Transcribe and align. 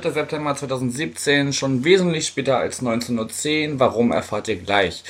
4. 0.00 0.12
September 0.12 0.56
2017, 0.56 1.52
schon 1.52 1.84
wesentlich 1.84 2.26
später 2.26 2.58
als 2.58 2.82
19.10 2.82 3.74
Uhr. 3.74 3.80
Warum 3.80 4.10
erfahrt 4.10 4.48
ihr 4.48 4.56
gleich. 4.56 5.04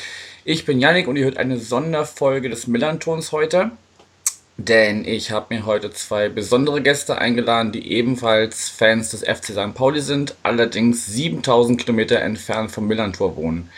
Ich 0.45 0.67
bin 0.67 0.79
Yannick 0.79 1.09
und 1.09 1.17
ihr 1.17 1.25
hört 1.25 1.39
eine 1.39 1.59
Sonderfolge 1.59 2.51
des 2.51 2.67
Millantons 2.67 3.33
heute. 3.33 3.71
Denn 4.59 5.07
ich 5.07 5.31
habe 5.31 5.55
mir 5.55 5.65
heute 5.65 5.91
zwei 5.91 6.29
besondere 6.29 6.83
Gäste 6.83 7.17
eingeladen, 7.17 7.73
die 7.73 7.93
ebenfalls 7.93 8.69
Fans 8.69 9.11
des 9.11 9.23
FC 9.23 9.53
St. 9.53 9.75
Pauli 9.75 10.03
sind, 10.03 10.35
allerdings 10.43 11.07
7000 11.07 11.81
Kilometer 11.81 12.21
entfernt 12.21 12.71
vom 12.71 12.87
Millantor 12.87 13.37
wohnen. 13.37 13.71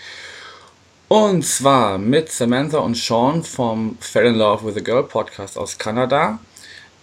Und 1.06 1.44
zwar 1.44 1.98
mit 1.98 2.32
Samantha 2.32 2.78
und 2.78 2.96
Sean 2.96 3.44
vom 3.44 3.96
Fell 4.00 4.26
in 4.26 4.34
Love 4.34 4.66
with 4.66 4.76
a 4.76 4.80
Girl 4.80 5.04
Podcast 5.04 5.56
aus 5.56 5.78
Kanada. 5.78 6.40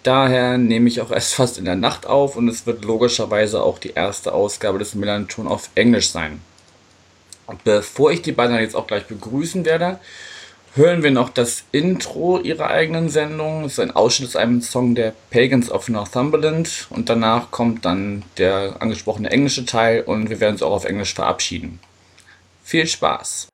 Daher 0.03 0.57
nehme 0.57 0.89
ich 0.89 1.02
auch 1.02 1.12
erst 1.12 1.34
fast 1.35 1.57
in 1.57 1.66
der 1.66 1.75
Nacht 1.75 2.05
auf 2.05 2.35
und 2.35 2.48
es 2.48 2.66
wird 2.66 2.84
logischerweise 2.85 3.63
auch 3.63 3.80
die 3.80 3.91
erste 3.91 4.34
Ausgabe 4.34 4.79
des 4.79 4.95
Millanton 4.95 5.48
auf 5.48 5.70
Englisch 5.76 6.09
sein. 6.09 6.41
Bevor 7.63 8.12
ich 8.12 8.21
die 8.21 8.31
beiden 8.31 8.57
jetzt 8.57 8.76
auch 8.76 8.88
gleich 8.88 9.05
begrüßen 9.05 9.65
werde, 9.65 9.99
hören 10.76 11.04
wir 11.04 11.12
noch 11.12 11.29
das 11.29 11.65
Intro 11.71 12.40
ihrer 12.40 12.68
eigenen 12.68 13.10
Sendung. 13.10 13.65
Es 13.65 13.73
ist 13.73 13.79
ein 13.79 13.91
Ausschnitt 13.91 14.29
aus 14.29 14.35
einem 14.35 14.62
Song 14.62 14.95
der 14.95 15.13
Pagans 15.29 15.70
of 15.70 15.90
Northumberland 15.90 16.88
und 16.90 17.10
danach 17.10 17.51
kommt 17.51 17.85
dann 17.85 18.23
der 18.38 18.77
angesprochene 18.79 19.29
englische 19.29 19.65
Teil 19.65 20.01
und 20.01 20.29
wir 20.29 20.40
werden 20.40 20.54
uns 20.54 20.63
auch 20.63 20.71
auf 20.71 20.85
Englisch 20.85 21.13
verabschieden. 21.13 21.79
Viel 22.63 22.88
Spaß! 22.88 23.52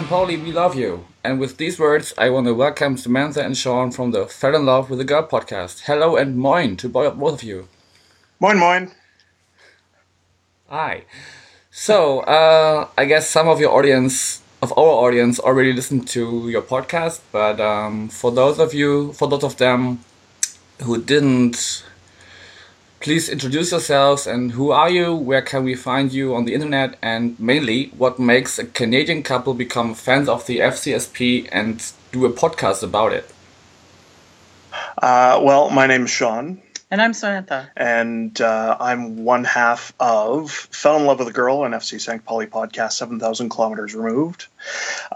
St. 0.00 0.08
Pauli, 0.08 0.38
we 0.38 0.50
love 0.50 0.74
you. 0.76 1.04
And 1.22 1.38
with 1.38 1.58
these 1.58 1.78
words, 1.78 2.14
I 2.16 2.30
want 2.30 2.46
to 2.46 2.54
welcome 2.54 2.96
Samantha 2.96 3.44
and 3.44 3.54
Sean 3.54 3.90
from 3.90 4.12
the 4.12 4.24
Fell 4.26 4.56
in 4.56 4.64
Love 4.64 4.88
with 4.88 4.98
a 4.98 5.04
Girl 5.04 5.28
podcast. 5.28 5.82
Hello 5.84 6.16
and 6.16 6.38
moin 6.38 6.78
to 6.78 6.88
both 6.88 7.20
of 7.20 7.42
you. 7.42 7.68
Moin, 8.40 8.58
moin. 8.58 8.92
Hi. 10.70 11.04
So, 11.70 12.20
uh, 12.20 12.88
I 12.96 13.04
guess 13.04 13.28
some 13.28 13.46
of 13.46 13.60
your 13.60 13.76
audience, 13.76 14.40
of 14.62 14.72
our 14.72 15.04
audience, 15.04 15.38
already 15.38 15.74
listened 15.74 16.08
to 16.08 16.48
your 16.48 16.62
podcast, 16.62 17.20
but 17.30 17.60
um, 17.60 18.08
for 18.08 18.32
those 18.32 18.58
of 18.58 18.72
you, 18.72 19.12
for 19.12 19.28
those 19.28 19.44
of 19.44 19.58
them 19.58 20.02
who 20.82 20.96
didn't, 21.02 21.84
please 23.00 23.28
introduce 23.28 23.70
yourselves 23.70 24.26
and 24.26 24.52
who 24.52 24.70
are 24.70 24.90
you, 24.90 25.14
where 25.14 25.42
can 25.42 25.64
we 25.64 25.74
find 25.74 26.12
you 26.12 26.34
on 26.34 26.44
the 26.44 26.54
internet, 26.54 26.96
and 27.02 27.38
mainly 27.40 27.86
what 27.96 28.18
makes 28.18 28.58
a 28.58 28.64
Canadian 28.66 29.22
couple 29.22 29.54
become 29.54 29.94
fans 29.94 30.28
of 30.28 30.46
the 30.46 30.58
FCSP 30.58 31.48
and 31.50 31.92
do 32.12 32.26
a 32.26 32.30
podcast 32.30 32.82
about 32.82 33.12
it. 33.12 33.32
Uh, 35.02 35.40
well, 35.42 35.70
my 35.70 35.86
name 35.86 36.04
is 36.04 36.10
Sean, 36.10 36.60
And 36.90 37.00
I'm 37.00 37.14
Samantha. 37.14 37.70
and 37.76 38.38
uh, 38.40 38.76
I'm 38.78 39.24
one 39.24 39.44
half 39.44 39.92
of 39.98 40.50
Fell 40.50 40.96
in 40.98 41.06
Love 41.06 41.20
with 41.20 41.28
a 41.28 41.32
Girl, 41.32 41.64
an 41.64 41.72
FC 41.72 42.00
St. 42.00 42.24
Pauli 42.24 42.46
podcast, 42.46 42.92
7,000 42.92 43.48
kilometers 43.48 43.94
removed. 43.94 44.46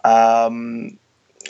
Um, 0.05 0.99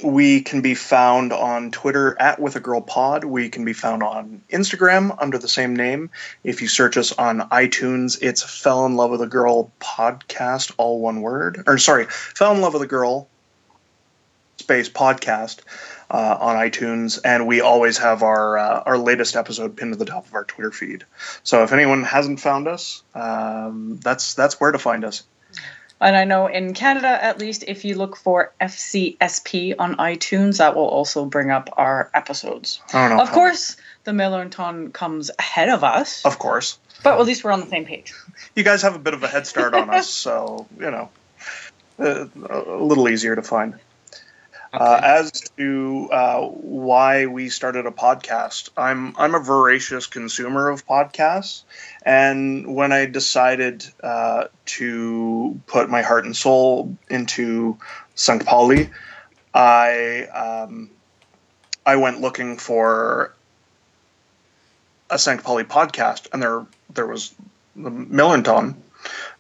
we 0.03 0.41
can 0.41 0.61
be 0.61 0.75
found 0.75 1.33
on 1.33 1.71
Twitter 1.71 2.17
at 2.21 2.41
With 2.41 2.57
a 2.57 2.61
Girl 2.61 2.81
Pod. 2.81 3.25
We 3.25 3.49
can 3.49 3.65
be 3.65 3.73
found 3.73 4.03
on 4.03 4.43
Instagram 4.51 5.17
under 5.21 5.39
the 5.39 5.49
same 5.49 5.77
name. 5.77 6.11
If 6.43 6.63
you 6.63 6.69
search 6.69 6.97
us 6.97 7.13
on 7.13 7.41
iTunes, 7.51 8.19
it's 8.23 8.43
Fell 8.43 8.87
in 8.87 8.97
Love 8.97 9.11
with 9.11 9.23
a 9.23 9.27
Girl 9.27 9.71
podcast, 9.81 10.73
all 10.77 11.01
one 11.01 11.21
word. 11.21 11.63
Or 11.67 11.79
sorry, 11.79 12.07
Fell 12.07 12.55
in 12.55 12.61
Love 12.61 12.75
with 12.75 12.83
a 12.83 12.87
Girl 12.87 13.29
space 14.59 14.89
podcast 14.89 15.61
uh, 16.11 16.39
on 16.41 16.57
iTunes, 16.57 17.21
and 17.25 17.47
we 17.47 17.61
always 17.61 17.99
have 17.99 18.23
our 18.23 18.59
uh, 18.59 18.83
our 18.87 18.99
latest 18.99 19.37
episode 19.37 19.77
pinned 19.77 19.93
to 19.93 19.99
the 19.99 20.05
top 20.05 20.27
of 20.27 20.35
our 20.35 20.45
Twitter 20.45 20.71
feed. 20.71 21.05
So 21.43 21.63
if 21.65 21.73
anyone 21.73 22.03
hasn't 22.03 22.41
found 22.41 22.69
us, 22.69 23.03
um, 23.15 23.99
that's 24.03 24.35
that's 24.35 24.61
where 24.61 24.73
to 24.73 24.79
find 24.79 25.05
us. 25.05 25.23
And 26.01 26.17
I 26.17 26.25
know 26.25 26.47
in 26.47 26.75
Canada, 26.75 27.09
at 27.09 27.39
least, 27.39 27.65
if 27.67 27.85
you 27.85 27.95
look 27.95 28.17
for 28.17 28.53
FCSP 28.61 29.77
on 29.79 29.97
iTunes, 29.97 30.59
that 30.59 30.75
will 30.75 30.89
also 30.89 31.25
bring 31.25 31.51
up 31.51 31.71
our 31.77 32.11
episodes. 32.13 32.81
I 32.93 33.09
don't 33.09 33.17
know. 33.17 33.23
Of 33.23 33.33
course, 33.33 33.77
the 34.05 34.13
Millernton 34.13 34.93
comes 34.93 35.31
ahead 35.39 35.69
of 35.69 35.85
us, 35.85 36.25
of 36.25 36.39
course, 36.39 36.79
but 37.03 37.19
at 37.19 37.27
least 37.27 37.45
we're 37.45 37.53
on 37.53 37.61
the 37.61 37.69
same 37.69 37.85
page. 37.85 38.13
you 38.55 38.65
guys 38.65 38.83
have 38.83 38.95
a 38.95 38.99
bit 38.99 39.15
of 39.15 39.23
a 39.23 39.29
head 39.29 39.47
start 39.47 39.75
on 39.75 39.89
us, 39.91 40.09
so 40.25 40.67
you 40.79 40.91
know, 40.91 41.09
uh, 41.99 42.27
a 42.51 42.83
little 42.83 43.09
easier 43.09 43.35
to 43.37 43.43
find. 43.43 43.79
Uh, 44.75 45.01
as 45.05 45.31
to 45.57 46.09
uh, 46.11 46.41
why 46.49 47.27
we 47.27 47.49
started 47.49 47.87
a 47.87 47.93
podcast, 47.93 48.71
I'm 48.77 49.15
I'm 49.17 49.37
a 49.37 49.39
voracious 49.39 50.09
consumer 50.09 50.69
of 50.69 50.85
podcasts, 50.85 51.63
and 52.05 52.75
when 52.75 52.91
I 52.91 53.07
decided 53.07 53.87
uh, 54.03 54.47
to 54.67 55.61
put 55.69 55.89
my 55.89 56.03
heart 56.03 56.25
and 56.25 56.37
soul 56.37 56.97
into 57.09 57.79
St. 58.17 58.45
Pauli, 58.45 58.91
I 59.55 60.25
um, 60.35 60.91
I 61.87 61.95
went 61.95 62.21
looking 62.21 62.57
for 62.57 63.33
a 65.09 65.21
St. 65.21 65.41
Pauli 65.45 65.63
podcast, 65.63 66.27
and 66.33 66.43
there 66.43 66.67
there 66.93 67.07
was 67.07 67.33
the 67.77 67.91
Millernton, 67.91 68.83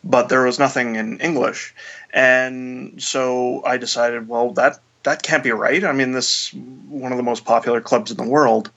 but 0.04 0.28
there 0.28 0.44
was 0.44 0.60
nothing 0.60 0.94
in 0.94 1.18
English, 1.18 1.74
and 2.12 3.02
so 3.02 3.64
I 3.64 3.78
decided, 3.78 4.28
well, 4.28 4.52
that 4.52 4.78
that 5.04 5.22
can't 5.22 5.44
be 5.44 5.52
right. 5.52 5.84
I 5.84 5.92
mean, 5.92 6.12
this 6.12 6.52
one 6.52 7.12
of 7.12 7.18
the 7.18 7.22
most 7.22 7.44
popular 7.44 7.80
clubs 7.80 8.10
in 8.10 8.16
the 8.16 8.28
world. 8.28 8.70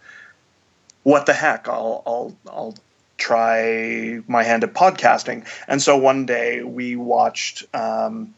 What 1.03 1.25
the 1.25 1.33
heck? 1.33 1.67
I'll 1.67 2.03
I'll 2.05 2.35
I'll 2.47 2.75
try 3.17 4.21
my 4.27 4.43
hand 4.43 4.63
at 4.63 4.73
podcasting. 4.73 5.47
And 5.67 5.81
so 5.81 5.97
one 5.97 6.25
day 6.25 6.61
we 6.63 6.95
watched 6.95 7.65
um, 7.73 8.35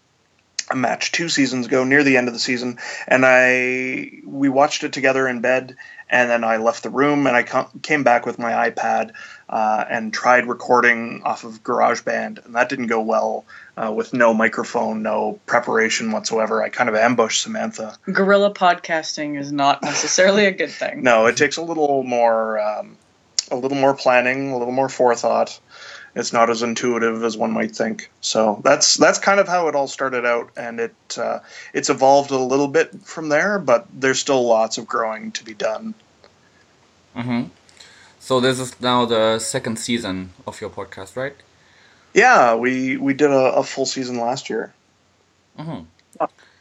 a 0.71 0.75
match 0.75 1.11
two 1.11 1.29
seasons 1.29 1.65
ago, 1.65 1.83
near 1.83 2.03
the 2.03 2.17
end 2.17 2.27
of 2.27 2.33
the 2.33 2.39
season, 2.39 2.77
and 3.07 3.25
I 3.25 4.21
we 4.25 4.49
watched 4.49 4.83
it 4.83 4.93
together 4.93 5.27
in 5.27 5.41
bed. 5.41 5.75
And 6.09 6.29
then 6.29 6.43
I 6.43 6.57
left 6.57 6.83
the 6.83 6.89
room, 6.89 7.27
and 7.27 7.35
I 7.35 7.43
com- 7.43 7.69
came 7.83 8.03
back 8.03 8.25
with 8.25 8.39
my 8.39 8.69
iPad 8.69 9.11
uh, 9.47 9.85
and 9.89 10.11
tried 10.11 10.47
recording 10.47 11.21
off 11.23 11.43
of 11.43 11.63
GarageBand, 11.63 12.45
and 12.45 12.55
that 12.55 12.69
didn't 12.69 12.87
go 12.87 13.01
well. 13.01 13.45
Uh, 13.77 13.91
with 13.91 14.13
no 14.13 14.33
microphone, 14.33 15.03
no 15.03 15.39
preparation 15.45 16.11
whatsoever, 16.11 16.61
I 16.61 16.67
kind 16.67 16.89
of 16.89 16.95
ambushed 16.95 17.41
Samantha. 17.41 17.95
Guerrilla 18.11 18.53
podcasting 18.53 19.39
is 19.39 19.53
not 19.53 19.81
necessarily 19.81 20.45
a 20.47 20.51
good 20.51 20.71
thing. 20.71 21.03
No, 21.09 21.27
it 21.27 21.37
takes 21.37 21.55
a 21.55 21.61
little 21.61 22.03
more, 22.03 22.59
um, 22.59 22.97
a 23.51 23.55
little 23.55 23.77
more 23.77 23.93
planning, 23.95 24.51
a 24.51 24.57
little 24.57 24.73
more 24.73 24.89
forethought. 24.89 25.57
It's 26.15 26.33
not 26.33 26.49
as 26.49 26.61
intuitive 26.63 27.23
as 27.23 27.37
one 27.37 27.51
might 27.51 27.75
think. 27.75 28.09
So 28.21 28.61
that's 28.63 28.97
that's 28.97 29.19
kind 29.19 29.39
of 29.39 29.47
how 29.47 29.67
it 29.67 29.75
all 29.75 29.87
started 29.87 30.25
out, 30.25 30.49
and 30.57 30.79
it 30.79 30.95
uh, 31.17 31.39
it's 31.73 31.89
evolved 31.89 32.31
a 32.31 32.37
little 32.37 32.67
bit 32.67 32.93
from 33.03 33.29
there. 33.29 33.59
But 33.59 33.87
there's 33.93 34.19
still 34.19 34.45
lots 34.47 34.77
of 34.77 34.87
growing 34.87 35.31
to 35.33 35.43
be 35.43 35.53
done. 35.53 35.93
hmm 37.15 37.43
So 38.19 38.39
this 38.39 38.59
is 38.59 38.79
now 38.81 39.05
the 39.05 39.39
second 39.39 39.77
season 39.79 40.31
of 40.47 40.59
your 40.61 40.69
podcast, 40.69 41.15
right? 41.15 41.35
Yeah, 42.13 42.55
we 42.55 42.97
we 42.97 43.13
did 43.13 43.29
a, 43.31 43.53
a 43.55 43.63
full 43.63 43.85
season 43.85 44.17
last 44.19 44.49
year. 44.49 44.73
hmm 45.57 45.81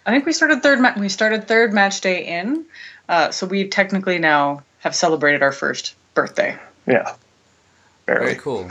I 0.06 0.11
think 0.11 0.25
we 0.25 0.33
started 0.33 0.62
third. 0.62 0.81
Ma- 0.81 0.95
we 0.99 1.09
started 1.09 1.47
third 1.49 1.73
match 1.75 2.00
day 2.00 2.25
in, 2.25 2.65
uh, 3.09 3.31
so 3.31 3.47
we 3.47 3.69
technically 3.69 4.19
now 4.19 4.62
have 4.81 4.95
celebrated 4.95 5.43
our 5.43 5.53
first 5.53 5.95
birthday. 6.15 6.56
Yeah, 6.87 7.15
Very 8.06 8.21
very. 8.21 8.35
cool. 8.37 8.69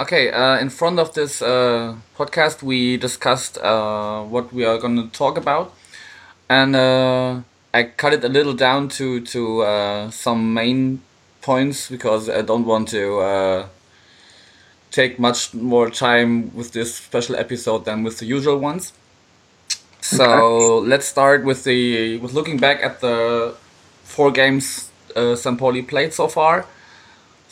Okay, 0.00 0.30
uh, 0.30 0.58
in 0.58 0.70
front 0.70 0.98
of 0.98 1.14
this 1.14 1.42
uh, 1.42 1.94
podcast, 2.16 2.62
we 2.62 2.96
discussed 2.96 3.58
uh, 3.58 4.22
what 4.22 4.52
we 4.52 4.64
are 4.64 4.78
going 4.78 4.96
to 4.96 5.06
talk 5.16 5.36
about, 5.36 5.74
and 6.48 6.74
uh, 6.74 7.40
I 7.74 7.84
cut 7.84 8.12
it 8.14 8.24
a 8.24 8.28
little 8.28 8.54
down 8.54 8.88
to 8.90 9.20
to 9.20 9.62
uh, 9.62 10.10
some 10.10 10.54
main 10.54 11.02
points 11.42 11.90
because 11.90 12.30
I 12.30 12.42
don't 12.42 12.64
want 12.64 12.88
to 12.88 13.18
uh, 13.20 13.66
take 14.90 15.18
much 15.18 15.54
more 15.54 15.90
time 15.90 16.54
with 16.54 16.72
this 16.72 16.94
special 16.94 17.36
episode 17.36 17.84
than 17.84 18.02
with 18.02 18.18
the 18.18 18.26
usual 18.26 18.58
ones. 18.58 18.92
So 20.00 20.24
okay. 20.24 20.88
let's 20.88 21.06
start 21.06 21.44
with 21.44 21.64
the 21.64 22.18
with 22.18 22.32
looking 22.32 22.58
back 22.58 22.82
at 22.82 23.00
the 23.00 23.54
four 24.04 24.30
games 24.32 24.90
uh, 25.14 25.36
Pauli 25.58 25.82
played 25.82 26.12
so 26.12 26.28
far. 26.28 26.66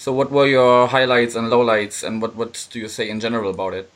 So 0.01 0.15
what 0.15 0.31
were 0.31 0.47
your 0.47 0.89
highlights 0.89 1.35
and 1.35 1.49
lowlights, 1.49 2.03
and 2.03 2.23
what 2.23 2.35
what 2.35 2.67
do 2.73 2.79
you 2.79 2.89
say 2.89 3.11
in 3.11 3.21
general 3.21 3.51
about 3.51 3.75
it? 3.75 3.91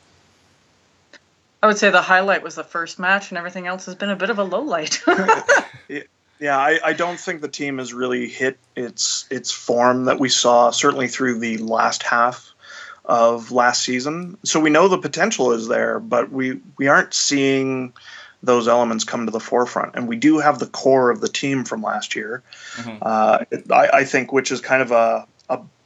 I 1.63 1.65
would 1.65 1.79
say 1.79 1.89
the 1.89 2.03
highlight 2.03 2.43
was 2.43 2.53
the 2.53 2.63
first 2.63 2.99
match, 2.99 3.31
and 3.31 3.39
everything 3.39 3.65
else 3.65 3.87
has 3.87 3.95
been 3.95 4.11
a 4.11 4.15
bit 4.15 4.29
of 4.29 4.37
a 4.37 4.45
lowlight. 4.45 5.01
yeah, 6.39 6.59
I, 6.59 6.79
I 6.83 6.93
don't 6.93 7.19
think 7.19 7.41
the 7.41 7.47
team 7.47 7.79
has 7.79 7.91
really 7.91 8.27
hit 8.27 8.59
its 8.75 9.25
its 9.31 9.51
form 9.51 10.05
that 10.05 10.19
we 10.19 10.29
saw 10.29 10.69
certainly 10.69 11.07
through 11.07 11.39
the 11.39 11.57
last 11.57 12.03
half 12.03 12.53
of 13.03 13.51
last 13.51 13.81
season. 13.81 14.37
So 14.43 14.59
we 14.59 14.69
know 14.69 14.87
the 14.87 14.99
potential 14.99 15.53
is 15.53 15.67
there, 15.67 15.99
but 15.99 16.31
we 16.31 16.61
we 16.77 16.87
aren't 16.87 17.15
seeing 17.15 17.93
those 18.45 18.67
elements 18.67 19.03
come 19.03 19.25
to 19.25 19.31
the 19.31 19.39
forefront. 19.39 19.95
And 19.95 20.07
we 20.07 20.15
do 20.15 20.37
have 20.37 20.59
the 20.59 20.67
core 20.67 21.09
of 21.09 21.19
the 21.21 21.27
team 21.27 21.65
from 21.65 21.81
last 21.81 22.15
year. 22.15 22.43
Mm-hmm. 22.75 22.97
Uh, 23.01 23.73
I, 23.73 23.89
I, 24.01 24.03
think, 24.05 24.31
which 24.31 24.51
is 24.51 24.61
kind 24.61 24.81
of 24.81 24.91
a, 24.91 25.27
a 25.34 25.34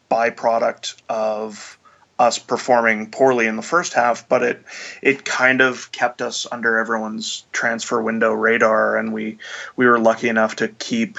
byproduct 0.09 1.01
of 1.07 1.77
us 2.17 2.37
performing 2.37 3.09
poorly 3.09 3.47
in 3.47 3.55
the 3.55 3.61
first 3.61 3.93
half, 3.93 4.27
but 4.27 4.43
it 4.43 4.63
it 5.01 5.23
kind 5.23 5.61
of 5.61 5.91
kept 5.91 6.21
us 6.21 6.45
under 6.51 6.77
everyone's 6.77 7.45
transfer 7.53 8.01
window 8.01 8.33
radar, 8.33 8.97
and 8.97 9.13
we 9.13 9.37
we 9.77 9.87
were 9.87 9.99
lucky 9.99 10.27
enough 10.27 10.57
to 10.57 10.67
keep 10.67 11.17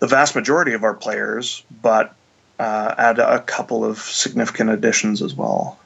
the 0.00 0.08
vast 0.08 0.34
majority 0.34 0.72
of 0.72 0.82
our 0.82 0.94
players, 0.94 1.62
but 1.82 2.14
uh, 2.58 2.94
add 2.98 3.18
a 3.18 3.40
couple 3.40 3.84
of 3.84 3.98
significant 3.98 4.70
additions 4.70 5.22
as 5.22 5.34
well. 5.34 5.78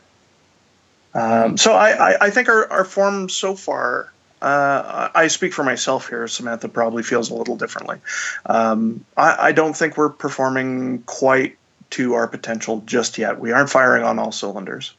Um, 1.15 1.57
so 1.57 1.73
I, 1.73 2.13
I, 2.13 2.17
I, 2.27 2.31
think 2.31 2.49
our, 2.49 2.71
our 2.71 2.85
form 2.85 3.29
so 3.29 3.55
far, 3.55 4.13
uh, 4.43 5.09
I 5.15 5.29
speak 5.29 5.53
for 5.53 5.65
myself 5.65 6.09
here. 6.09 6.29
Samantha 6.29 6.69
probably 6.69 7.03
feels 7.03 7.31
a 7.31 7.35
little 7.35 7.57
differently. 7.57 7.99
Um, 8.47 9.05
I, 9.17 9.49
I, 9.49 9.53
don't 9.53 9.75
think 9.75 9.97
we're 9.97 10.11
performing 10.11 11.03
quite 11.03 11.58
to 11.91 12.15
our 12.15 12.29
potential 12.29 12.83
just 12.87 13.19
yet. 13.19 13.41
We 13.41 13.53
aren't 13.53 13.71
firing 13.71 14.05
on 14.05 14.19
all 14.19 14.33
cylinders. 14.33 14.95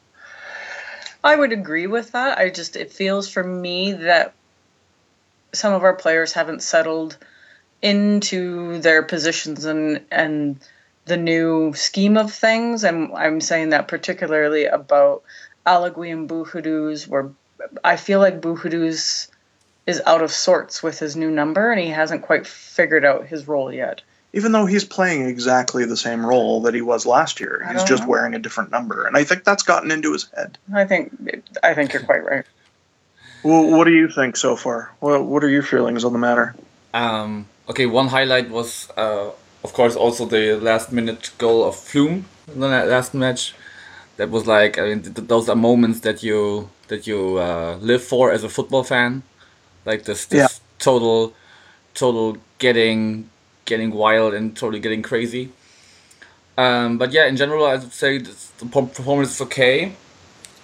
I 1.24 1.36
would 1.36 1.52
agree 1.52 1.88
with 1.88 2.14
that. 2.14 2.38
I 2.38 2.50
just 2.50 2.76
it 2.76 2.94
feels 2.94 3.30
for 3.30 3.44
me 3.44 3.92
that 3.92 4.34
some 5.52 5.74
of 5.74 5.84
our 5.84 5.94
players 5.94 6.34
haven't 6.34 6.64
settled 6.64 7.18
into 7.82 8.80
their 8.80 9.04
positions 9.04 9.66
and 9.66 10.06
and 10.12 10.60
the 11.06 11.18
new 11.18 11.74
scheme 11.74 12.18
of 12.18 12.32
things. 12.32 12.84
And 12.84 13.12
I'm 13.14 13.42
saying 13.42 13.70
that 13.70 13.88
particularly 13.88 14.66
about 14.66 15.24
Allagui 15.66 16.12
and 16.12 16.30
Bouhaddouz, 16.30 17.08
where 17.08 17.32
I 17.84 17.98
feel 17.98 18.20
like 18.20 18.42
Bouhaddouz 18.42 19.28
is 19.86 20.02
out 20.06 20.22
of 20.22 20.32
sorts 20.32 20.84
with 20.84 21.00
his 21.00 21.16
new 21.16 21.32
number 21.32 21.72
and 21.72 21.82
he 21.82 21.90
hasn't 21.90 22.22
quite 22.22 22.48
figured 22.48 23.04
out 23.04 23.28
his 23.28 23.48
role 23.48 23.74
yet. 23.74 24.02
Even 24.32 24.52
though 24.52 24.68
he's 24.68 24.86
playing 24.86 25.26
exactly 25.26 25.86
the 25.86 25.98
same 25.98 26.24
role 26.24 26.62
that 26.62 26.76
he 26.76 26.82
was 26.82 27.06
last 27.06 27.40
year, 27.40 27.68
he's 27.72 27.84
just 27.84 28.04
know. 28.04 28.10
wearing 28.10 28.36
a 28.36 28.40
different 28.40 28.70
number, 28.70 29.08
and 29.08 29.18
I 29.18 29.24
think 29.24 29.44
that's 29.44 29.64
gotten 29.64 29.90
into 29.90 30.14
his 30.14 30.30
head. 30.36 30.58
I 30.74 30.86
think 30.86 31.12
I 31.64 31.74
think 31.74 31.94
you're 31.94 32.04
quite 32.04 32.24
right. 32.24 32.46
Well, 33.42 33.72
what 33.72 33.86
do 33.86 33.92
you 33.92 34.08
think 34.08 34.38
so 34.38 34.56
far? 34.56 34.92
What 35.00 35.26
What 35.26 35.44
are 35.44 35.50
your 35.50 35.64
feelings 35.64 36.04
on 36.04 36.14
the 36.14 36.20
matter? 36.20 36.56
Um, 36.94 37.48
okay, 37.68 37.88
one 37.88 38.08
highlight 38.08 38.52
was 38.52 38.88
uh, 38.96 39.32
of 39.64 39.74
course, 39.74 39.96
also 39.96 40.26
the 40.26 40.56
last 40.56 40.92
minute 40.92 41.32
goal 41.38 41.64
of 41.64 41.76
Flum 41.76 42.24
in 42.54 42.60
the 42.60 42.68
last 42.68 43.14
match. 43.14 43.54
That 44.18 44.30
was 44.30 44.48
like 44.48 44.78
I 44.78 44.90
mean, 44.90 45.02
th- 45.02 45.28
those 45.28 45.50
are 45.50 45.56
moments 45.56 46.02
that 46.02 46.24
you 46.24 46.70
that 46.88 47.08
you 47.08 47.38
uh, 47.38 47.78
live 47.82 48.04
for 48.04 48.32
as 48.32 48.44
a 48.44 48.50
football 48.50 48.84
fan, 48.84 49.24
like 49.86 50.04
this, 50.06 50.26
this 50.26 50.40
yeah. 50.40 50.48
total, 50.80 51.34
total 51.94 52.38
getting 52.58 53.30
getting 53.70 53.92
wild 54.04 54.34
and 54.34 54.46
totally 54.62 54.82
getting 54.86 55.04
crazy. 55.12 55.46
Um, 56.58 56.98
but 56.98 57.14
yeah, 57.14 57.26
in 57.32 57.38
general, 57.38 57.64
I 57.66 57.76
would 57.78 57.94
say 57.94 58.18
the 58.20 58.66
performance 58.66 59.36
is 59.36 59.42
okay. 59.48 59.94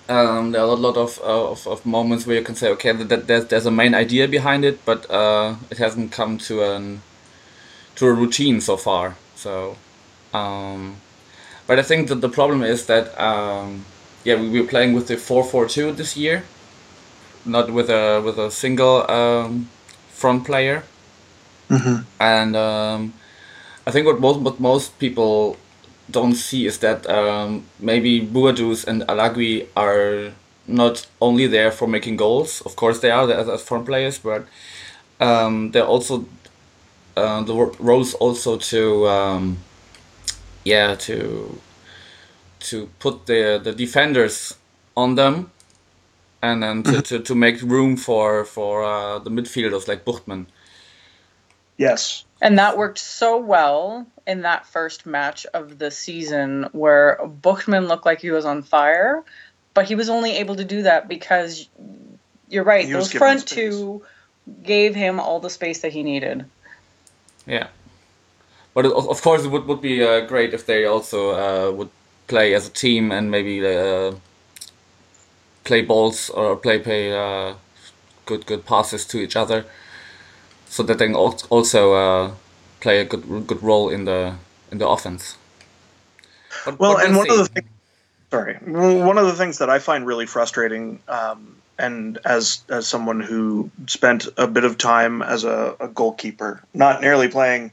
Um, 0.10 0.52
there 0.52 0.62
are 0.62 0.68
a 0.68 0.82
lot 0.88 0.98
of, 0.98 1.20
uh, 1.24 1.52
of, 1.52 1.66
of 1.68 1.86
moments 1.86 2.28
where 2.28 2.38
you 2.40 2.44
can 2.44 2.56
say, 2.56 2.70
okay, 2.76 2.92
that, 2.92 3.28
there's 3.28 3.46
there's 3.46 3.66
a 3.66 3.72
main 3.72 3.94
idea 3.96 4.28
behind 4.28 4.66
it, 4.66 4.78
but 4.86 5.10
uh, 5.10 5.56
it 5.72 5.78
hasn't 5.78 6.12
come 6.12 6.38
to 6.50 6.54
an 6.64 7.02
to 7.96 8.08
a 8.08 8.14
routine 8.14 8.62
so 8.62 8.76
far. 8.78 9.16
So, 9.36 9.78
um, 10.34 10.98
but 11.68 11.80
I 11.80 11.84
think 11.90 12.10
that 12.10 12.22
the 12.22 12.30
problem 12.30 12.62
is 12.62 12.86
that 12.86 13.06
um, 13.20 13.86
yeah, 14.26 14.36
we 14.36 14.60
were 14.60 14.68
playing 14.68 14.94
with 14.96 15.08
the 15.08 15.18
four 15.18 15.44
four 15.44 15.66
two 15.68 15.92
this 15.92 16.18
year, 16.18 16.44
not 17.46 17.72
with 17.72 17.90
a 17.90 18.22
with 18.26 18.38
a 18.38 18.52
single 18.52 19.10
um, 19.10 19.70
front 20.12 20.46
player. 20.46 20.84
Mm-hmm. 21.70 22.04
And 22.20 22.56
um, 22.56 23.14
I 23.88 23.92
think 23.92 24.06
what 24.06 24.20
most 24.20 24.40
what 24.40 24.60
most 24.60 25.00
people 25.00 25.58
don't 26.10 26.36
see 26.36 26.66
is 26.66 26.80
that 26.80 27.08
um, 27.10 27.66
maybe 27.80 28.22
Bouhaddouz 28.22 28.86
and 28.88 29.02
Allagui 29.04 29.68
are 29.76 30.32
not 30.68 31.08
only 31.22 31.48
there 31.48 31.72
for 31.72 31.88
making 31.88 32.18
goals. 32.18 32.62
Of 32.62 32.76
course, 32.76 33.00
they 33.00 33.12
are 33.12 33.30
as, 33.32 33.50
as 33.50 33.64
front 33.64 33.86
players, 33.86 34.20
but 34.20 34.46
um, 35.20 35.72
they're 35.72 35.86
also 35.86 36.26
uh, 37.18 37.42
the 37.44 37.54
roles 37.80 38.14
also 38.16 38.58
to 38.58 39.08
um, 39.08 39.58
yeah 40.64 40.96
to 40.96 41.60
to 42.60 42.90
put 43.00 43.26
the 43.26 43.60
the 43.64 43.72
defenders 43.72 44.56
on 44.98 45.16
them 45.16 45.52
and 46.42 46.64
then 46.64 46.84
to, 46.84 46.92
mm-hmm. 46.92 47.00
to, 47.02 47.20
to 47.20 47.36
make 47.36 47.62
room 47.62 47.98
for 47.98 48.46
for 48.46 48.84
uh, 48.84 49.20
the 49.20 49.30
midfielders 49.30 49.88
like 49.88 50.06
Buchtmann. 50.06 50.46
Yes. 51.78 52.24
And 52.42 52.60
that 52.60 52.78
worked 52.78 53.00
so 53.00 53.38
well 53.38 54.06
in 54.28 54.42
that 54.42 54.66
first 54.66 55.06
match 55.06 55.46
of 55.54 55.78
the 55.78 55.92
season 55.92 56.70
where 56.72 57.20
Buchtmann 57.42 57.88
looked 57.88 58.06
like 58.06 58.22
he 58.22 58.32
was 58.32 58.46
on 58.46 58.64
fire, 58.64 59.24
but 59.74 59.86
he 59.86 59.96
was 59.96 60.10
only 60.10 60.38
able 60.38 60.56
to 60.56 60.66
do 60.66 60.84
that 60.84 61.08
because 61.08 61.70
you're 62.50 62.64
right, 62.64 62.90
those 62.90 63.12
front 63.12 63.48
two 63.48 64.04
gave 64.64 64.96
him 64.96 65.20
all 65.20 65.40
the 65.40 65.50
space 65.50 65.82
that 65.82 65.92
he 65.92 66.04
needed. 66.04 66.46
Yeah, 67.48 67.68
but 68.74 68.86
of 68.86 69.22
course 69.22 69.44
it 69.46 69.50
would 69.50 69.66
would 69.68 69.82
be 69.82 70.04
uh, 70.04 70.22
great 70.26 70.54
if 70.54 70.66
they 70.66 70.86
also 70.86 71.32
uh, 71.32 71.72
would 71.72 71.90
play 72.28 72.54
as 72.54 72.68
a 72.68 72.72
team 72.72 73.12
and 73.12 73.30
maybe 73.30 73.66
uh, 73.66 74.14
play 75.64 75.82
balls 75.82 76.30
or 76.30 76.56
play 76.56 76.80
play 76.80 77.14
uh, 77.14 77.56
good 78.26 78.46
good 78.46 78.66
passes 78.66 79.06
to 79.06 79.20
each 79.20 79.36
other, 79.36 79.66
so 80.68 80.84
that 80.84 80.98
they 80.98 81.08
can 81.08 81.16
also 81.16 81.94
uh, 81.94 82.32
play 82.80 83.00
a 83.00 83.06
good 83.06 83.48
good 83.48 83.62
role 83.64 83.90
in 83.90 84.06
the 84.06 84.36
in 84.72 84.78
the 84.78 84.88
offense. 84.88 85.38
But, 86.66 86.80
well, 86.80 86.98
and 86.98 87.16
one 87.16 87.28
see. 87.28 87.34
of 87.34 87.38
the 87.40 87.46
things, 87.46 87.70
sorry, 88.32 88.56
one 88.56 89.18
of 89.18 89.26
the 89.26 89.34
things 89.34 89.60
that 89.60 89.70
I 89.70 89.80
find 89.80 90.06
really 90.06 90.26
frustrating. 90.26 91.00
Um, 91.08 91.56
and 91.78 92.20
as 92.24 92.64
as 92.70 92.88
someone 92.88 93.20
who 93.20 93.70
spent 93.88 94.28
a 94.38 94.48
bit 94.48 94.64
of 94.64 94.78
time 94.78 95.22
as 95.22 95.44
a, 95.44 95.76
a, 95.80 95.88
goalkeeper, 95.90 96.64
not 96.74 97.02
nearly 97.02 97.28
playing 97.28 97.72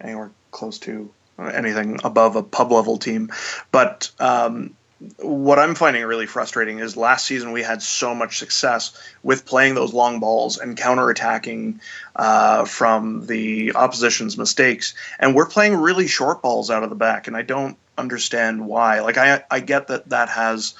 anywhere 0.00 0.30
close 0.50 0.78
to 0.80 1.10
anything 1.38 2.00
above 2.04 2.36
a 2.36 2.42
pub 2.42 2.72
level 2.72 2.98
team, 2.98 3.30
but 3.70 4.10
um, 4.18 4.74
what 5.18 5.58
I'm 5.58 5.74
finding 5.74 6.04
really 6.04 6.26
frustrating 6.26 6.78
is 6.78 6.96
last 6.96 7.26
season 7.26 7.52
we 7.52 7.62
had 7.62 7.82
so 7.82 8.14
much 8.14 8.38
success 8.38 8.96
with 9.22 9.44
playing 9.44 9.74
those 9.74 9.92
long 9.92 10.20
balls 10.20 10.58
and 10.58 10.76
counterattacking 10.76 11.80
uh, 12.16 12.64
from 12.64 13.26
the 13.26 13.74
opposition's 13.74 14.38
mistakes, 14.38 14.94
and 15.18 15.34
we're 15.34 15.46
playing 15.46 15.76
really 15.76 16.06
short 16.06 16.42
balls 16.42 16.70
out 16.70 16.82
of 16.82 16.90
the 16.90 16.96
back, 16.96 17.26
and 17.26 17.36
I 17.36 17.42
don't 17.42 17.76
understand 17.98 18.66
why. 18.66 19.00
Like 19.00 19.18
I 19.18 19.42
I 19.50 19.60
get 19.60 19.88
that 19.88 20.08
that 20.10 20.28
has 20.28 20.74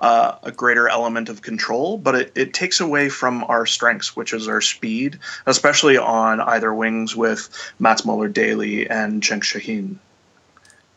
uh, 0.00 0.36
a 0.42 0.52
greater 0.52 0.88
element 0.88 1.28
of 1.28 1.42
control, 1.42 1.98
but 1.98 2.14
it, 2.14 2.32
it 2.34 2.54
takes 2.54 2.80
away 2.80 3.08
from 3.08 3.44
our 3.44 3.66
strengths, 3.66 4.14
which 4.14 4.32
is 4.32 4.46
our 4.48 4.60
speed, 4.60 5.18
especially 5.46 5.96
on 5.96 6.40
either 6.40 6.72
wings 6.72 7.16
with 7.16 7.48
Mats 7.78 8.02
Møller 8.02 8.32
Dæhli 8.32 8.86
and 8.88 9.22
Cenk 9.22 9.42
Şahin. 9.42 9.96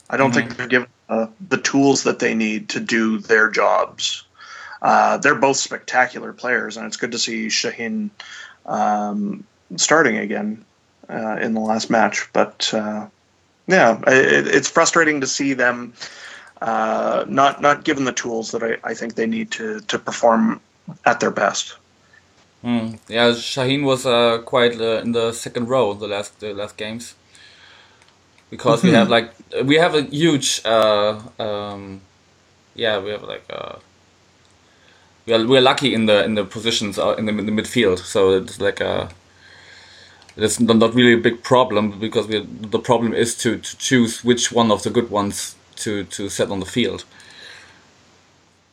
I 0.10 0.18
don't 0.18 0.32
mm-hmm. 0.32 0.40
think 0.40 0.58
they're 0.58 0.68
given 0.68 0.88
uh, 1.10 1.28
the 1.50 1.58
tools 1.58 2.04
that 2.04 2.20
they 2.20 2.36
need 2.36 2.70
to 2.70 2.80
do 2.80 3.18
their 3.18 3.50
jobs. 3.50 4.24
Uh, 4.82 5.18
they're 5.18 5.36
both 5.36 5.58
spectacular 5.58 6.32
players, 6.32 6.78
and 6.78 6.86
it's 6.86 6.98
good 6.98 7.12
to 7.12 7.18
see 7.18 7.48
Şahin 7.48 8.10
um, 8.66 9.44
starting 9.75 10.18
again 10.18 10.63
uh, 11.10 11.38
in 11.42 11.54
the 11.54 11.60
last 11.60 11.89
match. 11.89 12.30
But 12.32 12.72
uh, 12.74 13.08
yeah, 13.68 14.00
it, 14.08 14.48
it's 14.48 14.70
frustrating 14.70 15.20
to 15.22 15.28
see 15.28 15.54
them 15.54 15.94
uh, 16.62 17.25
not 17.28 17.62
not 17.62 17.84
given 17.84 18.06
the 18.06 18.13
tools 18.13 18.51
that 18.51 18.63
I, 18.63 18.78
I 18.84 18.94
think 18.94 19.16
they 19.16 19.28
need 19.28 19.51
to 19.51 19.82
to 19.82 20.00
perform 20.00 20.62
at 21.06 21.20
their 21.20 21.32
best. 21.32 21.75
Mm. 22.63 23.00
Yeah, 23.08 23.32
Şahin 23.32 23.84
was 23.84 24.04
quite 24.46 24.74
in 24.74 25.12
the 25.12 25.34
second 25.34 25.68
row 25.68 25.94
the 25.94 26.08
last 26.08 26.39
the 26.39 26.54
last 26.54 26.78
games 26.78 27.16
because 28.50 28.84
we 28.84 28.91
have 28.91 29.10
like 29.10 29.32
we 29.63 29.75
have 29.75 29.96
a 29.96 30.01
huge 30.03 30.62
uh, 30.65 31.20
um, 31.39 32.01
yeah 32.75 33.00
we 33.00 33.12
have 33.12 33.24
like 33.24 33.44
uh, 33.50 33.75
we 35.25 35.34
are 35.34 35.46
we're 35.48 35.62
lucky 35.62 35.94
in 35.94 36.06
the 36.06 36.24
in 36.24 36.36
the 36.36 36.44
positions 36.44 36.98
uh, 36.98 37.15
in 37.18 37.25
the, 37.25 37.38
in 37.38 37.46
the 37.46 37.51
midfield 37.51 38.00
so 38.00 38.32
it's 38.32 38.60
like 38.60 38.82
a 38.82 39.10
it's 40.38 40.60
not 40.60 40.94
really 40.94 41.13
a 41.13 41.18
big 41.18 41.44
problem 41.44 42.00
because 42.00 42.27
we 42.27 42.39
the 42.46 42.79
problem 42.79 43.13
is 43.13 43.36
to, 43.36 43.58
to 43.58 43.77
choose 43.77 44.24
which 44.24 44.51
one 44.51 44.72
of 44.72 44.84
the 44.84 44.89
good 44.89 45.10
ones 45.10 45.56
to 45.77 46.03
to 46.06 46.29
set 46.29 46.50
on 46.50 46.60
the 46.60 46.65
field. 46.65 47.03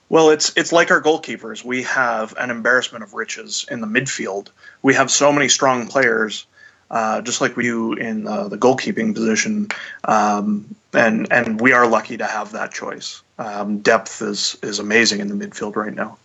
Well, 0.08 0.30
it's 0.30 0.52
it's 0.56 0.72
like 0.72 0.90
our 0.90 1.02
goalkeepers. 1.02 1.64
We 1.64 1.82
have 1.82 2.34
an 2.38 2.50
embarrassment 2.50 3.02
of 3.02 3.14
riches 3.14 3.66
in 3.70 3.80
the 3.80 3.86
midfield. 3.86 4.48
We 4.82 4.94
have 4.94 5.10
so 5.10 5.32
many 5.32 5.48
strong 5.48 5.88
players, 5.88 6.46
uh, 6.90 7.20
just 7.22 7.40
like 7.40 7.56
we 7.56 7.64
do 7.64 7.94
in 7.94 8.26
uh, 8.26 8.48
the 8.48 8.58
goalkeeping 8.58 9.14
position, 9.14 9.68
um, 10.04 10.74
and 10.92 11.30
and 11.32 11.60
we 11.60 11.72
are 11.72 11.86
lucky 11.86 12.16
to 12.16 12.26
have 12.26 12.52
that 12.52 12.72
choice. 12.72 13.22
Um, 13.38 13.78
depth 13.78 14.22
is 14.22 14.56
is 14.62 14.78
amazing 14.78 15.20
in 15.20 15.28
the 15.28 15.34
midfield 15.34 15.76
right 15.76 15.94
now. 15.94 16.18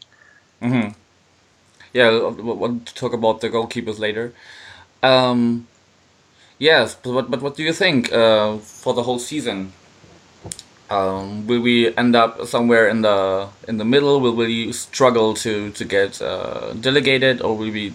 Mm-hmm. 0.61 0.89
Yeah, 1.93 2.09
we'll 2.11 2.79
talk 2.85 3.13
about 3.13 3.41
the 3.41 3.49
goalkeepers 3.49 3.99
later. 3.99 4.33
Um, 5.03 5.67
yes, 6.59 6.95
but 6.95 7.29
but 7.29 7.41
what 7.41 7.55
do 7.55 7.63
you 7.63 7.73
think 7.73 8.13
uh, 8.13 8.57
for 8.57 8.93
the 8.93 9.03
whole 9.03 9.19
season? 9.19 9.73
Um, 10.89 11.47
will 11.47 11.61
we 11.61 11.95
end 11.95 12.15
up 12.15 12.45
somewhere 12.45 12.87
in 12.87 13.01
the 13.01 13.47
in 13.67 13.77
the 13.77 13.85
middle? 13.85 14.19
Will 14.19 14.35
we 14.35 14.71
struggle 14.73 15.33
to 15.35 15.71
to 15.71 15.85
get 15.85 16.21
uh, 16.21 16.73
delegated, 16.73 17.41
or 17.41 17.57
will 17.57 17.71
we 17.71 17.93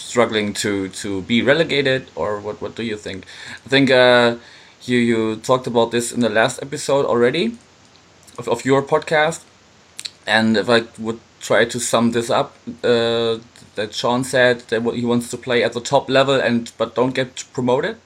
struggling 0.00 0.52
to 0.54 0.88
to 0.88 1.22
be 1.22 1.42
relegated, 1.42 2.08
or 2.14 2.40
what 2.40 2.60
what 2.60 2.74
do 2.74 2.82
you 2.82 2.96
think? 2.96 3.24
I 3.66 3.68
think 3.68 3.90
uh, 3.90 4.36
you 4.84 4.98
you 4.98 5.36
talked 5.36 5.66
about 5.66 5.90
this 5.90 6.12
in 6.12 6.20
the 6.20 6.28
last 6.28 6.62
episode 6.62 7.06
already 7.06 7.56
of, 8.38 8.48
of 8.48 8.64
your 8.64 8.82
podcast, 8.82 9.42
and 10.26 10.56
if 10.56 10.68
I 10.68 10.84
would 10.98 11.20
try 11.40 11.64
to 11.64 11.78
sum 11.80 12.12
this 12.12 12.30
up, 12.30 12.56
uh, 12.84 13.38
that 13.76 13.94
Sean 13.94 14.24
said 14.24 14.60
that 14.68 14.82
he 14.94 15.04
wants 15.04 15.30
to 15.30 15.36
play 15.36 15.62
at 15.64 15.72
the 15.72 15.80
top 15.80 16.08
level 16.08 16.34
and 16.40 16.72
but 16.78 16.94
don't 16.94 17.14
get 17.14 17.44
promoted 17.52 17.96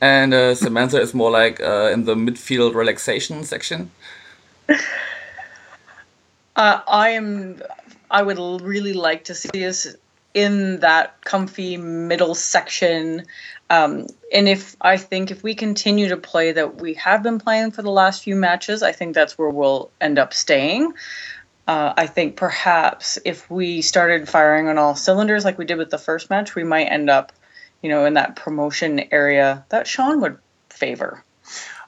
and 0.00 0.32
uh, 0.32 0.54
Samantha 0.54 1.00
is 1.00 1.12
more 1.12 1.30
like 1.30 1.60
uh, 1.60 1.90
in 1.92 2.04
the 2.04 2.14
midfield 2.14 2.74
relaxation 2.74 3.44
section. 3.44 3.90
Uh, 6.56 6.80
I 6.86 7.10
am. 7.10 7.62
I 8.10 8.22
would 8.22 8.60
really 8.60 8.92
like 8.92 9.24
to 9.24 9.34
see 9.34 9.64
us 9.64 9.86
in 10.34 10.80
that 10.80 11.20
comfy 11.24 11.76
middle 11.76 12.34
section. 12.34 13.26
Um, 13.68 14.06
and 14.32 14.48
if 14.48 14.76
I 14.80 14.96
think 14.96 15.30
if 15.30 15.42
we 15.42 15.54
continue 15.54 16.08
to 16.08 16.16
play 16.16 16.52
that 16.52 16.80
we 16.80 16.94
have 16.94 17.22
been 17.22 17.38
playing 17.38 17.72
for 17.72 17.82
the 17.82 17.90
last 17.90 18.22
few 18.22 18.36
matches, 18.36 18.82
I 18.82 18.92
think 18.92 19.14
that's 19.14 19.38
where 19.38 19.50
we'll 19.50 19.90
end 20.00 20.18
up 20.18 20.32
staying. 20.34 20.92
Uh, 21.66 21.94
I 21.96 22.06
think 22.06 22.36
perhaps 22.36 23.18
if 23.24 23.48
we 23.50 23.80
started 23.80 24.28
firing 24.28 24.68
on 24.68 24.78
all 24.78 24.96
cylinders 24.96 25.44
like 25.44 25.58
we 25.58 25.64
did 25.64 25.78
with 25.78 25.90
the 25.90 25.98
first 25.98 26.30
match, 26.30 26.54
we 26.54 26.64
might 26.64 26.86
end 26.86 27.10
up 27.10 27.32
you 27.82 27.88
know, 27.88 28.04
in 28.04 28.14
that 28.14 28.36
promotion 28.36 29.08
area 29.10 29.64
that 29.70 29.86
Sean 29.86 30.20
would 30.20 30.38
favor? 30.68 31.24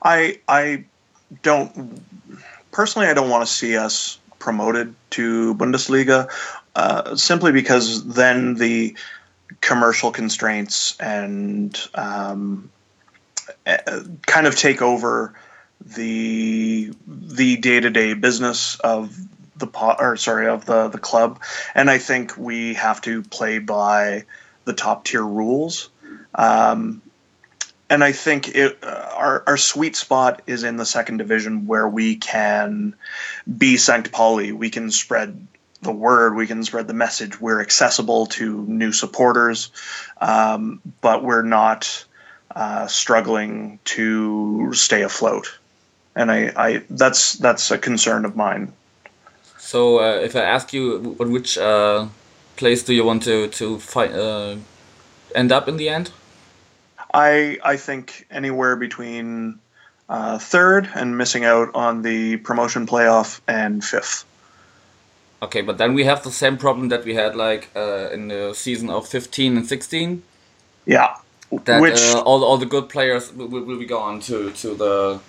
I 0.03 0.41
I 0.49 0.85
don't 1.43 2.03
personally. 2.71 3.09
I 3.09 3.15
don't 3.15 3.31
want 3.31 3.47
to 3.47 3.53
see 3.53 3.77
us 3.77 4.19
promoted 4.39 4.95
to 5.11 5.55
Bundesliga 5.55 6.29
uh, 6.75 7.17
simply 7.17 7.53
because 7.53 8.05
then 8.05 8.55
the 8.55 8.97
commercial 9.61 10.11
constraints 10.11 10.99
and 10.99 11.79
um, 11.95 12.71
kind 14.27 14.47
of 14.47 14.57
take 14.57 14.83
over 14.83 15.35
the 15.85 16.93
the 17.07 17.57
day 17.57 17.81
to 17.81 17.91
day 17.91 18.15
business 18.15 18.79
of 18.81 19.17
the 19.57 19.67
pot 19.67 19.99
or 20.01 20.17
sorry 20.17 20.49
of 20.49 20.65
the 20.65 20.89
the 20.89 20.99
club, 20.99 21.41
and 21.75 21.91
I 21.91 21.99
think 21.99 22.37
we 22.37 22.75
have 22.75 23.01
to 23.03 23.23
play 23.23 23.59
by 23.59 24.25
the 24.65 24.73
top 24.73 25.05
tier 25.05 25.23
rules. 25.25 25.91
Um, 26.35 27.03
and 27.91 28.03
I 28.03 28.13
think 28.13 28.49
it, 28.49 28.79
uh, 28.83 29.11
our 29.15 29.45
our 29.47 29.57
sweet 29.57 29.97
spot 29.97 30.43
is 30.47 30.65
in 30.65 30.77
the 30.77 30.87
second 30.87 31.19
division 31.19 31.67
where 31.67 31.89
we 31.89 32.17
can 32.17 32.95
be 33.59 33.77
St. 33.77 34.11
Pauli. 34.11 34.53
We 34.53 34.71
can 34.71 34.91
spread 34.91 35.47
the 35.83 35.93
word. 35.93 36.35
We 36.35 36.47
can 36.47 36.65
spread 36.65 36.87
the 36.89 36.95
message. 36.95 37.41
We're 37.41 37.61
accessible 37.61 38.27
to 38.27 38.63
new 38.67 38.93
supporters, 38.93 39.71
um, 40.21 40.81
but 41.01 41.23
we're 41.23 41.43
not 41.43 42.05
uh, 42.55 42.87
struggling 42.87 43.79
to 43.85 44.73
stay 44.75 45.03
afloat. 45.03 45.59
And 46.15 46.31
I, 46.31 46.53
I 46.57 46.83
that's 46.91 47.35
that's 47.35 47.71
a 47.71 47.79
concern 47.79 48.25
of 48.25 48.37
mine. 48.37 48.73
So 49.59 50.01
uh, 50.01 50.21
if 50.21 50.37
I 50.37 50.41
ask 50.41 50.73
you, 50.73 51.17
which 51.19 51.59
uh, 51.59 52.07
place 52.57 52.83
do 52.83 52.95
you 52.95 53.05
want 53.05 53.23
to 53.25 53.49
to 53.49 53.79
fight, 53.79 54.13
uh, 54.13 54.57
end 55.35 55.53
up 55.53 55.69
in 55.69 55.77
the 55.77 55.89
end? 55.89 56.11
I 57.15 57.59
I 57.65 57.77
think 57.77 58.27
anywhere 58.31 58.77
between 58.77 59.59
uh, 60.09 60.39
third 60.39 60.91
and 60.95 61.17
missing 61.17 61.45
out 61.45 61.75
on 61.75 62.03
the 62.03 62.37
promotion 62.37 62.87
playoff 62.87 63.41
and 63.49 63.83
fifth. 63.83 64.27
Okay, 65.43 65.61
but 65.61 65.77
then 65.77 65.93
we 65.95 66.05
have 66.05 66.23
the 66.23 66.31
same 66.31 66.57
problem 66.57 66.89
that 66.89 67.05
we 67.05 67.15
had 67.15 67.35
like 67.35 67.69
uh, 67.75 68.09
in 68.13 68.29
the 68.29 68.55
season 68.55 68.89
of 68.89 69.09
fifteen 69.09 69.57
and 69.57 69.67
sixteen. 69.67 70.23
Yeah, 70.87 71.17
that 71.65 71.81
Which, 71.81 72.01
uh, 72.01 72.21
all 72.21 72.45
all 72.45 72.59
the 72.59 72.67
good 72.67 72.89
players 72.89 73.33
will, 73.33 73.49
will 73.49 73.79
be 73.79 73.87
gone 73.87 74.21
to 74.21 74.51
to 74.51 74.75
the 74.75 75.21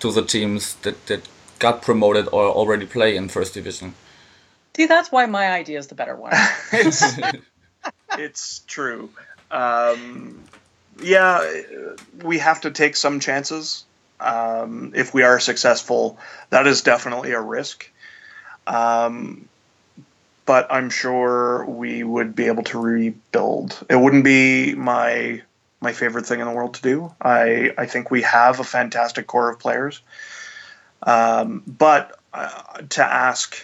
to 0.00 0.12
the 0.12 0.22
teams 0.22 0.74
that 0.82 1.06
that 1.06 1.28
got 1.60 1.82
promoted 1.82 2.26
or 2.32 2.48
already 2.48 2.86
play 2.86 3.16
in 3.16 3.28
first 3.28 3.54
division. 3.54 3.94
See, 4.76 4.86
that's 4.86 5.12
why 5.12 5.26
my 5.26 5.52
idea 5.52 5.78
is 5.78 5.86
the 5.86 5.94
better 5.94 6.16
one. 6.16 6.32
it's, 6.72 7.18
it's 8.18 8.60
true. 8.66 9.10
Um, 9.50 10.42
yeah, 11.00 11.62
we 12.22 12.38
have 12.38 12.60
to 12.62 12.70
take 12.70 12.96
some 12.96 13.20
chances. 13.20 13.84
Um, 14.20 14.92
if 14.94 15.14
we 15.14 15.22
are 15.22 15.38
successful, 15.40 16.18
that 16.50 16.66
is 16.66 16.82
definitely 16.82 17.32
a 17.32 17.40
risk. 17.40 17.90
Um, 18.66 19.48
but 20.46 20.66
I'm 20.70 20.90
sure 20.90 21.64
we 21.64 22.02
would 22.02 22.36
be 22.36 22.46
able 22.46 22.64
to 22.64 22.78
rebuild. 22.78 23.84
It 23.88 23.96
wouldn't 23.96 24.24
be 24.24 24.74
my 24.74 25.42
my 25.80 25.92
favorite 25.92 26.26
thing 26.26 26.40
in 26.40 26.46
the 26.46 26.52
world 26.52 26.74
to 26.74 26.82
do. 26.82 27.14
I 27.20 27.72
I 27.78 27.86
think 27.86 28.10
we 28.10 28.22
have 28.22 28.60
a 28.60 28.64
fantastic 28.64 29.26
core 29.26 29.50
of 29.50 29.58
players. 29.58 30.00
Um, 31.02 31.62
but 31.66 32.18
uh, 32.32 32.82
to 32.90 33.04
ask 33.04 33.56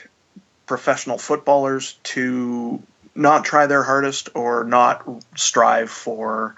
professional 0.66 1.18
footballers 1.18 1.98
to 2.04 2.82
not 3.14 3.44
try 3.44 3.66
their 3.66 3.82
hardest 3.82 4.28
or 4.34 4.64
not 4.64 5.04
strive 5.36 5.90
for 5.90 6.54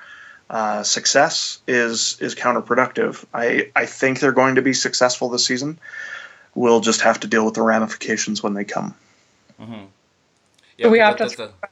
uh, 0.50 0.82
success 0.82 1.58
is 1.66 2.18
is 2.20 2.34
counterproductive. 2.34 3.24
I, 3.32 3.70
I 3.74 3.86
think 3.86 4.20
they're 4.20 4.32
going 4.32 4.56
to 4.56 4.62
be 4.62 4.74
successful 4.74 5.30
this 5.30 5.46
season. 5.46 5.78
We'll 6.54 6.80
just 6.80 7.00
have 7.00 7.20
to 7.20 7.26
deal 7.26 7.44
with 7.44 7.54
the 7.54 7.62
ramifications 7.62 8.42
when 8.42 8.54
they 8.54 8.64
come. 8.64 8.94
Mm-hmm. 9.60 9.84
Yeah, 10.78 10.88
we 10.88 10.98
have 10.98 11.16
to. 11.16 11.28
Th- 11.28 11.48
a, 11.48 11.68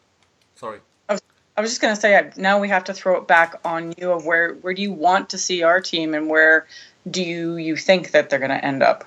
sorry. 0.54 0.78
I 1.08 1.14
was, 1.14 1.22
I 1.56 1.60
was 1.60 1.70
just 1.70 1.82
going 1.82 1.94
to 1.94 2.00
say 2.00 2.30
now 2.37 2.58
we 2.58 2.68
have 2.68 2.84
to 2.84 2.94
throw 2.94 3.16
it 3.16 3.26
back 3.26 3.60
on 3.64 3.92
you 3.99 4.12
of 4.12 4.25
where 4.25 4.54
where 4.54 4.72
do 4.72 4.82
you 4.82 4.92
want 4.92 5.30
to 5.30 5.38
see 5.38 5.62
our 5.62 5.80
team 5.80 6.14
and 6.14 6.28
where 6.28 6.66
do 7.10 7.22
you 7.22 7.56
you 7.56 7.76
think 7.76 8.12
that 8.12 8.30
they're 8.30 8.38
going 8.38 8.50
to 8.50 8.64
end 8.64 8.82
up? 8.82 9.06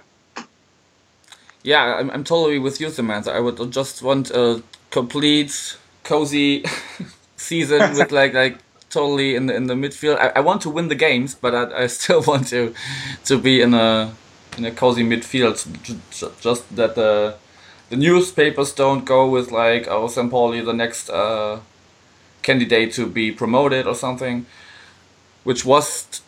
Yeah, 1.63 1.95
I'm, 1.95 2.11
I'm 2.11 2.23
totally 2.23 2.59
with 2.59 2.81
you, 2.81 2.89
Samantha. 2.89 3.31
I 3.31 3.39
would 3.39 3.71
just 3.71 4.01
want 4.03 4.29
a 4.31 4.61
complete, 4.91 5.77
cozy 6.03 6.65
season 7.37 7.79
with 7.97 8.11
like 8.11 8.33
like 8.33 8.57
totally 8.89 9.35
in 9.35 9.47
the 9.47 9.55
in 9.55 9.67
the 9.67 9.75
midfield. 9.75 10.17
I, 10.17 10.33
I 10.35 10.39
want 10.41 10.61
to 10.63 10.69
win 10.69 10.89
the 10.89 10.95
games, 10.95 11.35
but 11.35 11.55
I, 11.55 11.83
I 11.83 11.87
still 11.87 12.21
want 12.27 12.47
to 12.49 12.73
to 13.25 13.37
be 13.37 13.61
in 13.61 13.73
a 13.73 14.13
in 14.57 14.65
a 14.65 14.71
cozy 14.71 15.03
midfield. 15.03 15.55
Just 16.41 16.75
that 16.75 16.95
the 16.95 17.35
the 17.89 17.95
newspapers 17.95 18.73
don't 18.73 19.05
go 19.05 19.29
with 19.29 19.51
like 19.51 19.87
oh 19.87 20.07
St. 20.07 20.29
Pauli 20.29 20.61
the 20.61 20.73
next 20.73 21.09
uh, 21.09 21.59
candidate 22.41 22.93
to 22.93 23.05
be 23.07 23.31
promoted 23.31 23.87
or 23.87 23.95
something, 23.95 24.45
which 25.43 25.65
was 25.65 26.21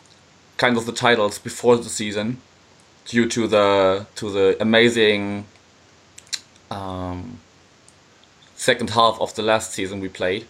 kind 0.56 0.76
of 0.76 0.86
the 0.86 0.92
titles 0.92 1.38
before 1.38 1.76
the 1.76 1.88
season, 1.88 2.40
due 3.04 3.28
to 3.28 3.46
the 3.46 4.06
to 4.16 4.30
the 4.30 4.56
amazing 4.60 5.46
um, 6.70 7.38
second 8.54 8.90
half 8.90 9.20
of 9.20 9.34
the 9.34 9.42
last 9.42 9.72
season 9.72 10.00
we 10.00 10.08
played 10.08 10.46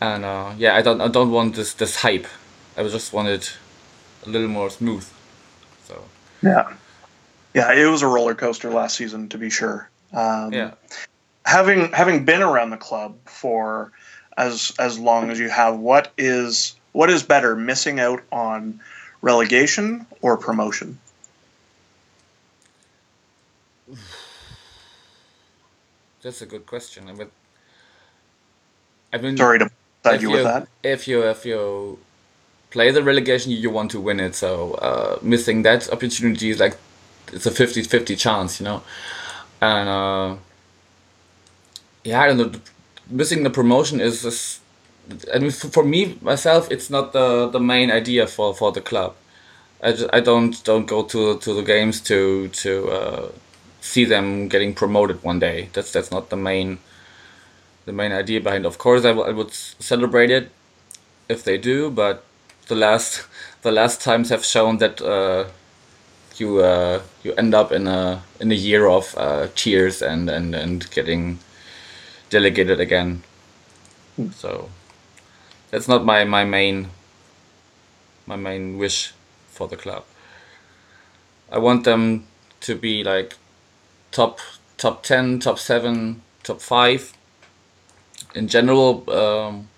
and 0.00 0.24
uh, 0.24 0.52
yeah, 0.56 0.76
I 0.76 0.82
don't 0.82 1.00
I 1.00 1.08
don't 1.08 1.30
want 1.30 1.54
this 1.56 1.74
this 1.74 1.96
hype. 1.96 2.26
I 2.76 2.82
just 2.84 3.12
want 3.12 3.28
it 3.28 3.56
a 4.24 4.28
little 4.28 4.48
more 4.48 4.70
smooth. 4.70 5.08
So 6.42 6.48
Yeah, 6.48 6.72
yeah, 7.54 7.72
it 7.72 7.86
was 7.86 8.02
a 8.02 8.06
roller 8.06 8.34
coaster 8.34 8.70
last 8.70 8.96
season 8.96 9.28
to 9.30 9.38
be 9.38 9.50
sure. 9.50 9.88
Um, 10.12 10.52
yeah. 10.52 10.74
Having 11.44 11.92
having 11.92 12.24
been 12.24 12.42
around 12.42 12.70
the 12.70 12.76
club 12.76 13.16
for 13.24 13.92
as 14.36 14.72
as 14.78 14.98
long 14.98 15.30
as 15.30 15.38
you 15.38 15.48
have, 15.48 15.78
what 15.78 16.12
is 16.18 16.76
what 16.92 17.10
is 17.10 17.22
better, 17.22 17.56
missing 17.56 18.00
out 18.00 18.22
on 18.30 18.80
relegation 19.22 20.06
or 20.22 20.36
promotion? 20.36 20.98
That's 26.22 26.42
a 26.42 26.46
good 26.46 26.66
question. 26.66 27.08
I 27.08 27.12
mean, 27.12 27.30
I 29.12 29.18
mean 29.18 29.36
Sorry 29.36 29.60
to 29.60 29.70
side 30.04 30.16
if 30.16 30.22
you 30.22 30.30
with 30.30 30.44
that. 30.44 30.68
If 30.82 31.08
you 31.08 31.22
if 31.22 31.46
you 31.46 31.98
play 32.70 32.90
the 32.90 33.02
relegation, 33.02 33.52
you 33.52 33.70
want 33.70 33.90
to 33.92 34.00
win 34.00 34.20
it. 34.20 34.34
So 34.34 34.74
uh, 34.74 35.18
missing 35.22 35.62
that 35.62 35.90
opportunity 35.92 36.50
is 36.50 36.60
like 36.60 36.76
it's 37.32 37.46
a 37.46 37.50
50-50 37.50 38.18
chance, 38.18 38.60
you 38.60 38.64
know. 38.64 38.82
And 39.60 39.88
uh, 39.88 40.36
yeah, 42.04 42.22
I 42.22 42.26
don't 42.28 42.38
know. 42.38 42.60
Missing 43.10 43.42
the 43.42 43.50
promotion 43.50 44.00
is 44.00 44.22
just. 44.22 44.60
I 45.34 45.38
mean, 45.38 45.50
for, 45.50 45.82
me 45.82 46.18
myself, 46.20 46.70
it's 46.70 46.90
not 46.90 47.14
the 47.14 47.48
the 47.48 47.60
main 47.60 47.90
idea 47.90 48.26
for 48.26 48.54
for 48.54 48.72
the 48.72 48.82
club. 48.82 49.14
I, 49.82 49.92
just, 49.92 50.10
I 50.12 50.20
don't 50.20 50.62
don't 50.64 50.86
go 50.86 51.02
to 51.04 51.38
to 51.38 51.54
the 51.54 51.62
games 51.62 52.00
to 52.02 52.48
to 52.48 52.88
uh, 52.90 53.28
see 53.80 54.04
them 54.04 54.48
getting 54.48 54.74
promoted 54.74 55.22
one 55.24 55.38
day. 55.38 55.70
That's 55.72 55.92
that's 55.92 56.10
not 56.10 56.28
the 56.28 56.36
main 56.36 56.78
the 57.86 57.92
main 57.92 58.12
idea 58.12 58.40
behind. 58.40 58.66
Of 58.66 58.76
course, 58.76 59.06
I, 59.06 59.12
I 59.12 59.30
would 59.30 59.52
celebrate 59.52 60.30
it 60.30 60.50
if 61.28 61.42
they 61.42 61.56
do, 61.56 61.90
but 61.90 62.24
the 62.68 62.74
last 62.74 63.26
the 63.62 63.72
last 63.72 64.00
times 64.00 64.28
have 64.30 64.44
shown 64.44 64.78
that 64.78 65.00
uh, 65.00 65.48
you 66.36 66.60
uh, 66.60 67.02
you 67.22 67.34
end 67.34 67.54
up 67.54 67.72
in 67.72 67.86
a 67.86 68.22
in 68.40 68.52
a 68.52 68.54
year 68.54 68.86
of 68.86 69.14
uh, 69.16 69.48
cheers 69.54 70.02
and, 70.02 70.30
and 70.30 70.54
and 70.54 70.90
getting 70.90 71.38
delegated 72.30 72.80
again. 72.80 73.22
So 74.34 74.68
that's 75.70 75.88
not 75.88 76.04
my 76.04 76.24
my 76.24 76.44
main 76.44 76.90
my 78.26 78.36
main 78.36 78.78
wish 78.78 79.12
for 79.48 79.66
the 79.68 79.76
club. 79.76 80.04
I 81.50 81.58
want 81.58 81.84
them 81.84 82.26
to 82.60 82.74
be 82.74 83.02
like 83.02 83.34
top 84.10 84.40
top 84.76 85.02
10 85.02 85.40
top 85.40 85.58
7 85.58 86.22
top 86.42 86.60
5 86.60 87.12
in 88.34 88.48
general 88.48 89.10
um, 89.10 89.68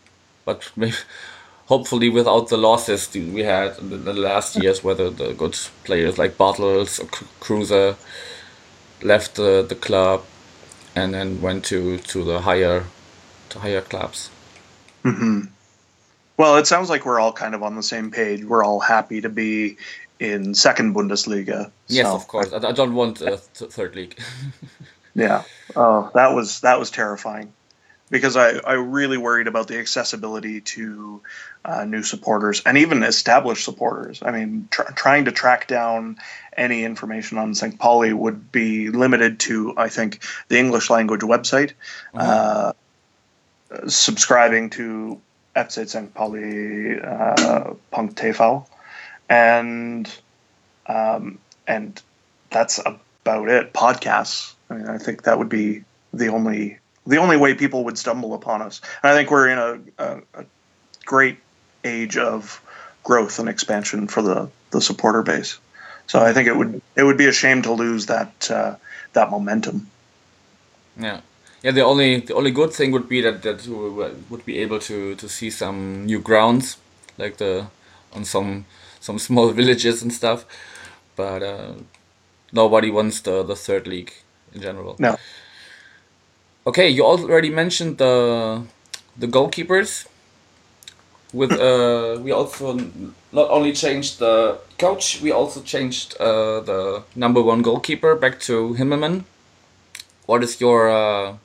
but 0.44 0.70
hopefully 1.70 2.08
without 2.08 2.48
the 2.48 2.56
losses 2.56 3.08
we 3.14 3.42
had 3.44 3.78
in 3.78 4.04
the, 4.04 4.12
last 4.12 4.56
years 4.56 4.82
whether 4.82 5.08
the, 5.08 5.32
good 5.34 5.56
players 5.84 6.18
like 6.18 6.36
Bartels 6.36 6.98
or 6.98 7.06
Cruiser 7.38 7.94
left 9.02 9.36
the, 9.36 9.64
the 9.66 9.76
club 9.76 10.24
and 10.96 11.14
then 11.14 11.40
went 11.40 11.64
to, 11.66 11.98
to 11.98 12.24
the 12.24 12.40
higher 12.40 12.84
to 13.50 13.58
higher 13.60 13.80
clubs 13.82 14.30
hmm 15.04 15.42
Well, 16.36 16.56
it 16.56 16.66
sounds 16.66 16.90
like 16.90 17.06
we're 17.06 17.20
all 17.20 17.32
kind 17.32 17.54
of 17.54 17.62
on 17.62 17.76
the 17.76 17.82
same 17.82 18.10
page. 18.10 18.44
We're 18.44 18.64
all 18.64 18.80
happy 18.80 19.20
to 19.20 19.28
be 19.28 19.76
in 20.18 20.54
second 20.54 20.94
Bundesliga. 20.96 21.70
yes 21.88 22.08
of 22.08 22.26
course 22.26 22.52
I, 22.52 22.56
I 22.56 22.72
don't 22.72 22.94
want 22.94 23.20
a 23.20 23.38
th- 23.54 23.72
third 23.72 23.94
league 23.94 24.18
Yeah. 25.14 25.44
Oh, 25.76 26.10
that 26.14 26.34
was 26.34 26.60
that 26.60 26.78
was 26.80 26.90
terrifying 26.90 27.52
because 28.10 28.36
I, 28.36 28.58
I 28.58 28.72
really 28.74 29.16
worried 29.16 29.46
about 29.46 29.68
the 29.68 29.78
accessibility 29.78 30.60
to 30.60 31.22
uh, 31.64 31.84
new 31.84 32.02
supporters 32.02 32.60
and 32.66 32.76
even 32.78 33.02
established 33.02 33.64
supporters. 33.64 34.22
I 34.22 34.32
mean, 34.32 34.68
tr- 34.70 34.92
trying 34.94 35.26
to 35.26 35.32
track 35.32 35.68
down 35.68 36.18
any 36.56 36.84
information 36.84 37.38
on 37.38 37.54
St. 37.54 37.78
Pauli 37.78 38.12
would 38.12 38.50
be 38.50 38.90
limited 38.90 39.38
to, 39.40 39.74
I 39.76 39.88
think, 39.88 40.24
the 40.48 40.58
English 40.58 40.90
language 40.90 41.20
website, 41.20 41.72
uh, 42.14 42.72
subscribing 43.86 44.70
to 44.70 45.20
FC 45.54 45.88
St. 45.88 46.12
Pauli 46.12 47.00
uh, 47.00 47.74
Punk 47.90 48.16
TV, 48.16 48.66
and 49.28 50.12
um, 50.86 51.38
and 51.66 52.00
that's 52.50 52.80
about 52.80 53.48
it. 53.48 53.72
Podcasts. 53.72 54.54
I 54.68 54.74
mean, 54.74 54.86
I 54.86 54.98
think 54.98 55.24
that 55.24 55.38
would 55.38 55.48
be 55.48 55.84
the 56.12 56.28
only 56.28 56.78
the 57.06 57.16
only 57.16 57.36
way 57.36 57.54
people 57.54 57.84
would 57.84 57.98
stumble 57.98 58.34
upon 58.34 58.62
us. 58.62 58.80
And 59.02 59.12
I 59.12 59.14
think 59.14 59.30
we're 59.30 59.48
in 59.48 59.58
a, 59.58 60.04
a, 60.04 60.22
a 60.34 60.44
great 61.04 61.38
age 61.84 62.16
of 62.16 62.60
growth 63.02 63.38
and 63.38 63.48
expansion 63.48 64.06
for 64.06 64.22
the, 64.22 64.48
the 64.70 64.80
supporter 64.80 65.22
base. 65.22 65.58
So 66.06 66.18
I 66.18 66.32
think 66.32 66.48
it 66.48 66.56
would 66.56 66.82
it 66.96 67.04
would 67.04 67.16
be 67.16 67.26
a 67.26 67.32
shame 67.32 67.62
to 67.62 67.72
lose 67.72 68.06
that 68.06 68.50
uh, 68.50 68.74
that 69.12 69.30
momentum. 69.30 69.86
Yeah, 70.98 71.20
yeah. 71.62 71.70
The 71.70 71.84
only 71.84 72.20
the 72.20 72.34
only 72.34 72.50
good 72.50 72.72
thing 72.72 72.90
would 72.90 73.08
be 73.08 73.20
that 73.20 73.42
that 73.42 73.64
we 73.64 74.10
would 74.30 74.44
be 74.44 74.58
able 74.58 74.80
to 74.80 75.14
to 75.14 75.28
see 75.28 75.50
some 75.50 76.06
new 76.06 76.20
grounds, 76.20 76.78
like 77.16 77.36
the 77.36 77.66
on 78.12 78.24
some 78.24 78.64
some 79.00 79.18
small 79.28 79.52
villages 79.52 80.02
and 80.02 80.12
stuff. 80.12 80.44
But 81.14 81.42
uh, 81.44 81.74
nobody 82.52 82.90
wants 82.90 83.20
the 83.20 83.44
the 83.44 83.54
third 83.54 83.86
league 83.86 84.12
in 84.52 84.62
general. 84.62 84.96
No. 84.98 85.16
Okay, 86.66 86.88
you 86.88 87.04
already 87.04 87.50
mentioned 87.50 87.98
the 87.98 88.62
the 89.16 89.26
goalkeepers. 89.26 90.06
With 91.32 91.52
uh, 91.52 92.18
we 92.20 92.32
also 92.32 92.74
not 93.32 93.48
only 93.50 93.72
changed 93.72 94.18
the 94.18 94.58
coach, 94.78 95.20
we 95.22 95.30
also 95.30 95.62
changed 95.62 96.16
uh, 96.20 96.60
the 96.60 97.02
number 97.14 97.40
one 97.40 97.62
goalkeeper 97.62 98.14
back 98.16 98.40
to 98.40 98.74
Himmelmann. 98.74 99.24
What 100.26 100.42
is 100.42 100.60
your 100.60 100.90
uh, 100.90 101.36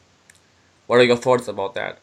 what 0.88 1.00
are 1.00 1.04
your 1.04 1.18
thoughts 1.18 1.48
about 1.48 1.76
that? 1.76 2.00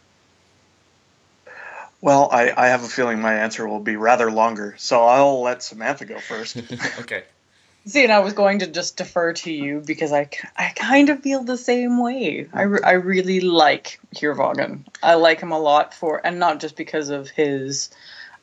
Well, 2.00 2.28
I, 2.32 2.52
I 2.56 2.66
have 2.68 2.82
a 2.82 2.88
feeling 2.88 3.20
my 3.20 3.34
answer 3.34 3.66
will 3.68 3.78
be 3.78 3.94
rather 3.94 4.30
longer, 4.30 4.74
so 4.76 5.04
I'll 5.04 5.42
let 5.42 5.62
Samantha 5.62 6.04
go 6.04 6.18
first. 6.18 6.56
okay. 7.00 7.22
See, 7.84 8.04
and 8.04 8.12
I 8.12 8.20
was 8.20 8.32
going 8.32 8.60
to 8.60 8.68
just 8.68 8.96
defer 8.96 9.32
to 9.32 9.52
you 9.52 9.82
because 9.84 10.12
I, 10.12 10.28
I 10.56 10.72
kind 10.76 11.08
of 11.08 11.20
feel 11.20 11.42
the 11.42 11.56
same 11.56 12.00
way. 12.00 12.46
I, 12.52 12.62
I 12.62 12.92
really 12.92 13.40
like 13.40 13.98
Heerwagen. 14.14 14.84
I 15.02 15.14
like 15.14 15.40
him 15.40 15.50
a 15.50 15.58
lot 15.58 15.92
for, 15.92 16.24
and 16.24 16.38
not 16.38 16.60
just 16.60 16.76
because 16.76 17.08
of 17.08 17.28
his 17.28 17.90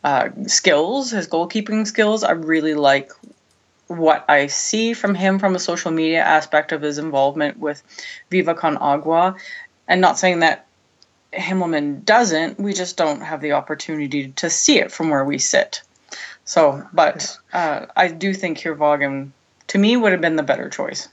uh, 0.03 0.29
skills, 0.47 1.11
his 1.11 1.27
goalkeeping 1.27 1.87
skills. 1.87 2.23
I 2.23 2.31
really 2.31 2.73
like 2.73 3.13
what 3.87 4.25
I 4.27 4.47
see 4.47 4.93
from 4.93 5.15
him 5.15 5.39
from 5.39 5.55
a 5.55 5.59
social 5.59 5.91
media 5.91 6.21
aspect 6.21 6.73
of 6.73 6.81
his 6.81 6.97
involvement 6.97 7.57
with 7.59 7.81
Viva 8.29 8.55
Con 8.55 8.75
Agua. 8.75 9.37
And 9.87 10.01
not 10.01 10.19
saying 10.19 10.39
that 10.39 10.67
Himmelmann 11.31 12.03
doesn't, 12.03 12.59
we 12.59 12.73
just 12.73 12.97
don't 12.97 13.21
have 13.21 13.39
the 13.39 13.53
opportunity 13.53 14.33
to 14.33 14.49
see 14.49 14.79
it 14.79 14.91
from 14.91 15.09
where 15.09 15.23
we 15.23 15.37
sit. 15.37 15.81
So, 16.49 16.83
but 16.91 17.37
uh, 17.53 17.85
I 17.95 18.07
do 18.07 18.33
think 18.33 18.57
Heerwagen, 18.57 19.33
to 19.67 19.77
me, 19.77 19.95
would 19.95 20.13
have 20.13 20.19
been 20.19 20.35
the 20.35 20.41
better 20.41 20.67
choice. 20.67 21.07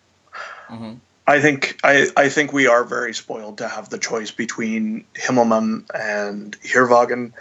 I 1.26 1.42
think 1.42 1.78
I, 1.84 2.06
I 2.16 2.30
think 2.30 2.54
we 2.54 2.68
are 2.68 2.84
very 2.84 3.12
spoiled 3.12 3.58
to 3.58 3.68
have 3.68 3.90
the 3.90 3.98
choice 3.98 4.30
between 4.30 5.04
Himmelmann 5.12 5.84
and 5.94 6.58
Heerwagen. 6.62 7.34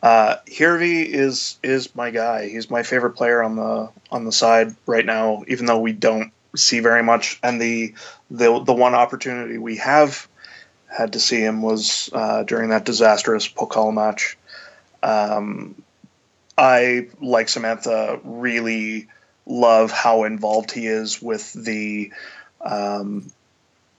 Uh, 0.00 0.36
Hirvi 0.46 1.04
is 1.04 1.58
is 1.64 1.92
my 1.96 2.12
guy. 2.12 2.48
He's 2.48 2.70
my 2.70 2.84
favorite 2.84 3.16
player 3.16 3.42
on 3.42 3.56
the 3.56 3.90
on 4.12 4.24
the 4.24 4.32
side 4.32 4.76
right 4.86 5.04
now, 5.04 5.42
even 5.48 5.66
though 5.66 5.80
we 5.80 5.92
don't 5.92 6.30
see 6.54 6.78
very 6.78 7.02
much. 7.02 7.40
And 7.42 7.60
the 7.60 7.94
the 8.30 8.60
the 8.60 8.74
one 8.74 8.94
opportunity 8.94 9.58
we 9.58 9.78
have 9.78 10.28
had 10.86 11.14
to 11.14 11.18
see 11.18 11.40
him 11.40 11.62
was 11.62 12.10
uh, 12.12 12.44
during 12.44 12.70
that 12.70 12.84
disastrous 12.84 13.48
Pokal 13.48 13.92
match. 13.92 14.38
Um, 15.02 15.82
I 16.56 17.08
like 17.20 17.48
Samantha 17.48 18.20
really 18.24 19.08
love 19.46 19.90
how 19.90 20.24
involved 20.24 20.70
he 20.70 20.86
is 20.86 21.20
with 21.20 21.52
the 21.52 22.12
um, 22.60 23.30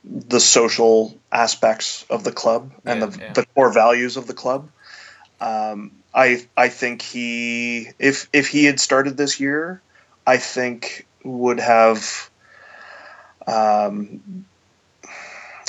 the 0.03 0.39
social 0.39 1.17
aspects 1.31 2.05
of 2.09 2.23
the 2.23 2.31
club 2.31 2.71
and 2.85 3.01
Yeah, 3.01 3.05
the, 3.07 3.19
yeah. 3.19 3.33
the 3.33 3.45
core 3.55 3.71
values 3.71 4.17
of 4.17 4.27
the 4.27 4.33
club. 4.33 4.69
Um, 5.39 5.91
I 6.13 6.45
I 6.57 6.69
think 6.69 7.01
he 7.01 7.89
if 7.99 8.29
if 8.33 8.47
he 8.47 8.65
had 8.65 8.79
started 8.79 9.17
this 9.17 9.39
year, 9.39 9.81
I 10.25 10.37
think 10.37 11.05
would 11.23 11.59
have. 11.59 12.29
Um, 13.47 14.45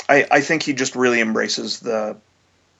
I 0.07 0.27
I 0.29 0.41
think 0.41 0.63
he 0.63 0.73
just 0.73 0.95
really 0.95 1.21
embraces 1.21 1.79
the 1.79 2.17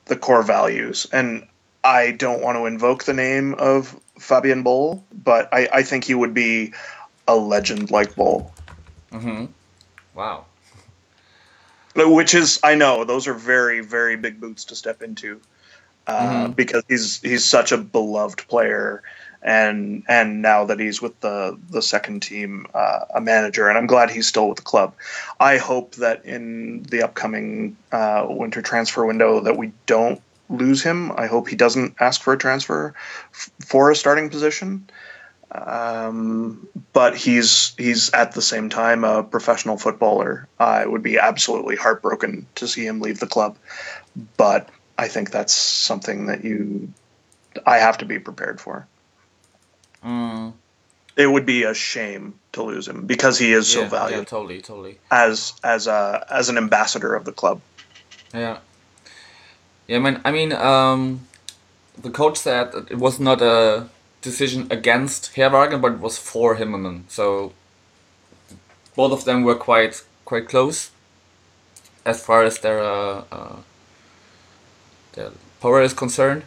the 0.06 0.16
core 0.16 0.42
values, 0.42 1.06
and 1.12 1.46
I 1.84 2.12
don't 2.12 2.40
want 2.42 2.56
to 2.56 2.64
invoke 2.66 3.04
the 3.04 3.12
name 3.12 3.54
of 3.54 3.94
Fabian 4.18 4.62
Boll, 4.62 5.04
but 5.12 5.48
I 5.52 5.68
I 5.72 5.82
think 5.82 6.04
he 6.04 6.14
would 6.14 6.34
be 6.34 6.72
a 7.28 7.36
legend 7.36 7.90
like 7.90 8.14
Boll. 8.16 8.50
Mm-hmm. 9.12 9.46
Wow. 10.14 10.46
which 11.96 12.34
is 12.34 12.58
I 12.64 12.74
know 12.74 13.04
those 13.04 13.28
are 13.28 13.34
very 13.34 13.80
very 13.80 14.16
big 14.16 14.40
boots 14.40 14.64
to 14.66 14.74
step 14.74 15.02
into 15.02 15.40
uh, 16.06 16.46
Mhm. 16.48 16.56
because 16.56 16.82
he's 16.88 17.20
he's 17.20 17.44
such 17.44 17.70
a 17.72 17.78
beloved 17.78 18.46
player 18.48 19.02
and 19.42 20.02
and 20.08 20.42
now 20.42 20.64
that 20.64 20.80
he's 20.80 21.00
with 21.02 21.18
the 21.20 21.58
the 21.70 21.82
second 21.82 22.20
team, 22.20 22.66
uh, 22.74 23.00
a 23.14 23.20
manager, 23.20 23.68
and 23.68 23.76
I'm 23.76 23.86
glad 23.86 24.10
he's 24.10 24.26
still 24.26 24.48
with 24.48 24.56
the 24.56 24.62
club. 24.64 24.94
I 25.38 25.58
hope 25.58 25.96
that 25.96 26.24
in 26.24 26.82
the 26.84 27.02
upcoming 27.02 27.76
uh, 27.92 28.26
winter 28.28 28.62
transfer 28.62 29.04
window 29.04 29.40
that 29.40 29.56
we 29.58 29.72
don't 29.86 30.20
lose 30.48 30.82
him. 30.82 31.12
I 31.12 31.26
hope 31.26 31.48
he 31.48 31.56
doesn't 31.56 31.94
ask 32.00 32.20
for 32.22 32.32
a 32.32 32.38
transfer 32.38 32.94
f- 33.32 33.50
for 33.66 33.90
a 33.90 33.96
starting 33.96 34.28
position. 34.30 34.88
Um, 35.52 36.66
but 36.92 37.16
he's 37.16 37.74
he's 37.78 38.10
at 38.12 38.32
the 38.32 38.42
same 38.42 38.68
time 38.68 39.04
a 39.04 39.22
professional 39.22 39.76
footballer. 39.76 40.48
I 40.58 40.84
would 40.86 41.02
be 41.02 41.18
absolutely 41.18 41.76
heartbroken 41.76 42.46
to 42.56 42.66
see 42.66 42.86
him 42.86 43.00
leave 43.00 43.20
the 43.20 43.26
club, 43.28 43.56
but 44.36 44.68
I 44.98 45.06
think 45.08 45.30
that's 45.30 45.52
something 45.52 46.26
that 46.26 46.44
you 46.44 46.92
I 47.66 47.78
have 47.78 47.98
to 47.98 48.04
be 48.04 48.18
prepared 48.18 48.60
for. 48.60 48.86
Mm. 50.04 50.54
It 51.16 51.28
would 51.28 51.46
be 51.46 51.62
a 51.62 51.74
shame 51.74 52.34
to 52.52 52.64
lose 52.64 52.88
him 52.88 53.06
because 53.06 53.38
he 53.38 53.52
is 53.52 53.72
Yeah, 53.72 53.82
so 53.84 53.88
valuable. 53.88 54.18
yeah, 54.22 54.24
totally, 54.24 54.60
totally. 54.60 54.98
as 55.12 55.52
as 55.62 55.86
a 55.86 56.26
as 56.30 56.48
an 56.48 56.56
ambassador 56.58 57.14
of 57.14 57.24
the 57.24 57.32
club. 57.32 57.60
Yeah. 58.32 58.58
Yeah, 59.86 59.98
I 59.98 60.00
mean, 60.00 60.20
I 60.24 60.30
mean, 60.32 60.52
um, 60.52 61.26
the 62.00 62.10
coach 62.10 62.38
said 62.38 62.72
it 62.90 62.98
was 62.98 63.20
not 63.20 63.42
a 63.42 63.88
decision 64.22 64.66
against 64.70 65.34
Heerwagen, 65.34 65.80
but 65.80 65.92
it 65.92 66.00
was 66.00 66.16
for 66.18 66.56
Himmelmann. 66.56 67.02
So 67.08 67.52
both 68.96 69.12
of 69.12 69.24
them 69.24 69.42
were 69.42 69.54
quite 69.54 70.02
quite 70.24 70.48
close 70.48 70.90
as 72.04 72.24
far 72.24 72.44
as 72.44 72.58
their 72.58 72.80
uh, 72.80 73.24
uh, 73.30 73.56
their 75.12 75.30
power 75.60 75.82
is 75.82 75.92
concerned, 75.92 76.44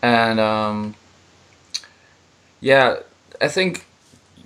and 0.00 0.40
um, 0.40 0.94
yeah, 2.60 2.96
I 3.40 3.48
think 3.48 3.86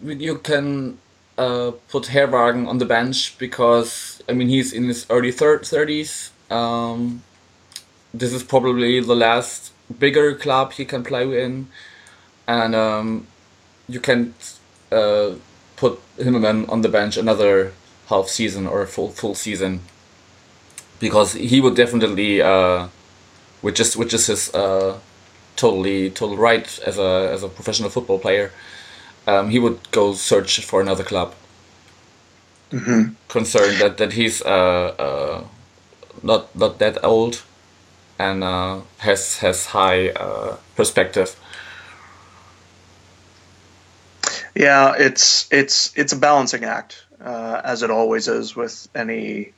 you 0.02 0.38
can 0.38 0.98
uh, 1.38 1.72
put 1.88 2.04
Heerwagen 2.04 2.66
on 2.66 2.78
the 2.78 2.84
bench 2.84 3.38
because 3.38 4.22
I 4.28 4.32
mean 4.32 4.48
he's 4.48 4.72
in 4.72 4.84
his 4.84 5.06
early 5.10 5.32
thirties. 5.32 6.30
Um, 6.50 7.22
this 8.18 8.32
is 8.32 8.42
probably 8.42 9.00
the 9.00 9.14
last 9.14 9.72
bigger 9.98 10.34
club 10.34 10.72
he 10.72 10.84
can 10.84 11.04
play 11.04 11.44
in, 11.44 11.68
and 12.46 12.74
um, 12.74 13.26
you 13.88 14.00
can 14.00 14.34
uh, 14.90 15.32
put 15.76 16.00
him 16.18 16.40
then 16.40 16.66
on 16.68 16.80
the 16.82 16.88
bench 16.88 17.16
another 17.16 17.72
half 18.08 18.28
season 18.28 18.66
or 18.66 18.82
a 18.82 18.86
full 18.86 19.10
full 19.10 19.34
season 19.34 19.80
because 20.98 21.34
he 21.34 21.60
would 21.60 21.74
definitely, 21.74 22.40
uh, 22.40 22.88
which 23.60 23.80
is 23.80 23.96
which 23.96 24.14
is 24.14 24.26
his 24.26 24.54
uh, 24.54 24.98
totally 25.56 26.10
total 26.10 26.36
right 26.36 26.78
as 26.86 26.98
a 26.98 27.30
as 27.32 27.42
a 27.42 27.48
professional 27.48 27.90
football 27.90 28.18
player, 28.18 28.52
um, 29.26 29.50
he 29.50 29.58
would 29.58 29.90
go 29.90 30.14
search 30.14 30.64
for 30.64 30.80
another 30.80 31.04
club. 31.04 31.34
Mm-hmm. 32.70 33.14
Concerned 33.28 33.80
that 33.80 33.98
that 33.98 34.12
he's 34.14 34.42
uh, 34.42 34.94
uh, 34.98 35.44
not 36.22 36.54
not 36.56 36.78
that 36.78 37.04
old 37.04 37.42
and 38.18 38.42
uh, 38.44 38.80
has 38.98 39.38
has 39.38 39.66
high 39.66 40.10
uh, 40.10 40.56
perspective. 40.74 41.36
Yeah, 44.54 44.94
it's 44.98 45.48
it's 45.52 45.92
it's 45.96 46.12
a 46.12 46.16
balancing 46.16 46.64
act, 46.64 47.04
uh, 47.22 47.60
as 47.64 47.82
it 47.82 47.90
always 47.90 48.28
is 48.28 48.56
with 48.56 48.88
any 48.94 49.52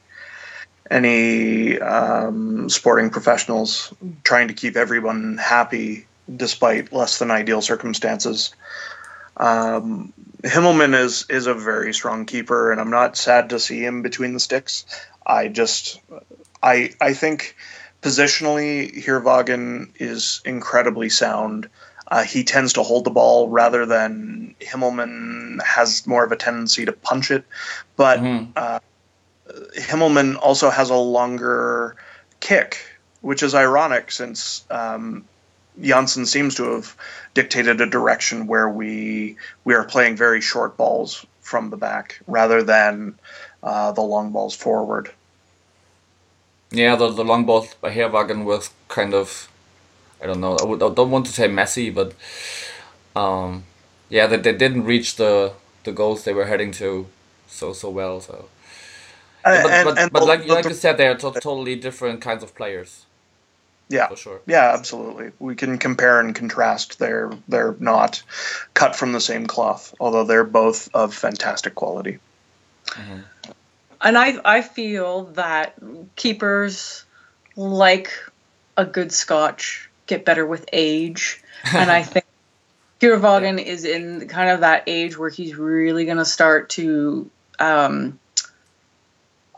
any 0.91 1.79
um, 1.79 2.69
sporting 2.69 3.11
professionals 3.11 3.93
trying 4.25 4.49
to 4.49 4.55
keep 4.55 4.77
everyone 4.77 5.39
happy 5.39 6.07
despite 6.35 6.93
less 6.93 7.19
than 7.19 7.31
ideal 7.31 7.63
circumstances. 7.63 8.55
Um, 9.37 10.13
Himmelmann 10.43 10.95
is 10.95 11.27
is 11.29 11.47
a 11.47 11.55
very 11.55 11.95
strong 11.95 12.27
keeper, 12.27 12.73
and 12.73 12.81
I'm 12.81 12.91
not 12.91 13.17
sad 13.17 13.51
to 13.51 13.61
see 13.61 13.85
him 13.85 14.03
between 14.03 14.35
the 14.35 14.41
sticks. 14.41 14.85
I 15.25 15.49
just 15.49 16.01
I 16.63 16.91
I 17.01 17.15
think 17.15 17.57
positionally, 18.09 19.05
Heerwagen 19.05 19.91
is 19.97 20.41
incredibly 20.45 21.09
sound. 21.11 21.69
Uh, 22.11 22.23
he 22.23 22.43
tends 22.43 22.73
to 22.73 22.83
hold 22.83 23.05
the 23.05 23.11
ball 23.11 23.49
rather 23.49 23.85
than 23.85 24.55
Himmelmann 24.61 25.63
has 25.63 26.07
more 26.07 26.25
of 26.25 26.33
a 26.33 26.37
tendency 26.37 26.87
to 26.87 26.93
punch 26.93 27.31
it. 27.31 27.45
But 27.97 28.21
Mhm. 28.21 28.53
uh, 28.57 28.81
Himmelmann 29.77 30.37
also 30.37 30.71
has 30.71 30.91
a 30.91 30.95
longer 30.95 31.97
kick, 32.41 32.79
which 33.21 33.43
is 33.43 33.55
ironic 33.55 34.11
since 34.11 34.65
um, 34.71 35.25
Janssen 35.81 36.25
seems 36.27 36.55
to 36.55 36.73
have 36.73 36.97
dictated 37.35 37.81
a 37.81 37.87
direction 37.87 38.47
where 38.47 38.69
we 38.69 39.37
we 39.65 39.75
are 39.75 39.85
playing 39.85 40.17
very 40.17 40.41
short 40.41 40.77
balls 40.77 41.27
from 41.41 41.71
the 41.71 41.77
back 41.77 42.21
rather 42.27 42.63
than 42.63 43.19
uh, 43.63 43.93
the 43.93 44.03
long 44.03 44.33
balls 44.33 44.55
forward. 44.57 45.11
Yeah, 46.71 46.97
the 46.97 47.11
the 47.11 47.25
long 47.25 47.47
ball 47.47 47.67
by 47.81 47.95
Heerwagen 47.95 48.45
was 48.45 48.71
kind 48.89 49.15
of, 49.15 49.49
I 50.23 50.27
don't 50.27 50.41
know. 50.41 50.57
I, 50.57 50.65
would, 50.65 50.83
I 50.83 50.91
don't 50.95 51.11
want 51.11 51.27
to 51.27 51.33
say 51.33 51.49
messy, 51.49 51.91
but 51.91 52.15
um, 53.17 53.65
yeah, 54.11 54.27
they, 54.27 54.37
they 54.39 54.53
didn't 54.55 54.85
reach 54.85 55.17
the 55.17 55.53
the 55.85 55.93
goals 55.93 56.25
they 56.25 56.35
were 56.35 56.47
heading 56.47 56.73
to 56.73 57.07
so 57.49 57.73
so 57.73 57.91
well. 57.91 58.21
So, 58.21 58.49
Uh, 59.45 59.63
but 59.63 59.73
and- 59.73 59.85
but, 59.85 59.99
and 59.99 60.13
but 60.13 60.25
like 60.25 60.47
like 60.47 60.69
you 60.69 60.75
said, 60.75 60.97
they 60.99 61.09
are 61.09 61.17
to- 61.17 61.41
totally 61.41 61.77
different 61.77 62.21
kinds 62.23 62.43
of 62.45 62.55
players 62.55 63.07
yeah, 63.89 64.09
for 64.09 64.17
sure. 64.17 64.43
Yeah, 64.47 64.73
absolutely. 64.75 65.33
We 65.39 65.57
can 65.57 65.79
compare 65.79 66.21
and 66.21 66.35
contrast. 66.35 66.99
They're 66.99 67.33
they're 67.49 67.77
not 67.81 68.23
cut 68.75 68.97
from 68.97 69.13
the 69.13 69.21
same 69.21 69.47
cloth, 69.47 69.95
although 70.01 70.25
they're 70.25 70.45
both 70.45 70.89
of 70.95 71.15
fantastic 71.15 71.75
quality. 71.75 72.19
And 74.01 74.17
I 74.17 74.39
I 74.45 74.63
feel 74.63 75.25
that 75.35 75.75
keepers 76.17 77.05
like 77.57 78.13
a 78.77 78.85
good 78.85 79.13
scotch 79.13 79.91
get 80.07 80.25
better 80.25 80.47
with 80.47 80.69
age. 80.73 81.43
And 81.73 81.91
I 81.91 82.03
think 82.05 82.25
Heerwagen 83.01 83.63
is 83.63 83.85
in 83.85 84.29
kind 84.29 84.51
of 84.51 84.61
that 84.61 84.85
age 84.87 85.17
where 85.17 85.31
he's 85.31 85.57
really 85.57 86.05
gonna 86.05 86.25
start 86.25 86.71
to 86.71 87.31
um 87.59 88.19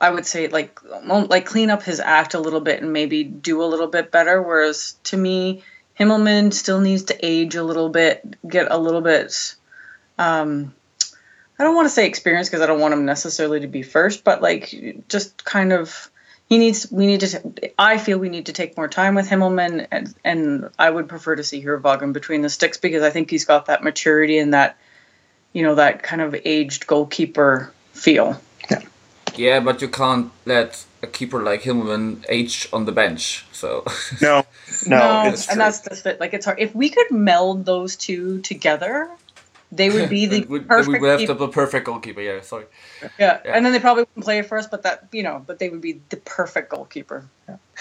I 0.01 0.11
would 0.11 0.25
say 0.25 0.49
like 0.49 0.81
like 1.05 1.45
clean 1.45 1.71
up 1.71 1.83
his 1.83 2.01
act 2.01 2.35
a 2.35 2.41
little 2.41 2.61
bit 2.61 2.83
and 2.83 2.93
maybe 2.93 3.25
do 3.25 3.63
a 3.63 3.67
little 3.67 3.87
bit 3.87 4.11
better. 4.11 4.41
Whereas 4.41 4.97
to 5.05 5.17
me, 5.17 5.63
Himmelmann 5.99 6.55
still 6.55 6.81
needs 6.81 7.05
to 7.05 7.27
age 7.27 7.55
a 7.55 7.63
little 7.63 7.91
bit, 7.91 8.37
get 8.49 8.69
a 8.71 8.79
little 8.79 9.03
bit 9.03 9.55
um 10.19 10.75
I 11.61 11.63
don't 11.63 11.75
want 11.75 11.85
to 11.85 11.91
say 11.91 12.07
experience 12.07 12.49
because 12.49 12.63
I 12.63 12.67
don't 12.67 12.81
want 12.81 12.95
him 12.95 13.05
necessarily 13.05 13.61
to 13.61 13.67
be 13.67 13.83
first, 13.83 14.25
but 14.25 14.41
like 14.41 15.05
just 15.09 15.45
kind 15.45 15.75
of 15.75 16.11
he 16.49 16.57
needs 16.57 16.91
we 16.91 17.07
need 17.07 17.21
to 17.21 17.53
I 17.79 17.99
feel 17.99 18.17
we 18.17 18.31
need 18.31 18.47
to 18.47 18.55
take 18.55 18.79
more 18.79 18.89
time 18.89 19.15
with 19.15 19.29
Himmelmann 19.29 19.87
and 19.91 20.15
and 20.25 20.71
I 20.79 20.89
would 20.89 21.07
prefer 21.07 21.37
to 21.37 21.45
see 21.45 21.63
Heerwagen 21.63 22.15
between 22.15 22.41
the 22.41 22.49
sticks 22.49 22.79
because 22.79 23.03
I 23.03 23.11
think 23.11 23.29
he's 23.31 23.45
got 23.45 23.67
that 23.67 23.85
maturity 23.85 24.39
and 24.39 24.55
that 24.55 24.79
you 25.53 25.63
know 25.63 25.75
that 25.75 26.03
kind 26.03 26.23
of 26.23 26.35
aged 26.47 26.87
goalkeeper 26.87 27.71
feel. 27.93 28.41
Yeah, 28.71 28.81
Yeah, 29.37 29.61
but 29.61 29.83
you 29.83 29.89
can't 29.89 30.33
let 30.47 30.83
a 31.03 31.07
keeper 31.09 31.43
like 31.43 31.61
Himmelmann 31.65 32.25
age 32.31 32.71
on 32.73 32.87
the 32.87 32.93
bench. 32.93 33.45
So 33.53 33.85
No, 34.23 34.45
no, 34.87 35.25
it's 35.27 35.45
true. 35.45 35.53
and 35.53 35.61
that's 35.61 35.81
the 35.81 35.95
fit. 35.95 36.21
Like 36.21 36.33
it's 36.33 36.47
hard. 36.47 36.59
If 36.59 36.75
we 36.75 36.89
could 36.89 37.11
meld 37.11 37.67
those 37.67 37.97
two 37.97 38.41
together, 38.41 39.11
they 39.73 39.89
would 39.91 40.09
be 40.11 40.27
the 40.27 40.37
It 40.43 40.49
would- 40.51 40.69
perfect. 40.69 40.89
we 40.89 40.99
would 40.99 41.11
have 41.11 41.21
keep- 41.21 41.39
the 41.39 41.49
perfect 41.49 41.87
goalkeeper. 41.87 42.21
Yeah, 42.21 42.41
sorry. 42.41 42.67
yeah. 43.19 43.41
yeah. 43.45 43.53
and 43.57 43.65
then 43.65 43.73
they 43.73 43.79
probably 43.81 44.03
wouldn't 44.03 44.25
play 44.25 44.43
for 44.43 44.59
us, 44.59 44.67
but 44.67 44.83
that 44.83 45.09
you 45.13 45.23
know, 45.23 45.43
but 45.47 45.59
they 45.59 45.69
would 45.69 45.81
be 45.81 46.01
the 46.11 46.17
perfect 46.19 46.71
goalkeeper. 46.71 47.25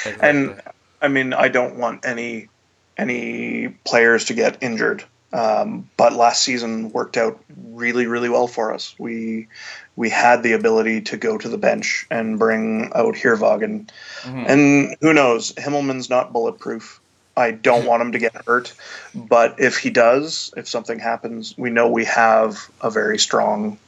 Exactly. 0.06 0.30
And 0.30 0.62
I 1.02 1.08
mean, 1.08 1.34
I 1.34 1.48
don't 1.48 1.76
want 1.78 2.06
any 2.06 2.50
any 2.98 3.70
players 3.86 4.26
to 4.26 4.34
get 4.34 4.58
injured. 4.62 5.04
Um, 5.32 5.88
but 5.96 6.14
last 6.14 6.42
season 6.42 6.90
worked 6.92 7.16
out 7.16 7.40
really, 7.72 8.08
really 8.08 8.30
well 8.30 8.48
for 8.48 8.74
us. 8.74 8.96
We 8.98 9.48
we 9.96 10.10
had 10.10 10.42
the 10.42 10.54
ability 10.54 11.02
to 11.02 11.18
go 11.18 11.38
to 11.38 11.48
the 11.48 11.58
bench 11.58 12.08
and 12.10 12.40
bring 12.40 12.92
out 12.96 13.14
Heerwagen, 13.16 13.90
Mhm. 14.24 14.50
and 14.50 14.96
who 15.02 15.14
knows, 15.14 15.52
Himmelmann's 15.54 16.10
not 16.10 16.34
bulletproof. 16.34 17.00
I 17.40 17.52
don't 17.52 17.86
want 17.86 18.02
him 18.02 18.12
to 18.12 18.20
get 18.20 18.36
hurt, 18.46 18.74
but 19.16 19.60
if 19.60 19.78
he 19.78 19.90
does, 19.90 20.54
if 20.58 20.68
something 20.68 21.00
happens, 21.00 21.58
we 21.58 21.70
know 21.70 21.90
we 21.90 22.06
have 22.06 22.70
a 22.82 22.92
very 22.92 23.18
strong 23.18 23.80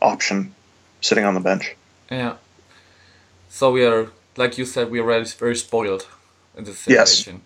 option 0.00 0.54
sitting 1.00 1.24
on 1.24 1.34
the 1.34 1.40
bench. 1.40 1.76
Yeah. 2.10 2.36
So 3.48 3.70
we 3.72 3.84
are, 3.84 4.08
like 4.36 4.58
you 4.58 4.64
said, 4.64 4.90
we 4.90 5.00
are 5.00 5.04
very, 5.04 5.24
very 5.24 5.56
spoiled 5.56 6.06
in 6.56 6.64
this 6.64 6.78
situation. 6.78 7.00
Yes. 7.00 7.16
situation. 7.16 7.42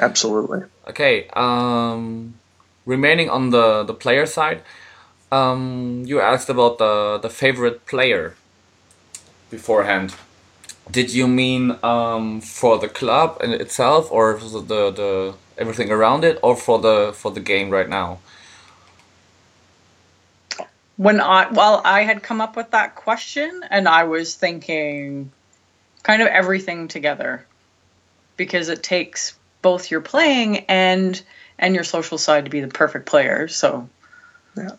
Absolutely. 0.00 0.62
Okay. 0.88 1.28
Um, 1.32 2.34
remaining 2.86 3.28
on 3.28 3.50
the 3.50 3.84
the 3.84 3.94
player 3.94 4.26
side, 4.26 4.62
um, 5.32 6.04
you 6.06 6.20
asked 6.20 6.48
about 6.48 6.78
the 6.78 7.18
the 7.20 7.30
favorite 7.30 7.86
player 7.86 8.34
beforehand 9.50 10.14
Did 10.90 11.12
you 11.12 11.28
mean 11.28 11.76
um, 11.82 12.40
for 12.40 12.78
the 12.78 12.88
club 12.88 13.38
in 13.42 13.52
itself, 13.52 14.10
or 14.10 14.38
the 14.38 14.90
the 14.90 15.34
everything 15.58 15.90
around 15.90 16.24
it, 16.24 16.38
or 16.42 16.56
for 16.56 16.78
the 16.78 17.12
for 17.14 17.30
the 17.30 17.40
game 17.40 17.70
right 17.70 17.88
now? 17.88 18.20
When 20.96 21.20
I 21.20 21.48
well, 21.50 21.82
I 21.84 22.02
had 22.02 22.22
come 22.22 22.40
up 22.40 22.56
with 22.56 22.70
that 22.70 22.94
question, 22.96 23.62
and 23.70 23.86
I 23.86 24.04
was 24.04 24.34
thinking, 24.34 25.30
kind 26.02 26.22
of 26.22 26.28
everything 26.28 26.88
together, 26.88 27.46
because 28.36 28.68
it 28.68 28.82
takes 28.82 29.36
both 29.60 29.90
your 29.90 30.00
playing 30.00 30.64
and 30.68 31.20
and 31.58 31.74
your 31.74 31.84
social 31.84 32.18
side 32.18 32.44
to 32.46 32.50
be 32.50 32.60
the 32.60 32.68
perfect 32.68 33.06
player. 33.06 33.48
So, 33.48 33.88
yeah. 34.56 34.70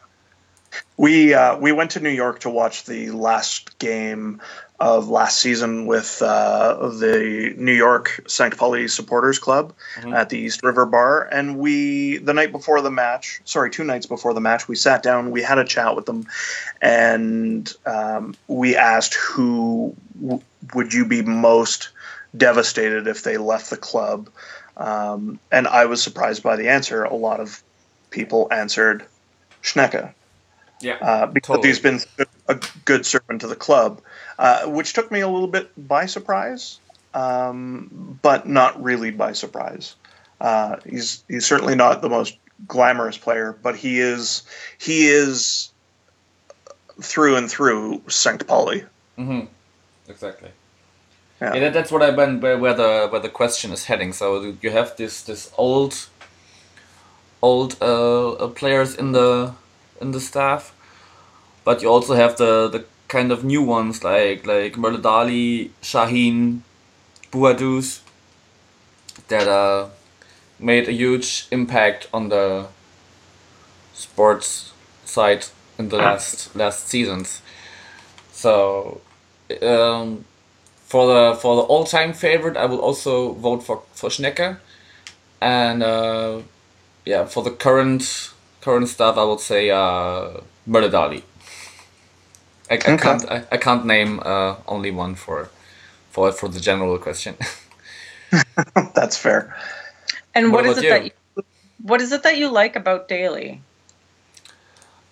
We 0.98 1.34
uh, 1.34 1.58
we 1.58 1.72
went 1.72 1.92
to 1.92 2.00
New 2.00 2.10
York 2.10 2.40
to 2.42 2.50
watch 2.50 2.86
the 2.86 3.12
last 3.12 3.78
game 3.80 4.42
of 4.80 5.10
last 5.10 5.40
season 5.40 5.86
with 5.86 6.22
uh, 6.22 6.90
the 6.90 7.54
New 7.58 7.74
York 7.74 8.22
St. 8.28 8.56
Pauli 8.58 8.88
Supporters 8.88 9.38
Club 9.38 9.74
mm-hmm. 9.96 10.14
at 10.14 10.30
the 10.30 10.38
East 10.38 10.64
River 10.64 10.86
Bar. 10.86 11.28
And 11.32 11.58
we, 11.58 12.18
the 12.18 12.34
night 12.34 12.52
before 12.52 12.82
the 12.82 12.92
match, 12.92 13.42
sorry, 13.44 13.70
two 13.72 13.84
nights 13.84 14.06
before 14.06 14.34
the 14.34 14.42
match, 14.42 14.68
we 14.68 14.76
sat 14.76 15.04
down, 15.04 15.32
we 15.32 15.42
had 15.42 15.58
a 15.58 15.66
chat 15.66 15.96
with 15.96 16.06
them, 16.06 16.26
and 16.82 17.72
um, 17.86 18.36
we 18.48 18.76
asked 18.76 19.16
who 19.16 19.96
w- 20.22 20.42
would 20.74 20.94
you 20.94 21.06
be 21.06 21.22
most 21.22 21.90
devastated 22.36 23.08
if 23.08 23.24
they 23.24 23.38
left 23.38 23.70
the 23.70 23.78
club. 23.78 24.30
Um, 24.78 25.40
and 25.52 25.68
I 25.68 25.86
was 25.86 26.02
surprised 26.02 26.44
by 26.44 26.56
the 26.56 26.70
answer. 26.70 27.04
A 27.04 27.16
lot 27.16 27.40
of 27.40 27.62
people 28.12 28.48
answered 28.52 29.06
Schnecke. 29.62 30.14
Yeah, 30.82 30.98
uh, 31.02 31.26
because 31.26 31.56
totally. 31.56 31.68
he's 31.68 31.80
been 31.80 32.00
a 32.48 32.58
good 32.86 33.06
servant 33.06 33.42
to 33.42 33.48
the 33.48 33.56
club, 33.56 34.02
uh, 34.40 34.66
which 34.68 34.94
took 34.94 35.12
me 35.12 35.20
a 35.20 35.28
little 35.28 35.50
bit 35.50 35.70
by 35.88 36.06
surprise, 36.06 36.80
um, 37.14 38.18
but 38.22 38.48
not 38.48 38.82
really 38.82 39.12
by 39.12 39.34
surprise. 39.34 39.96
Uh, 40.40 40.78
he's 40.88 41.24
he's 41.28 41.46
certainly 41.46 41.76
not 41.76 42.02
the 42.02 42.10
most 42.10 42.38
glamorous 42.66 43.18
player, 43.18 43.56
but 43.62 43.76
he 43.76 44.00
is 44.00 44.44
he 44.78 45.08
is 45.08 45.72
through 47.02 47.36
and 47.36 47.52
through 47.52 48.02
St. 48.08 48.48
Pauli. 48.48 48.86
Mm-hmm. 49.18 49.46
Exactly. 50.08 50.52
Yeah. 51.42 51.54
yeah, 51.56 51.70
that's 51.70 51.92
what 51.92 52.02
I 52.02 52.12
meant 52.12 52.42
where, 52.42 52.74
the 52.74 53.08
where 53.10 53.22
the 53.22 53.30
question 53.30 53.72
is 53.72 53.86
heading. 53.86 54.14
So 54.14 54.56
you 54.62 54.72
have 54.72 54.96
this 54.96 55.22
this 55.22 55.52
old 55.58 56.08
old 57.42 57.76
uh, 57.82 58.48
players 58.56 58.96
in 58.96 59.12
the 59.12 59.54
in 60.00 60.12
the 60.12 60.22
staff, 60.22 60.74
but 61.66 61.82
you 61.82 61.90
also 61.90 62.16
have 62.16 62.38
the 62.38 62.70
the 62.70 62.86
kind 63.10 63.32
of 63.32 63.44
new 63.44 63.62
ones 63.62 64.04
like 64.04 64.46
like 64.48 64.76
Dæhli, 64.76 65.72
Şahin, 65.82 66.62
Bouhaddouz 67.32 68.00
that 69.28 69.48
uh, 69.48 69.90
made 70.60 70.88
a 70.88 70.92
huge 70.92 71.48
impact 71.52 72.08
on 72.14 72.30
the 72.30 72.68
sports 73.94 74.72
side 75.06 75.46
in 75.78 75.90
the 75.90 75.98
last 75.98 76.56
last 76.56 76.88
seasons. 76.88 77.42
So 78.32 79.02
um, 79.62 80.26
for 80.86 81.08
the 81.08 81.36
for 81.36 81.56
the 81.56 81.62
all 81.64 81.84
time 81.84 82.14
favorite, 82.14 82.58
I 82.58 82.66
will 82.66 82.80
also 82.80 83.34
vote 83.34 83.64
for 83.64 83.84
for 83.94 84.10
Schnecke, 84.10 84.58
and 85.42 85.84
uh, 85.84 86.42
yeah, 87.06 87.26
for 87.26 87.44
the 87.44 87.52
current 87.52 88.32
current 88.62 88.88
stuff, 88.88 89.18
I 89.18 89.24
would 89.24 89.40
say 89.40 89.70
uh, 89.70 90.42
Dæhli. 90.68 91.24
I, 92.70 92.74
I 92.74 92.78
okay. 92.78 92.98
can't 92.98 93.32
I, 93.32 93.44
I, 93.52 93.58
can't 93.58 93.86
name 93.86 94.20
uh, 94.24 94.56
only 94.68 94.92
one 94.92 95.16
for 95.16 95.50
for 96.12 96.32
for 96.32 96.50
the 96.50 96.60
general 96.60 96.98
question. 96.98 97.36
That's 98.96 99.18
fair. 99.18 99.56
And 100.36 100.52
what, 100.52 100.66
what 100.66 100.78
is 100.78 100.78
it 100.78 100.84
you? 100.84 100.90
that 100.90 101.06
you, 101.06 101.44
what 101.82 102.02
is 102.02 102.12
it 102.12 102.24
that 102.24 102.38
you 102.38 102.50
like 102.50 102.76
about 102.76 103.10
Dæhli? 103.10 103.60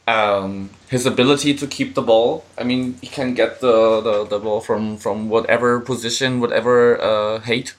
Um, 0.07 0.69
his 0.89 1.05
ability 1.05 1.53
to 1.55 1.67
keep 1.67 1.95
the 1.95 2.01
ball. 2.01 2.45
I 2.57 2.63
mean, 2.63 2.97
he 3.01 3.07
can 3.07 3.33
get 3.33 3.59
the, 3.59 3.99
the, 3.99 4.25
the 4.25 4.39
ball 4.39 4.61
from, 4.61 4.95
from 4.95 5.29
whatever 5.29 5.81
position, 5.81 6.39
whatever 6.39 7.01
uh, 7.01 7.39
height, 7.39 7.73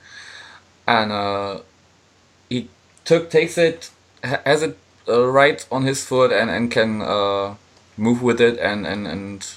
and 0.87 1.13
uh, 1.13 1.61
he 2.51 2.69
took 3.05 3.31
takes 3.31 3.57
it 3.57 3.91
has 4.23 4.63
it 4.63 4.77
uh, 5.09 5.27
right 5.27 5.67
on 5.71 5.85
his 5.85 6.05
foot 6.05 6.33
and 6.33 6.51
and 6.51 6.71
can 6.71 7.01
uh, 7.01 7.55
move 7.97 8.23
with 8.23 8.41
it 8.41 8.59
and 8.59 8.87
and 8.87 9.07
and 9.07 9.55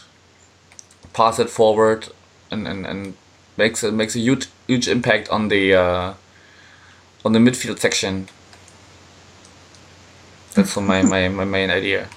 pass 1.14 1.40
it 1.40 1.50
forward 1.50 2.10
and, 2.50 2.68
and, 2.68 2.86
and 2.86 3.18
makes 3.58 3.84
a 3.84 3.92
makes 3.92 4.16
a 4.16 4.20
huge 4.20 4.48
huge 4.68 4.88
impact 4.88 5.30
on 5.30 5.48
the 5.48 5.74
uh, 5.74 6.14
on 7.26 7.34
the 7.34 7.40
midfield 7.40 7.80
section. 7.80 8.28
That's 10.54 10.76
my, 10.78 11.02
my, 11.14 11.30
my 11.30 11.46
main 11.46 11.70
idea. 11.70 12.10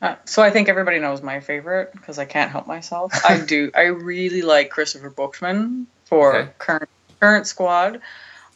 Uh, 0.00 0.16
so 0.24 0.42
I 0.42 0.50
think 0.50 0.68
everybody 0.68 0.98
knows 0.98 1.22
my 1.22 1.38
favorite 1.40 1.92
because 1.92 2.18
I 2.18 2.24
can't 2.24 2.50
help 2.50 2.66
myself. 2.66 3.12
I 3.28 3.38
do. 3.38 3.70
I 3.74 3.82
really 3.82 4.42
like 4.42 4.70
Christopher 4.70 5.10
Buchtmann 5.10 5.86
for 6.04 6.36
okay. 6.36 6.50
current 6.58 6.90
current 7.20 7.46
squad. 7.46 8.00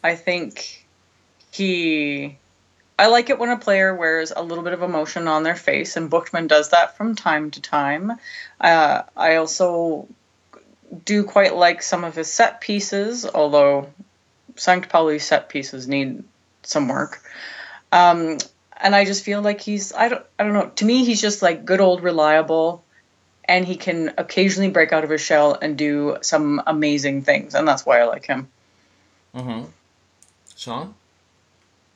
I 0.03 0.17
think 0.17 0.87
he 1.53 2.37
I 2.99 3.09
like 3.09 3.29
it 3.29 3.39
when 3.39 3.51
a 3.51 3.59
player 3.59 3.95
wears 3.95 4.33
a 4.35 4.43
little 4.43 4.65
bit 4.65 4.73
of 4.73 4.83
emotion 4.83 5.29
on 5.29 5.43
their 5.43 5.57
face, 5.57 5.97
and 5.97 6.11
Buchtmann 6.11 6.49
does 6.49 6.71
that 6.71 6.97
from 6.97 7.15
time 7.15 7.51
to 7.53 7.61
time. 7.61 8.13
Uh, 8.61 9.03
I 9.17 9.37
also 9.37 10.09
do 11.05 11.25
quite 11.25 11.55
like 11.55 11.83
some 11.83 12.05
of 12.05 12.15
his 12.15 12.33
set 12.33 12.61
pieces, 12.61 13.27
although 13.27 13.89
St. 14.57 14.89
Pauli 14.89 15.19
set 15.19 15.49
pieces 15.49 15.87
need 15.87 16.25
some 16.63 16.89
work. 16.89 17.21
Um, 17.93 18.39
and 18.79 18.95
I 18.95 19.05
just 19.05 19.25
feel 19.25 19.43
like 19.43 19.61
he's 19.61 19.93
I 19.93 20.09
don't 20.09 20.25
I 20.39 20.45
don't 20.45 20.53
know. 20.55 20.71
To 20.77 20.85
me, 20.85 21.05
he's 21.05 21.21
just 21.21 21.43
like 21.43 21.65
good 21.65 21.81
old 21.81 22.03
reliable, 22.03 22.83
and 23.45 23.65
he 23.65 23.77
can 23.77 24.15
occasionally 24.17 24.71
break 24.71 24.93
out 24.93 25.05
of 25.05 25.11
his 25.11 25.21
shell 25.21 25.59
and 25.61 25.77
do 25.77 26.19
some 26.23 26.63
amazing 26.67 27.23
things, 27.23 27.55
and 27.55 27.69
that's 27.69 27.85
why 27.85 28.01
I 28.01 28.05
like 28.05 28.27
him. 28.27 28.49
Mm-hmm. 29.35 29.67
Sean. 30.57 30.95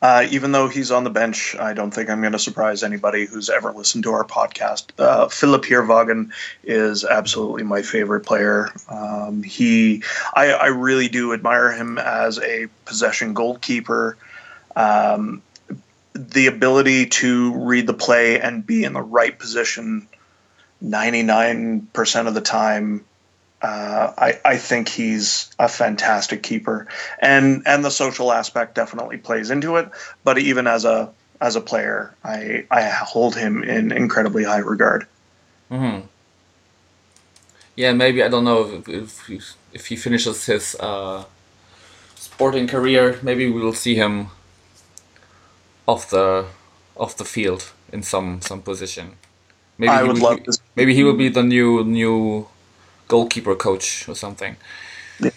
Uh, 0.03 0.27
even 0.31 0.53
though 0.53 0.67
he's 0.69 0.91
on 0.91 1.05
the 1.05 1.11
bench, 1.11 1.55
I 1.59 1.75
don't 1.75 1.91
think 1.91 2.09
I'm 2.09 2.21
going 2.21 2.33
to 2.33 2.39
surprise 2.39 2.83
anybody 2.83 3.27
who's 3.27 3.51
ever 3.51 3.71
listened 3.73 4.05
to 4.05 4.13
our 4.13 4.25
podcast. 4.25 4.87
Uh, 4.99 5.29
Philipp 5.29 5.63
Heerwagen 5.63 6.31
is 6.65 7.05
absolutely 7.05 7.65
my 7.65 7.83
favorite 7.83 8.21
player. 8.21 8.71
Um, 8.89 9.43
he, 9.43 10.03
I, 10.35 10.53
I, 10.53 10.67
really 10.69 11.09
do 11.09 11.35
admire 11.35 11.73
him 11.73 11.99
as 11.99 12.39
a 12.39 12.69
possession 12.87 13.35
goalkeeper. 13.35 14.17
Um, 14.75 15.43
the 16.15 16.47
ability 16.47 17.07
to 17.07 17.53
read 17.53 17.87
the 17.87 17.95
play 17.95 18.41
and 18.41 18.67
be 18.67 18.85
in 18.85 18.95
the 18.95 19.03
right 19.03 19.39
position 19.39 20.09
99% 20.83 22.27
of 22.27 22.35
the 22.35 22.41
time 22.41 23.05
uh, 23.63 24.13
I, 24.17 24.41
I 24.45 24.57
think 24.57 24.89
he's 24.89 25.51
a 25.59 25.69
fantastic 25.69 26.43
keeper, 26.43 26.87
and 27.19 27.63
and 27.67 27.85
the 27.85 27.91
social 27.91 28.33
aspect 28.33 28.75
definitely 28.75 29.19
plays 29.19 29.51
into 29.51 29.77
it. 29.77 29.91
But 30.25 30.39
even 30.39 30.67
as 30.67 30.85
a 30.85 31.13
as 31.41 31.57
a 31.57 31.61
player, 31.61 32.15
I 32.25 32.65
I 32.71 32.83
hold 32.83 33.37
him 33.37 33.63
in 33.63 33.93
incredibly 33.93 34.45
high 34.45 34.59
regard. 34.59 35.07
Hmm. 35.69 36.01
Yeah, 37.77 37.93
maybe 37.93 38.23
I 38.23 38.29
don't 38.29 38.45
know 38.45 38.83
if 38.89 38.89
if, 39.29 39.57
if 39.73 39.87
he 39.87 39.97
finishes 39.97 40.47
his 40.47 40.75
uh, 40.81 41.25
sporting 42.15 42.67
career, 42.67 43.19
maybe 43.23 43.51
we 43.51 43.61
will 43.61 43.75
see 43.75 43.95
him 43.95 44.29
off 45.87 46.09
the 46.09 46.47
off 46.97 47.17
the 47.17 47.25
field 47.25 47.73
in 47.93 48.03
some 48.03 48.41
some 48.41 48.63
position. 48.63 49.17
Maybe 49.77 49.91
I 49.91 50.03
would 50.03 50.19
love 50.19 50.43
to. 50.45 50.59
Maybe 50.77 50.95
he 50.95 51.05
will 51.05 51.17
be 51.17 51.29
the 51.29 51.43
new 51.43 51.85
new 51.85 52.49
goalkeeper 53.11 53.57
coach 53.57 54.09
or 54.09 54.15
something. 54.15 54.57
Yeah. 55.19 55.31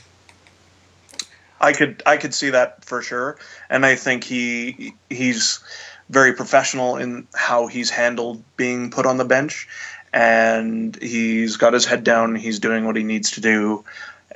I 1.59 1.73
could 1.73 2.01
I 2.05 2.15
could 2.17 2.33
see 2.33 2.51
that 2.51 2.85
for 2.85 3.01
sure, 3.01 3.37
and 3.69 3.85
I 3.85 3.95
think 3.95 4.23
he 4.23 4.93
he's 5.09 5.59
very 6.09 6.33
professional 6.33 6.97
in 6.97 7.27
how 7.33 7.67
he's 7.67 7.89
handled 7.89 8.43
being 8.55 8.91
put 8.91 9.05
on 9.05 9.17
the 9.17 9.25
bench, 9.25 9.67
and 10.13 10.95
he's 11.01 11.57
got 11.57 11.73
his 11.73 11.85
head 11.85 12.03
down. 12.03 12.35
He's 12.35 12.59
doing 12.59 12.85
what 12.85 12.95
he 12.95 13.03
needs 13.03 13.31
to 13.31 13.41
do, 13.41 13.83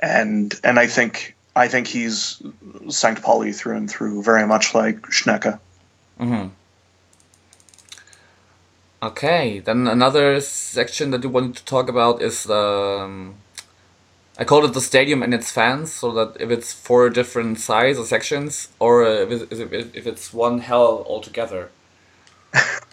and 0.02 0.52
and 0.64 0.78
I 0.78 0.86
think 0.86 1.36
I 1.54 1.68
think 1.68 1.86
he's 1.86 2.42
St. 2.88 3.22
Pauli 3.22 3.52
through 3.52 3.76
and 3.76 3.90
through, 3.90 4.22
very 4.22 4.46
much 4.46 4.74
like 4.74 5.00
Schnecke. 5.02 5.58
Mm-hmm. 6.20 6.48
Okay, 9.00 9.60
then 9.60 9.86
another 9.86 10.40
section 10.40 11.12
that 11.12 11.22
you 11.22 11.28
wanted 11.28 11.54
to 11.54 11.64
talk 11.64 11.88
about 11.88 12.20
is 12.20 12.50
um, 12.50 13.36
I 14.36 14.44
call 14.44 14.64
it 14.64 14.72
the 14.74 14.80
stadium 14.80 15.22
and 15.22 15.32
its 15.32 15.52
fans, 15.52 15.92
so 15.92 16.10
that 16.12 16.40
if 16.40 16.50
it's 16.50 16.72
four 16.72 17.08
different 17.08 17.60
size 17.60 17.96
or 17.96 18.04
sections, 18.04 18.68
or 18.80 19.04
if, 19.04 19.52
if 19.52 20.06
it's 20.06 20.34
one 20.34 20.58
hell 20.58 21.04
altogether. 21.08 21.70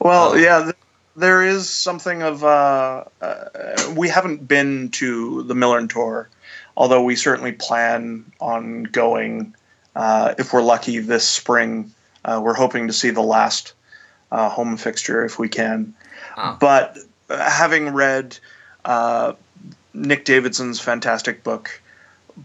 well, 0.00 0.32
um, 0.32 0.40
yeah, 0.40 0.72
there 1.14 1.44
is 1.44 1.68
something 1.68 2.22
of 2.22 2.42
uh, 2.42 3.04
uh, 3.20 3.94
we 3.96 4.08
haven't 4.08 4.48
been 4.48 4.88
to 4.90 5.44
the 5.44 5.54
Millerntor, 5.54 6.26
although 6.76 7.04
we 7.04 7.14
certainly 7.14 7.52
plan 7.52 8.24
on 8.40 8.84
going 8.84 9.54
uh, 9.94 10.34
if 10.36 10.52
we're 10.52 10.62
lucky 10.62 10.98
this 10.98 11.28
spring. 11.28 11.92
Uh, 12.24 12.40
we're 12.42 12.54
hoping 12.54 12.88
to 12.88 12.92
see 12.92 13.10
the 13.10 13.22
last 13.22 13.74
uh, 14.32 14.48
home 14.48 14.76
fixture 14.76 15.24
if 15.24 15.38
we 15.38 15.48
can. 15.48 15.94
Oh. 16.36 16.56
But 16.58 16.96
having 17.28 17.90
read 17.90 18.38
uh, 18.84 19.34
Nick 19.94 20.24
Davidson's 20.24 20.80
fantastic 20.80 21.44
book, 21.44 21.80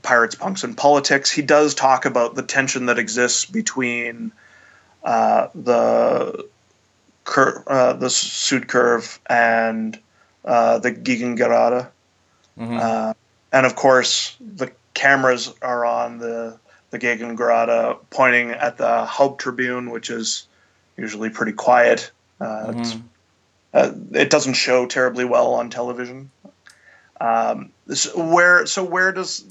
Pirates, 0.04 0.36
Punks, 0.36 0.64
and 0.64 0.78
Politics, 0.78 1.32
he 1.32 1.42
does 1.42 1.74
talk 1.74 2.06
about 2.06 2.36
the 2.36 2.44
tension 2.44 2.88
that 2.88 3.00
exists 3.00 3.46
between 3.46 4.34
uh, 5.04 5.48
the 5.56 6.46
cur- 7.24 7.64
uh, 7.66 7.94
the 7.94 8.08
Südkurve 8.08 9.18
and 9.28 9.98
uh, 10.44 10.80
the 10.80 10.92
Gegengerade. 10.92 11.88
Mm-hmm. 12.60 12.80
Uh, 12.82 13.14
and 13.54 13.66
of 13.66 13.76
course, 13.76 14.36
the 14.42 14.72
cameras 14.94 15.54
are 15.62 15.86
on 15.86 16.18
the 16.18 16.60
the 16.90 17.00
Gegengerade, 17.00 17.98
pointing 18.10 18.52
at 18.52 18.78
the 18.78 19.06
Haupttribüne, 19.06 19.92
which 19.92 20.10
is 20.10 20.47
usually 20.98 21.30
pretty 21.30 21.54
quiet. 21.54 22.12
Uh, 22.40 22.68
mm-hmm. 22.68 23.00
Uh, 23.74 23.92
it 24.14 24.30
doesn't 24.30 24.54
show 24.54 24.86
terribly 24.86 25.26
well 25.26 25.54
on 25.54 25.70
television. 25.70 26.32
Um, 27.20 27.72
so 27.94 28.24
where 28.24 28.66
so 28.66 28.84
where 28.84 29.12
does 29.12 29.44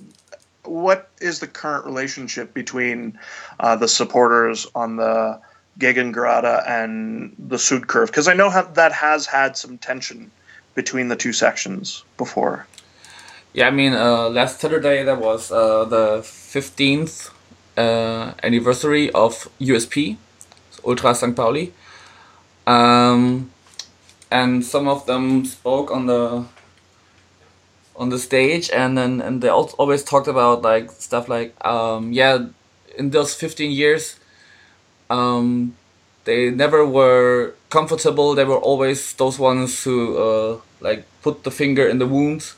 what 0.65 1.11
is 1.21 1.41
the 1.41 1.47
current 1.47 1.85
relationship 1.85 2.53
between 2.55 3.19
uh, 3.61 3.77
the 3.77 3.89
supporters 3.89 4.67
on 4.75 4.97
the 4.97 5.41
Gegengerade 5.79 6.69
and 6.69 7.35
the 7.39 7.57
Südkurve? 7.57 8.07
Because 8.07 8.29
I 8.29 8.35
know 8.35 8.51
how, 8.51 8.63
that 8.63 8.93
has 8.93 9.27
had 9.27 9.57
some 9.57 9.79
tension 9.79 10.31
between 10.75 11.09
the 11.09 11.17
two 11.17 11.33
sections 11.33 12.05
before. 12.17 12.67
Yeah, 13.53 13.69
I 13.69 13.71
mean, 13.71 13.95
uh, 13.95 14.29
last 14.29 14.61
Saturday 14.61 15.03
that 15.03 15.19
was 15.19 15.51
uh, 15.51 15.85
the 15.87 16.19
15th 16.19 17.31
uh, 17.77 18.33
anniversary 18.43 19.11
of 19.13 19.49
USP, 19.61 20.19
Ultra 20.87 21.15
St. 21.15 21.35
Pauli. 21.35 21.73
Um, 22.67 23.51
and 24.31 24.65
some 24.65 24.89
of 24.89 25.07
them 25.07 25.45
spoke 25.45 25.91
on 25.91 26.07
the 26.07 26.45
on 27.97 28.11
the 28.11 28.19
stage 28.19 28.71
and 28.71 28.97
then 28.99 29.21
and 29.21 29.41
they 29.41 29.49
always 29.49 30.05
talked 30.05 30.29
about 30.29 30.63
like 30.63 30.91
stuff 30.91 31.29
like 31.29 31.55
um, 31.65 32.13
yeah 32.13 32.47
in 32.99 33.11
those 33.11 33.35
15 33.35 33.71
years 33.71 34.17
um, 35.09 35.75
they 36.25 36.51
never 36.51 36.85
were 36.85 37.55
comfortable 37.71 38.35
they 38.35 38.45
were 38.45 38.59
always 38.59 39.15
those 39.15 39.39
ones 39.39 39.85
who 39.85 40.17
uh, 40.19 40.61
like 40.81 41.05
put 41.23 41.45
the 41.45 41.51
finger 41.51 41.89
in 41.89 41.99
the 41.99 42.07
wounds 42.07 42.55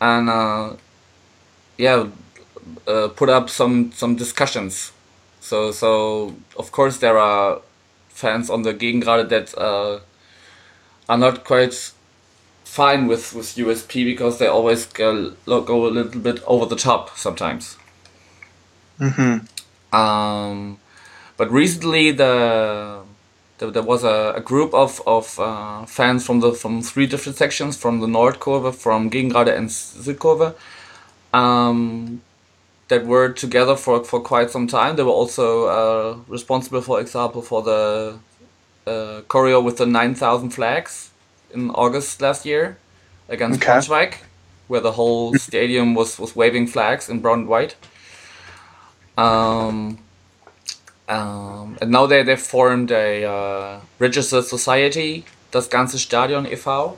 and 0.00 0.28
uh, 0.28 0.72
yeah 1.78 2.06
uh, 2.86 3.08
put 3.08 3.28
up 3.28 3.48
some 3.48 3.90
some 3.92 4.16
discussions 4.16 4.92
so 5.48 5.72
so 5.72 6.34
of 6.56 6.70
course 6.72 6.98
there 6.98 7.18
are 7.18 7.60
fans 8.08 8.50
on 8.50 8.62
the 8.62 8.74
Gegengerade 8.74 9.28
that 9.30 9.56
uh, 9.56 10.00
are 11.08 11.18
not 11.18 11.44
quite 11.44 11.92
fine 12.64 13.06
with 13.06 13.34
with 13.34 13.56
USP 13.56 14.04
because 14.04 14.38
they 14.38 14.46
always 14.46 14.86
go, 14.86 15.32
go 15.46 15.86
a 15.86 15.92
little 15.98 16.20
bit 16.20 16.42
over 16.46 16.66
the 16.66 16.76
top 16.76 17.16
sometimes. 17.16 17.76
Mm-hmm. 19.00 19.96
Um, 19.96 20.78
but 21.38 21.50
recently 21.50 22.10
the, 22.10 23.00
the 23.58 23.70
there 23.70 23.82
was 23.82 24.04
a, 24.04 24.34
a 24.36 24.40
group 24.40 24.74
of 24.74 25.00
of 25.06 25.40
uh, 25.40 25.86
fans 25.86 26.26
from 26.26 26.40
the 26.40 26.52
from 26.52 26.82
three 26.82 27.06
different 27.06 27.38
sections 27.38 27.76
from 27.76 28.00
the 28.00 28.06
Nordkurve, 28.06 28.74
from 28.74 29.10
Gegengerade 29.10 29.56
and 29.56 29.70
Südkurve, 29.70 30.54
um, 31.32 32.20
that 32.88 33.06
were 33.06 33.28
together 33.30 33.76
for 33.76 34.04
for 34.04 34.20
quite 34.20 34.50
some 34.50 34.66
time. 34.66 34.96
They 34.96 35.02
were 35.02 35.18
also 35.22 35.66
uh, 35.66 36.16
responsible, 36.28 36.80
for 36.80 37.00
example, 37.00 37.42
for 37.42 37.62
the 37.62 38.18
uh, 38.86 39.20
choreo 39.28 39.62
with 39.62 39.76
the 39.76 39.86
nine 39.86 40.14
thousand 40.14 40.50
flags 40.50 41.10
in 41.52 41.70
August 41.70 42.20
last 42.20 42.44
year 42.44 42.78
against 43.28 43.62
okay. 43.62 43.72
Braunschweig, 43.72 44.14
where 44.68 44.80
the 44.80 44.92
whole 44.92 45.34
stadium 45.48 45.94
was, 45.94 46.18
was 46.18 46.34
waving 46.34 46.66
flags 46.66 47.08
in 47.08 47.20
brown 47.20 47.40
and 47.40 47.48
white. 47.48 47.76
Um, 49.16 49.98
um, 51.08 51.76
and 51.80 51.90
now 51.90 52.06
they, 52.06 52.22
they 52.22 52.36
formed 52.36 52.90
a 52.90 53.24
uh, 53.24 53.80
registered 53.98 54.44
society, 54.44 55.24
Das 55.50 55.68
Ganze 55.68 55.98
Stadion 55.98 56.46
e.V., 56.46 56.96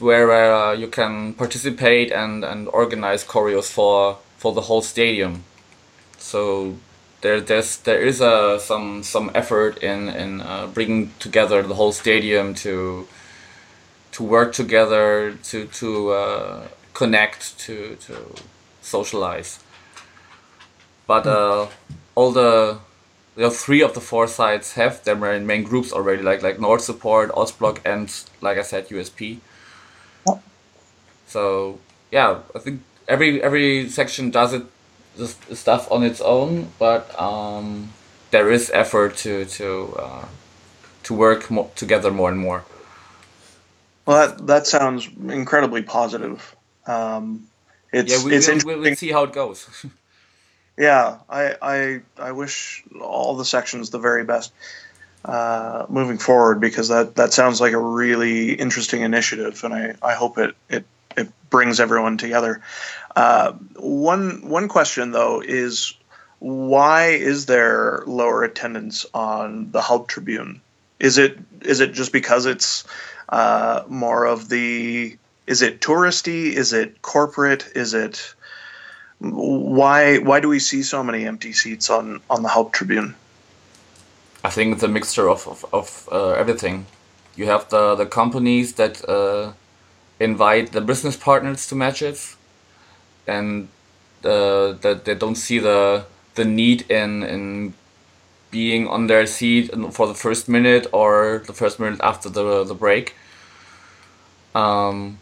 where 0.00 0.30
uh, 0.32 0.72
you 0.72 0.88
can 0.88 1.34
participate 1.34 2.12
and, 2.12 2.44
and 2.44 2.68
organize 2.68 3.24
choreos 3.24 3.70
for, 3.70 4.18
for 4.36 4.52
the 4.52 4.62
whole 4.62 4.82
stadium. 4.82 5.44
So 6.18 6.76
there 7.24 7.40
there's 7.40 7.78
there 7.78 8.02
is 8.02 8.20
a 8.20 8.60
some 8.60 9.02
some 9.02 9.30
effort 9.34 9.82
in 9.82 10.08
in 10.10 10.42
uh, 10.42 10.66
bringing 10.66 11.10
together 11.18 11.62
the 11.62 11.74
whole 11.74 11.92
stadium 11.92 12.54
to 12.54 13.08
to 14.12 14.22
work 14.22 14.52
together 14.52 15.34
to 15.42 15.66
to 15.80 16.10
uh, 16.10 16.68
connect 16.92 17.58
to 17.58 17.96
to 18.06 18.14
socialize 18.82 19.58
but 21.06 21.26
uh, 21.26 21.66
all 22.14 22.30
the 22.30 22.78
the 23.36 23.50
three 23.50 23.82
of 23.82 23.94
the 23.94 24.00
four 24.00 24.26
sides 24.28 24.74
have 24.74 25.02
their 25.04 25.16
main, 25.16 25.46
main 25.46 25.62
groups 25.64 25.92
already 25.92 26.22
like 26.22 26.42
like 26.42 26.60
Nord 26.60 26.82
support 26.82 27.32
Ostblock 27.32 27.78
and 27.86 28.12
like 28.42 28.58
I 28.58 28.62
said 28.62 28.88
USP 28.88 29.38
so 31.34 31.78
yeah 32.10 32.30
I 32.56 32.58
think 32.64 32.76
every 33.14 33.42
every 33.42 33.88
section 33.88 34.30
does 34.30 34.52
it 34.52 34.64
the 35.16 35.28
stuff 35.56 35.90
on 35.90 36.02
its 36.02 36.20
own, 36.20 36.72
but 36.78 37.18
um, 37.20 37.92
there 38.30 38.50
is 38.50 38.70
effort 38.74 39.16
to 39.18 39.44
to 39.44 39.96
uh, 39.98 40.24
to 41.04 41.14
work 41.14 41.50
mo- 41.50 41.70
together 41.76 42.10
more 42.10 42.30
and 42.30 42.38
more. 42.38 42.64
Well, 44.06 44.28
that 44.28 44.46
that 44.46 44.66
sounds 44.66 45.08
incredibly 45.28 45.82
positive. 45.82 46.54
Um, 46.86 47.46
it's 47.92 48.12
yeah, 48.12 48.24
we, 48.24 48.36
it's 48.36 48.64
we'll, 48.64 48.80
we'll 48.80 48.96
see 48.96 49.12
how 49.12 49.24
it 49.24 49.32
goes. 49.32 49.68
yeah, 50.78 51.18
I, 51.28 51.54
I 51.62 52.00
I 52.18 52.32
wish 52.32 52.84
all 53.00 53.36
the 53.36 53.44
sections 53.44 53.90
the 53.90 53.98
very 53.98 54.24
best 54.24 54.52
uh, 55.24 55.86
moving 55.88 56.18
forward 56.18 56.60
because 56.60 56.88
that 56.88 57.14
that 57.16 57.32
sounds 57.32 57.60
like 57.60 57.72
a 57.72 57.78
really 57.78 58.52
interesting 58.52 59.02
initiative, 59.02 59.62
and 59.64 59.72
I, 59.72 59.94
I 60.02 60.14
hope 60.14 60.38
it 60.38 60.54
it 60.68 60.84
it 61.16 61.28
brings 61.50 61.80
everyone 61.80 62.18
together. 62.18 62.62
Uh, 63.16 63.52
one 63.76 64.48
one 64.48 64.68
question 64.68 65.12
though 65.12 65.40
is 65.40 65.94
why 66.40 67.06
is 67.06 67.46
there 67.46 68.02
lower 68.06 68.42
attendance 68.42 69.06
on 69.14 69.70
the 69.70 69.80
Hub 69.80 70.08
Tribune? 70.08 70.60
Is 70.98 71.18
it 71.18 71.38
is 71.62 71.80
it 71.80 71.92
just 71.92 72.12
because 72.12 72.46
it's 72.46 72.84
uh, 73.28 73.82
more 73.88 74.26
of 74.26 74.48
the 74.48 75.16
is 75.46 75.62
it 75.62 75.80
touristy? 75.80 76.52
Is 76.52 76.72
it 76.72 77.02
corporate? 77.02 77.70
Is 77.74 77.94
it 77.94 78.34
why 79.18 80.18
why 80.18 80.40
do 80.40 80.48
we 80.48 80.58
see 80.58 80.82
so 80.82 81.02
many 81.02 81.26
empty 81.26 81.52
seats 81.52 81.88
on 81.90 82.20
on 82.28 82.42
the 82.42 82.68
tribune? 82.72 83.14
I 84.44 84.50
think 84.50 84.74
it's 84.74 84.82
a 84.82 84.88
mixture 84.88 85.28
of 85.28 85.46
of, 85.48 85.64
of 85.72 86.08
uh, 86.12 86.32
everything. 86.32 86.86
You 87.36 87.46
have 87.46 87.68
the 87.70 87.94
the 87.94 88.06
companies 88.06 88.74
that 88.74 89.06
uh, 89.08 89.52
invite 90.24 90.72
the 90.72 90.80
business 90.80 91.16
partners 91.16 91.66
to 91.68 91.74
matches 91.74 92.36
and 93.26 93.68
uh, 94.24 94.72
that 94.80 95.04
they 95.04 95.14
don't 95.14 95.36
see 95.36 95.58
the 95.58 96.04
the 96.34 96.44
need 96.44 96.90
in 96.90 97.22
in 97.22 97.74
being 98.50 98.86
on 98.88 99.06
their 99.08 99.26
seat 99.26 99.70
for 99.92 100.06
the 100.06 100.14
first 100.14 100.48
minute 100.48 100.86
or 100.92 101.42
the 101.46 101.52
first 101.52 101.78
minute 101.80 102.00
after 102.02 102.28
the 102.28 102.64
the 102.64 102.74
break. 102.74 103.14
Um, 104.54 105.18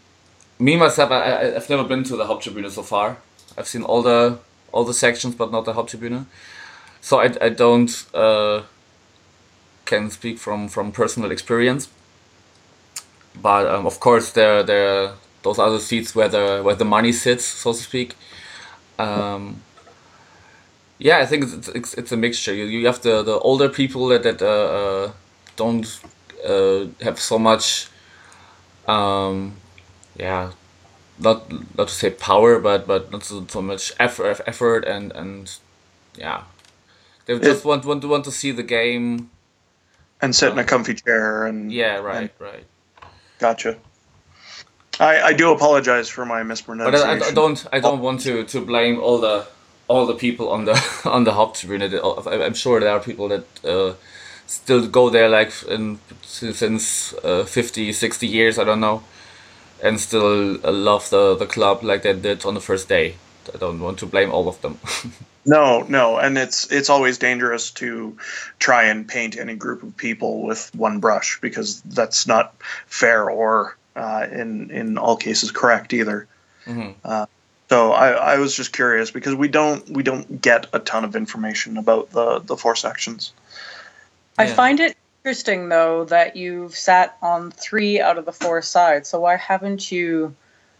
me 0.59 0.77
myself, 0.77 1.11
I, 1.11 1.55
I've 1.55 1.69
never 1.69 1.83
been 1.83 2.03
to 2.03 2.15
the 2.15 2.25
Haupttribüne 2.25 2.69
so 2.69 2.83
far. 2.83 3.17
I've 3.57 3.67
seen 3.67 3.83
all 3.83 4.01
the 4.01 4.39
all 4.71 4.85
the 4.85 4.93
sections, 4.93 5.35
but 5.35 5.51
not 5.51 5.65
the 5.65 5.73
Haupttribüne. 5.73 6.25
So 7.01 7.19
I, 7.19 7.33
I 7.41 7.49
don't 7.49 8.05
uh, 8.13 8.63
can 9.85 10.09
speak 10.09 10.37
from 10.39 10.67
from 10.69 10.91
personal 10.91 11.31
experience. 11.31 11.89
But 13.41 13.67
um, 13.67 13.85
of 13.85 13.99
course, 13.99 14.31
there 14.31 14.63
there 14.63 15.11
those 15.43 15.59
are 15.59 15.69
the 15.71 15.79
seats 15.79 16.15
where 16.15 16.29
the 16.29 16.61
where 16.63 16.75
the 16.75 16.85
money 16.85 17.11
sits, 17.11 17.45
so 17.45 17.73
to 17.73 17.77
speak. 17.77 18.15
Um, 18.99 19.61
yeah, 20.99 21.17
I 21.19 21.25
think 21.25 21.43
it's, 21.43 21.67
it's, 21.69 21.93
it's 21.95 22.11
a 22.11 22.17
mixture. 22.17 22.53
You, 22.53 22.65
you 22.65 22.85
have 22.87 23.01
the, 23.01 23.23
the 23.23 23.37
older 23.39 23.67
people 23.69 24.07
that 24.07 24.23
that 24.23 24.41
uh, 24.41 24.45
uh, 24.47 25.11
don't 25.55 25.85
uh, 26.47 26.85
have 27.01 27.19
so 27.19 27.37
much, 27.37 27.87
um, 28.87 29.55
yeah, 30.15 30.51
not 31.19 31.51
not 31.77 31.87
to 31.89 31.93
say 31.93 32.09
power, 32.11 32.59
but 32.59 32.87
but 32.87 33.11
not 33.11 33.23
so, 33.23 33.45
so 33.47 33.61
much 33.61 33.91
effort 33.99 34.41
effort 34.45 34.85
and 34.85 35.11
and 35.13 35.57
yeah, 36.15 36.43
they 37.25 37.37
just 37.39 37.65
want 37.65 37.85
want 37.85 38.01
to 38.01 38.07
want 38.07 38.23
to 38.25 38.31
see 38.31 38.51
the 38.51 38.63
game 38.63 39.29
and 40.21 40.35
sit 40.35 40.51
in 40.53 40.59
a 40.59 40.63
comfy 40.63 40.93
chair 40.93 41.45
and 41.45 41.71
Yeah, 41.71 41.97
right, 41.97 42.31
and- 42.39 42.39
right. 42.39 42.65
Gotcha. 43.43 43.77
I, 44.99 45.21
I 45.29 45.33
do 45.33 45.51
apologize 45.53 46.09
for 46.09 46.25
my 46.25 46.43
But 46.83 46.95
mispronunciation. 46.95 47.21
I, 47.23 47.27
I 47.27 47.31
don't 47.33 47.67
I 47.73 47.79
don't 47.81 48.01
want 48.01 48.21
to, 48.21 48.43
to 48.45 48.61
blame 48.61 48.99
all 48.99 49.19
the 49.19 49.47
all 49.87 50.05
the 50.07 50.15
people 50.15 50.49
on 50.49 50.65
the 50.65 50.75
on 51.05 51.25
the 51.25 51.31
Haupttribüne. 51.31 51.89
That- 51.91 52.03
I- 52.31 52.45
I'm 52.45 52.55
sure 52.55 52.79
there 52.81 52.91
are 52.91 52.99
people 53.01 53.29
that 53.29 53.45
uh, 53.65 53.95
still 54.47 54.87
go 54.87 55.09
there 55.11 55.29
like 55.29 55.53
in, 55.69 55.99
since 56.23 57.13
uh, 57.23 57.45
50, 57.45 57.93
60 57.93 58.27
years. 58.27 58.59
I 58.59 58.65
don't 58.65 58.81
know, 58.81 59.03
and 59.83 59.99
still 59.99 60.57
uh, 60.65 60.71
love 60.71 61.09
the 61.09 61.35
the 61.37 61.47
club 61.47 61.83
like 61.83 62.03
they 62.03 62.13
did 62.13 62.45
on 62.45 62.55
the 62.55 62.61
first 62.61 62.89
day. 62.89 63.15
I 63.53 63.57
don't 63.57 63.79
want 63.79 63.99
to 63.99 64.05
blame 64.05 64.31
all 64.31 64.47
of 64.47 64.61
them. 64.61 64.77
No, 65.45 65.81
no, 65.81 66.17
and 66.17 66.37
it's 66.37 66.71
it's 66.71 66.89
always 66.89 67.17
dangerous 67.17 67.71
to 67.71 68.17
try 68.59 68.83
and 68.83 69.07
paint 69.07 69.37
any 69.37 69.55
group 69.55 69.83
of 69.83 69.97
people 69.97 70.43
with 70.43 70.73
one 70.73 70.99
brush 70.99 71.39
because 71.41 71.81
that's 71.81 72.27
not 72.27 72.55
fair 72.87 73.29
or 73.29 73.75
uh, 73.95 74.25
in 74.31 74.71
in 74.71 74.97
all 74.97 75.17
cases 75.17 75.51
correct 75.51 75.91
either. 75.93 76.27
Mhm. 76.65 76.95
Uh, 77.03 77.25
so 77.69 77.91
I, 77.91 78.11
I 78.11 78.37
was 78.37 78.55
just 78.55 78.71
curious 78.71 79.11
because 79.11 79.35
we 79.35 79.49
don't 79.49 79.89
we 79.89 80.03
don't 80.03 80.41
get 80.41 80.67
a 80.71 80.79
ton 80.79 81.03
of 81.03 81.15
information 81.15 81.77
about 81.77 82.11
the 82.11 82.39
the 82.39 82.55
four 82.55 82.75
sections. 82.75 83.33
I 84.37 84.47
find 84.47 84.79
it 84.79 84.95
interesting 85.23 85.69
though 85.69 86.05
that 86.05 86.35
you've 86.35 86.75
sat 86.75 87.17
on 87.21 87.51
three 87.51 87.99
out 87.99 88.17
of 88.17 88.25
the 88.25 88.31
four 88.31 88.61
sides. 88.61 89.09
So 89.09 89.19
why 89.19 89.35
haven't 89.35 89.91
you 89.91 90.35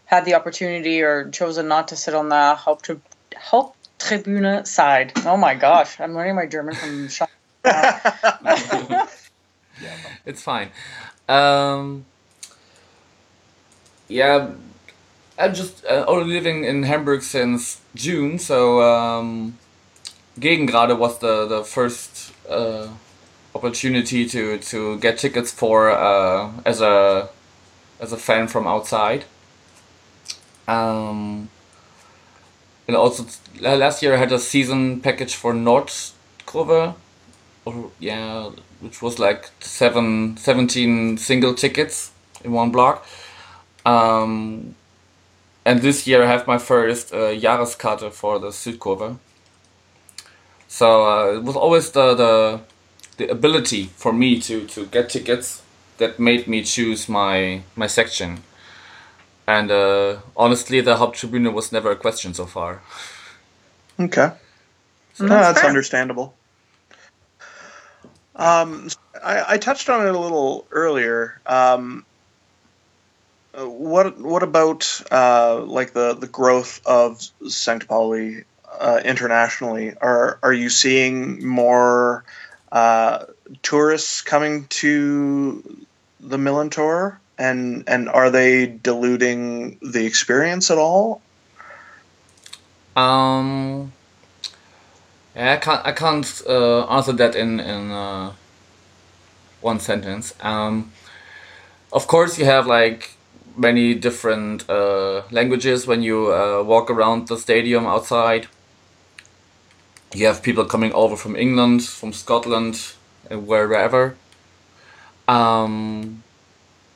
had 0.06 0.24
the 0.24 0.34
opportunity 0.34 1.02
or 1.02 1.30
chosen 1.30 1.68
not 1.68 1.88
to 1.88 1.96
sit 1.96 2.14
on 2.14 2.28
the 2.28 2.56
Haupttrib- 2.58 3.00
Haupttribüne 3.34 4.66
side? 4.66 5.12
Oh 5.24 5.36
my 5.36 5.54
gosh, 5.54 6.00
I'm 6.00 6.14
learning 6.14 6.36
my 6.36 6.46
German 6.46 6.74
from 6.74 7.08
Sean. 7.08 7.28
it's 10.26 10.42
fine. 10.42 10.70
Um, 11.28 12.04
yeah, 14.08 14.50
I'm 15.38 15.54
just 15.54 15.84
uh, 15.86 16.04
only 16.06 16.34
living 16.34 16.64
in 16.64 16.82
Hamburg 16.82 17.22
since 17.22 17.80
June, 17.94 18.38
so 18.38 18.82
um, 18.82 19.58
Gegengerade 20.38 20.98
was 20.98 21.18
the 21.18 21.46
the 21.46 21.64
first 21.64 22.32
uh, 22.48 22.88
opportunity 23.54 24.28
to 24.28 24.58
to 24.58 24.98
get 24.98 25.18
tickets 25.18 25.50
for 25.50 25.90
uh, 25.90 26.50
as 26.64 26.80
a 26.80 27.28
as 28.00 28.12
a 28.12 28.16
fan 28.16 28.48
from 28.48 28.66
outside. 28.66 29.24
Um, 30.66 31.48
and 32.86 32.96
also 32.96 33.26
last 33.60 34.02
year 34.02 34.14
I 34.14 34.16
had 34.16 34.32
a 34.32 34.38
season 34.38 35.00
package 35.00 35.34
for 35.34 35.52
Nordkurve, 35.52 36.94
or 37.64 37.90
yeah, 37.98 38.50
which 38.80 39.00
was 39.02 39.18
like 39.18 39.50
seven, 39.60 40.36
17 40.36 41.18
single 41.18 41.54
tickets 41.54 42.12
in 42.44 42.52
one 42.52 42.70
block. 42.70 43.06
Um, 43.86 44.74
and 45.64 45.80
this 45.80 46.06
year 46.06 46.22
I 46.22 46.26
have 46.26 46.46
my 46.46 46.58
first 46.58 47.12
uh, 47.12 47.32
Jahreskarte 47.32 48.12
for 48.12 48.38
the 48.38 48.48
Südkurve. 48.48 49.18
So 50.68 51.06
uh, 51.06 51.36
it 51.36 51.42
was 51.42 51.56
always 51.56 51.90
the, 51.90 52.14
the 52.14 52.60
the 53.16 53.28
ability 53.28 53.84
for 53.96 54.12
me 54.12 54.40
to, 54.40 54.66
to 54.66 54.86
get 54.86 55.08
tickets 55.08 55.62
that 55.98 56.18
made 56.18 56.48
me 56.48 56.62
choose 56.62 57.08
my 57.08 57.62
my 57.76 57.86
section. 57.86 58.42
And 59.46 59.70
uh, 59.70 60.18
honestly, 60.36 60.80
the 60.80 60.96
Haupttribüne 60.96 61.52
was 61.52 61.72
never 61.72 61.90
a 61.90 61.96
question 61.96 62.34
so 62.34 62.46
far. 62.46 62.80
Okay. 64.00 64.32
And 65.18 65.28
No, 65.28 65.28
that's 65.30 65.48
that's 65.48 65.60
fair. 65.60 65.68
understandable. 65.68 66.34
Um, 68.36 68.88
I, 69.22 69.54
I 69.54 69.58
touched 69.58 69.88
on 69.88 70.06
it 70.06 70.14
a 70.14 70.18
little 70.18 70.66
earlier. 70.70 71.40
Um, 71.46 72.04
uh, 73.54 73.68
what 73.68 74.18
what 74.18 74.42
about 74.42 75.00
uh, 75.12 75.60
like 75.62 75.92
the, 75.92 76.14
the 76.14 76.26
growth 76.26 76.80
of 76.86 77.22
St. 77.48 77.86
Pauli 77.86 78.44
uh, 78.80 79.00
internationally? 79.04 79.94
Are 80.00 80.38
are 80.42 80.52
you 80.52 80.68
seeing 80.70 81.46
more 81.46 82.24
uh, 82.72 83.26
tourists 83.62 84.22
coming 84.22 84.66
to 84.68 85.86
the 86.20 86.36
Millerntor, 86.38 87.18
and 87.38 87.84
and 87.86 88.08
are 88.08 88.30
they 88.30 88.66
diluting 88.66 89.78
the 89.80 90.04
experience 90.04 90.70
at 90.70 90.78
all? 90.78 91.20
Um, 92.96 93.92
yeah, 95.34 95.54
I 95.54 95.56
can't 95.56 95.86
I 95.86 95.92
can't 95.92 96.42
uh, 96.48 96.86
answer 96.86 97.12
that 97.12 97.34
in 97.34 97.60
in 97.60 97.90
uh, 97.90 98.32
one 99.60 99.80
sentence. 99.80 100.34
Um, 100.40 100.92
of 101.92 102.06
course, 102.06 102.38
you 102.38 102.44
have 102.44 102.66
like 102.66 103.16
many 103.56 103.94
different 103.94 104.68
uh, 104.68 105.22
languages 105.30 105.86
when 105.86 106.02
you 106.02 106.32
uh, 106.32 106.62
walk 106.62 106.90
around 106.90 107.28
the 107.28 107.38
stadium 107.38 107.86
outside. 107.86 108.48
You 110.12 110.26
have 110.26 110.42
people 110.42 110.64
coming 110.64 110.92
over 110.92 111.16
from 111.16 111.34
England, 111.36 111.84
from 111.84 112.12
Scotland, 112.12 112.94
and 113.30 113.46
wherever. 113.46 114.16
Um, 115.26 116.23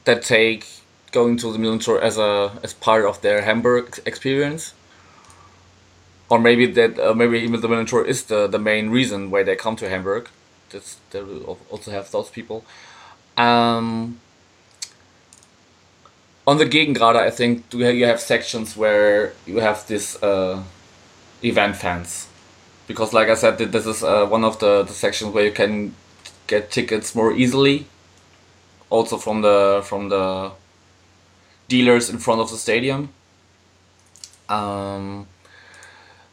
that 0.09 0.23
take 0.23 0.63
going 1.13 1.37
to 1.43 1.53
the 1.53 1.59
Millerntor 1.59 2.01
as 2.09 2.17
a 2.19 2.33
as 2.63 2.73
part 2.75 3.05
of 3.05 3.21
their 3.21 3.43
Hamburg 3.43 3.85
experience 4.05 4.75
or 6.29 6.39
maybe 6.39 6.67
that 6.67 6.99
uh, 6.99 7.15
maybe 7.15 7.39
even 7.39 7.61
the 7.61 7.69
Millerntor 7.69 8.07
is 8.07 8.25
the, 8.25 8.47
the 8.47 8.59
main 8.59 8.91
reason 8.91 9.31
why 9.31 9.43
they 9.43 9.57
come 9.57 9.77
to 9.77 9.89
Hamburg. 9.89 10.29
That's 10.71 10.99
they 11.11 11.23
will 11.23 11.59
also 11.71 11.91
have 11.91 12.11
those 12.11 12.29
people. 12.31 12.65
Um, 13.37 14.21
on 16.47 16.59
the 16.59 16.67
Gegengerade, 16.67 17.17
I 17.17 17.31
think 17.31 17.65
you 17.73 17.85
have, 17.85 17.95
you 17.95 18.07
have 18.07 18.21
sections 18.21 18.77
where 18.77 19.33
you 19.47 19.59
have 19.59 19.87
this 19.87 20.23
uh, 20.23 20.63
event 21.43 21.77
fans, 21.77 22.29
because 22.87 23.13
like 23.13 23.29
I 23.29 23.35
said, 23.35 23.59
this 23.59 23.87
is 23.87 24.03
uh, 24.03 24.27
one 24.27 24.45
of 24.45 24.59
the, 24.59 24.83
the 24.83 24.93
sections 24.93 25.33
where 25.33 25.45
you 25.45 25.53
can 25.53 25.95
get 26.47 26.71
tickets 26.71 27.15
more 27.15 27.33
easily. 27.33 27.87
Also 28.91 29.19
from 29.19 29.43
the 29.43 29.83
from 29.85 30.09
the 30.09 30.53
dealers 31.69 32.09
in 32.11 32.19
front 32.19 32.41
of 32.41 32.51
the 32.51 32.57
stadium. 32.57 33.11
Um, 34.49 35.27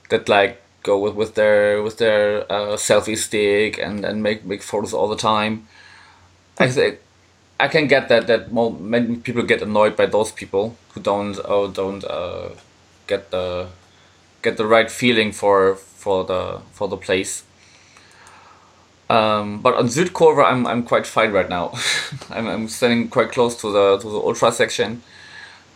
that 0.10 0.30
like 0.30 0.62
go 0.84 0.98
with, 0.98 1.16
with 1.16 1.36
their 1.36 1.82
with 1.84 1.98
their 1.98 2.50
uh, 2.52 2.78
selfie 2.78 3.18
stick 3.18 3.78
and, 3.78 4.06
and 4.06 4.24
make 4.24 4.46
make 4.46 4.62
photos 4.64 4.94
all 4.94 5.08
the 5.08 5.18
time. 5.18 5.68
I 6.58 6.70
think 6.70 7.00
I 7.60 7.68
can 7.68 7.88
get 7.88 8.10
that 8.10 8.28
that 8.28 8.52
many 8.52 9.18
people 9.18 9.44
get 9.44 9.62
annoyed 9.62 9.96
by 9.96 10.06
those 10.06 10.32
people 10.32 10.76
who 10.94 11.02
don't 11.02 11.38
oh, 11.46 11.70
don't 11.70 12.04
uh, 12.04 12.50
get 13.08 13.32
the 13.32 13.68
get 14.42 14.58
the 14.58 14.66
right 14.66 14.92
feeling 14.92 15.32
for 15.32 15.76
for 15.76 16.24
the 16.24 16.62
for 16.72 16.88
the 16.88 16.98
place. 16.98 17.44
Um, 19.10 19.62
but 19.62 19.76
on 19.76 19.88
Südkurve, 19.88 20.44
I'm 20.44 20.66
I'm 20.66 20.84
quite 20.84 21.06
fine 21.06 21.32
right 21.32 21.50
now. 21.50 21.74
I'm 22.30 22.48
I'm 22.48 22.68
standing 22.68 23.08
quite 23.10 23.32
close 23.32 23.56
to 23.62 23.72
the 23.72 23.98
to 23.98 24.10
the 24.10 24.18
ultra 24.18 24.52
section, 24.52 25.04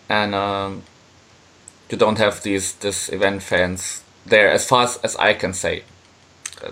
and 0.10 0.34
um, 0.34 0.84
you 1.90 1.98
don't 1.98 2.18
have 2.18 2.42
these 2.42 2.74
this 2.74 3.10
event 3.10 3.44
fans 3.44 4.04
there 4.26 4.50
as 4.50 4.68
far 4.68 4.84
as, 5.04 5.16
I 5.18 5.34
can 5.34 5.54
say. 5.54 5.84
Uh, 6.64 6.72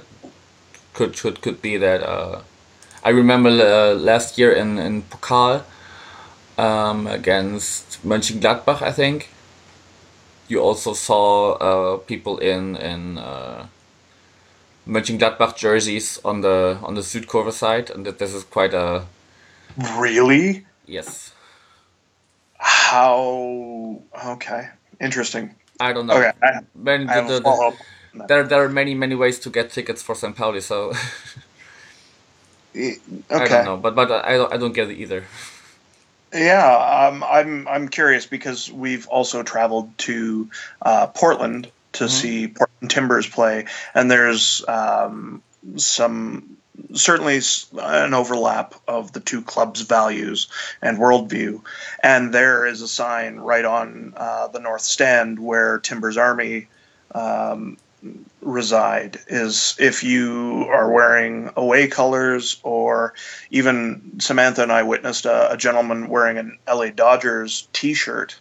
could 0.93 1.15
could 1.15 1.41
could 1.41 1.61
be 1.61 1.77
that 1.77 2.01
uh, 2.01 2.41
I 3.03 3.09
remember 3.09 3.49
uh, 3.49 3.93
last 3.93 4.39
year 4.39 4.51
in 4.51 4.79
in 4.79 5.03
Pokal 5.03 5.63
um, 6.57 7.05
against 7.05 8.03
Mönchengladbach, 8.03 8.81
I 8.81 8.91
think. 8.91 9.29
You 10.47 10.61
also 10.61 10.93
saw 10.93 11.53
uh, 11.53 11.97
people 11.97 12.39
in 12.39 12.75
in 12.77 13.17
uh, 13.19 13.67
Mönchengladbach 14.87 15.55
jerseys 15.57 16.19
on 16.23 16.41
the 16.41 16.77
on 16.83 16.95
the 16.95 17.01
Südkurve 17.01 17.51
side, 17.51 17.89
and 17.89 18.05
that 18.05 18.17
this 18.19 18.33
is 18.33 18.43
quite 18.43 18.73
a 18.73 19.03
Really? 19.99 20.65
yes. 20.85 21.33
How? 22.59 24.01
Okay, 24.25 24.69
interesting. 24.99 25.53
I 25.79 25.93
don't 25.93 26.07
know. 26.07 26.15
Okay, 26.17 26.31
I, 26.41 26.59
Many- 26.73 27.07
I 27.07 27.13
have 27.13 27.27
the- 27.27 27.37
a 27.37 27.39
the- 27.41 27.49
up. 27.49 28.27
there 28.27 28.43
there 28.43 28.63
are 28.63 28.69
many 28.69 28.95
many 28.95 29.13
ways 29.15 29.39
to 29.39 29.49
get 29.49 29.69
tickets 29.71 30.01
for 30.01 30.15
St. 30.15 30.35
Pauli, 30.35 30.61
so 30.61 30.93
Okay. 32.75 32.97
I 33.31 33.47
don't 33.47 33.65
know, 33.65 33.77
but 33.77 33.95
but 33.95 34.11
I 34.11 34.37
don't, 34.37 34.53
I 34.53 34.57
don't 34.57 34.73
get 34.73 34.89
it 34.89 34.97
either. 34.97 35.23
Yeah, 36.33 37.07
um, 37.09 37.23
I'm 37.23 37.67
I'm 37.67 37.87
curious 37.87 38.25
because 38.25 38.71
we've 38.71 39.07
also 39.07 39.43
traveled 39.43 39.95
to 39.99 40.49
uh, 40.81 41.07
Portland 41.07 41.71
to 41.97 42.09
see 42.09 42.47
Portland 42.47 42.89
Timbers 42.89 43.27
play, 43.27 43.65
and 43.93 44.09
there's 44.09 44.63
um, 44.67 45.41
some 45.75 46.57
certainly 46.93 47.39
an 47.79 48.13
overlap 48.13 48.75
of 48.87 49.11
the 49.13 49.19
two 49.19 49.41
clubs' 49.41 49.81
values 49.81 50.47
and 50.81 50.97
worldview, 50.97 51.61
and 52.01 52.33
there 52.33 52.65
is 52.65 52.81
a 52.81 52.87
sign 52.87 53.37
right 53.37 53.65
on 53.65 54.13
uh, 54.15 54.47
the 54.47 54.59
north 54.59 54.81
stand 54.81 55.39
where 55.39 55.79
Timbers 55.79 56.17
Army 56.17 56.67
um, 57.15 57.77
reside 58.41 59.19
is 59.27 59.75
if 59.79 60.03
you 60.03 60.67
are 60.69 60.91
wearing 60.91 61.49
away 61.55 61.87
colors, 61.87 62.59
or 62.63 63.13
even 63.49 64.19
Samantha 64.19 64.63
and 64.63 64.71
I 64.71 64.83
witnessed 64.83 65.25
a, 65.25 65.51
a 65.51 65.57
gentleman 65.57 66.09
wearing 66.09 66.37
an 66.37 66.57
LA 66.67 66.89
Dodgers 66.89 67.67
T-shirt 67.73 68.39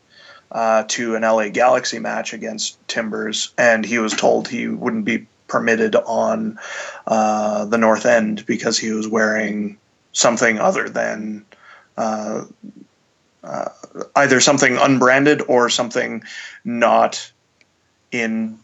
uh, 0.53 0.85
to 0.89 1.17
an 1.17 1.23
LA 1.23 1.49
Galaxy 1.49 1.99
match 1.99 2.33
against 2.33 2.87
Timbers, 2.89 3.53
and 3.59 3.85
he 3.85 3.99
was 3.99 4.13
told 4.13 4.49
he 4.49 4.69
wouldn't 4.69 5.05
be 5.05 5.27
permitted 5.49 5.95
on 5.95 6.59
uh, 7.07 7.65
the 7.65 7.79
North 7.79 8.07
End 8.07 8.45
because 8.47 8.79
he 8.79 8.93
was 8.93 9.09
wearing 9.09 9.79
something 10.13 10.59
other 10.59 10.89
than 10.89 11.45
uh, 11.97 12.45
uh, 13.45 13.69
either 14.17 14.41
something 14.41 14.77
unbranded 14.77 15.43
or 15.47 15.69
something 15.69 16.23
not 16.65 17.31
in 18.11 18.59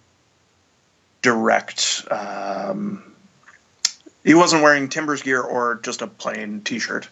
direct. 1.21 2.05
Um, 2.11 3.03
he 4.25 4.35
wasn't 4.35 4.63
wearing 4.63 4.89
Timbers 4.89 5.23
gear 5.23 5.41
or 5.41 5.81
just 5.83 6.03
a 6.03 6.07
plain 6.07 6.63
T-shirt, 6.63 7.09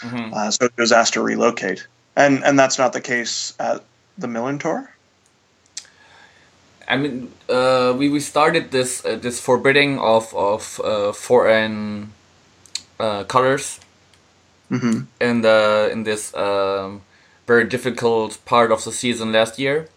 mm-hmm. 0.00 0.32
uh, 0.32 0.50
so 0.50 0.68
he 0.74 0.80
was 0.80 0.92
asked 0.92 1.14
to 1.14 1.22
relocate, 1.22 1.86
and 2.16 2.44
and 2.44 2.58
that's 2.58 2.78
not 2.78 2.92
the 2.92 3.00
case 3.00 3.54
at 3.58 3.82
the 4.18 4.26
Millerntor. 4.26 4.88
I 6.88 6.96
mean, 6.96 7.32
uh, 7.48 7.94
we, 7.96 8.08
we 8.08 8.20
started 8.20 8.70
this 8.70 9.04
uh, 9.04 9.16
this 9.16 9.40
forbidding 9.40 9.98
of 9.98 10.32
of 10.34 10.80
uh, 10.84 11.12
foreign 11.12 12.12
uh, 13.00 13.24
colors 13.24 13.80
mm-hmm. 14.70 15.02
in 15.20 15.40
the 15.42 15.90
in 15.92 16.04
this 16.04 16.34
um, 16.34 17.02
very 17.46 17.64
difficult 17.64 18.38
part 18.44 18.70
of 18.70 18.84
the 18.84 18.92
season 18.92 19.32
last 19.32 19.58
year, 19.58 19.88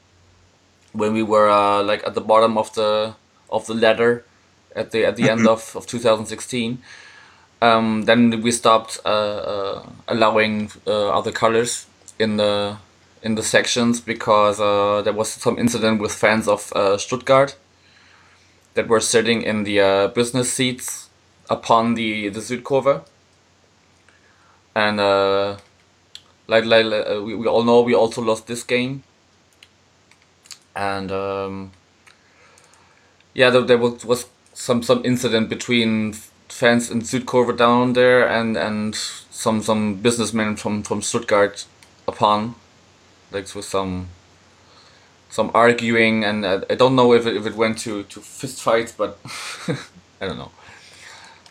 when 0.93 1.13
we 1.13 1.21
were 1.21 1.49
uh, 1.49 1.83
like 1.83 2.05
at 2.07 2.15
the 2.15 2.21
bottom 2.21 2.57
of 2.57 2.73
the 2.73 3.13
of 3.51 3.67
the 3.67 3.75
ladder 3.75 4.25
at 4.75 4.91
the 4.91 5.05
at 5.05 5.15
the 5.15 5.29
end 5.29 5.47
of, 5.47 5.75
of 5.75 5.85
2016. 5.85 6.79
Um, 7.61 8.03
then 8.03 8.41
we 8.41 8.51
stopped 8.51 8.99
uh, 9.03 9.83
allowing 10.07 10.71
other 10.87 11.33
colors 11.33 11.87
in 12.17 12.37
the 12.37 12.77
in 13.21 13.35
the 13.35 13.43
sections 13.43 13.99
because 13.99 14.59
uh, 14.59 15.01
there 15.03 15.13
was 15.13 15.29
some 15.29 15.57
incident 15.57 16.01
with 16.01 16.13
fans 16.13 16.47
of 16.47 16.71
uh, 16.73 16.97
Stuttgart 16.97 17.55
that 18.75 18.87
were 18.87 18.99
sitting 18.99 19.41
in 19.41 19.63
the 19.63 19.79
uh, 19.79 20.07
business 20.09 20.51
seats 20.51 21.09
upon 21.49 21.95
the 21.95 22.29
the 22.29 22.39
Südkurve, 22.39 23.01
and 24.75 24.99
uh, 24.99 25.57
like 26.47 26.65
like 26.65 26.85
uh, 26.85 27.21
we, 27.21 27.35
we 27.35 27.47
all 27.47 27.63
know, 27.63 27.81
we 27.81 27.93
also 27.93 28.21
lost 28.21 28.47
this 28.47 28.63
game, 28.63 29.03
and 30.75 31.11
um, 31.11 31.71
yeah, 33.33 33.49
there, 33.49 33.61
there 33.61 33.77
was, 33.77 34.05
was 34.05 34.27
some 34.53 34.83
some 34.83 35.03
incident 35.03 35.49
between 35.49 36.13
fans 36.47 36.89
in 36.89 37.01
Südkurve 37.01 37.57
down 37.57 37.93
there 37.93 38.27
and 38.27 38.55
and 38.57 38.95
some 38.95 39.61
some 39.61 39.95
businessmen 39.95 40.55
from 40.55 40.83
from 40.83 41.01
Stuttgart 41.01 41.65
upon 42.07 42.55
like 43.31 43.53
with 43.55 43.65
some 43.65 44.07
some 45.29 45.51
arguing, 45.53 46.23
and 46.23 46.43
uh, 46.45 46.61
I 46.69 46.75
don't 46.75 46.95
know 46.95 47.13
if 47.13 47.25
it, 47.25 47.35
if 47.35 47.45
it 47.45 47.55
went 47.55 47.77
to 47.79 48.03
to 48.03 48.19
fist 48.19 48.61
fights, 48.61 48.91
but 48.91 49.19
I 50.21 50.27
don't 50.27 50.37
know. 50.37 50.51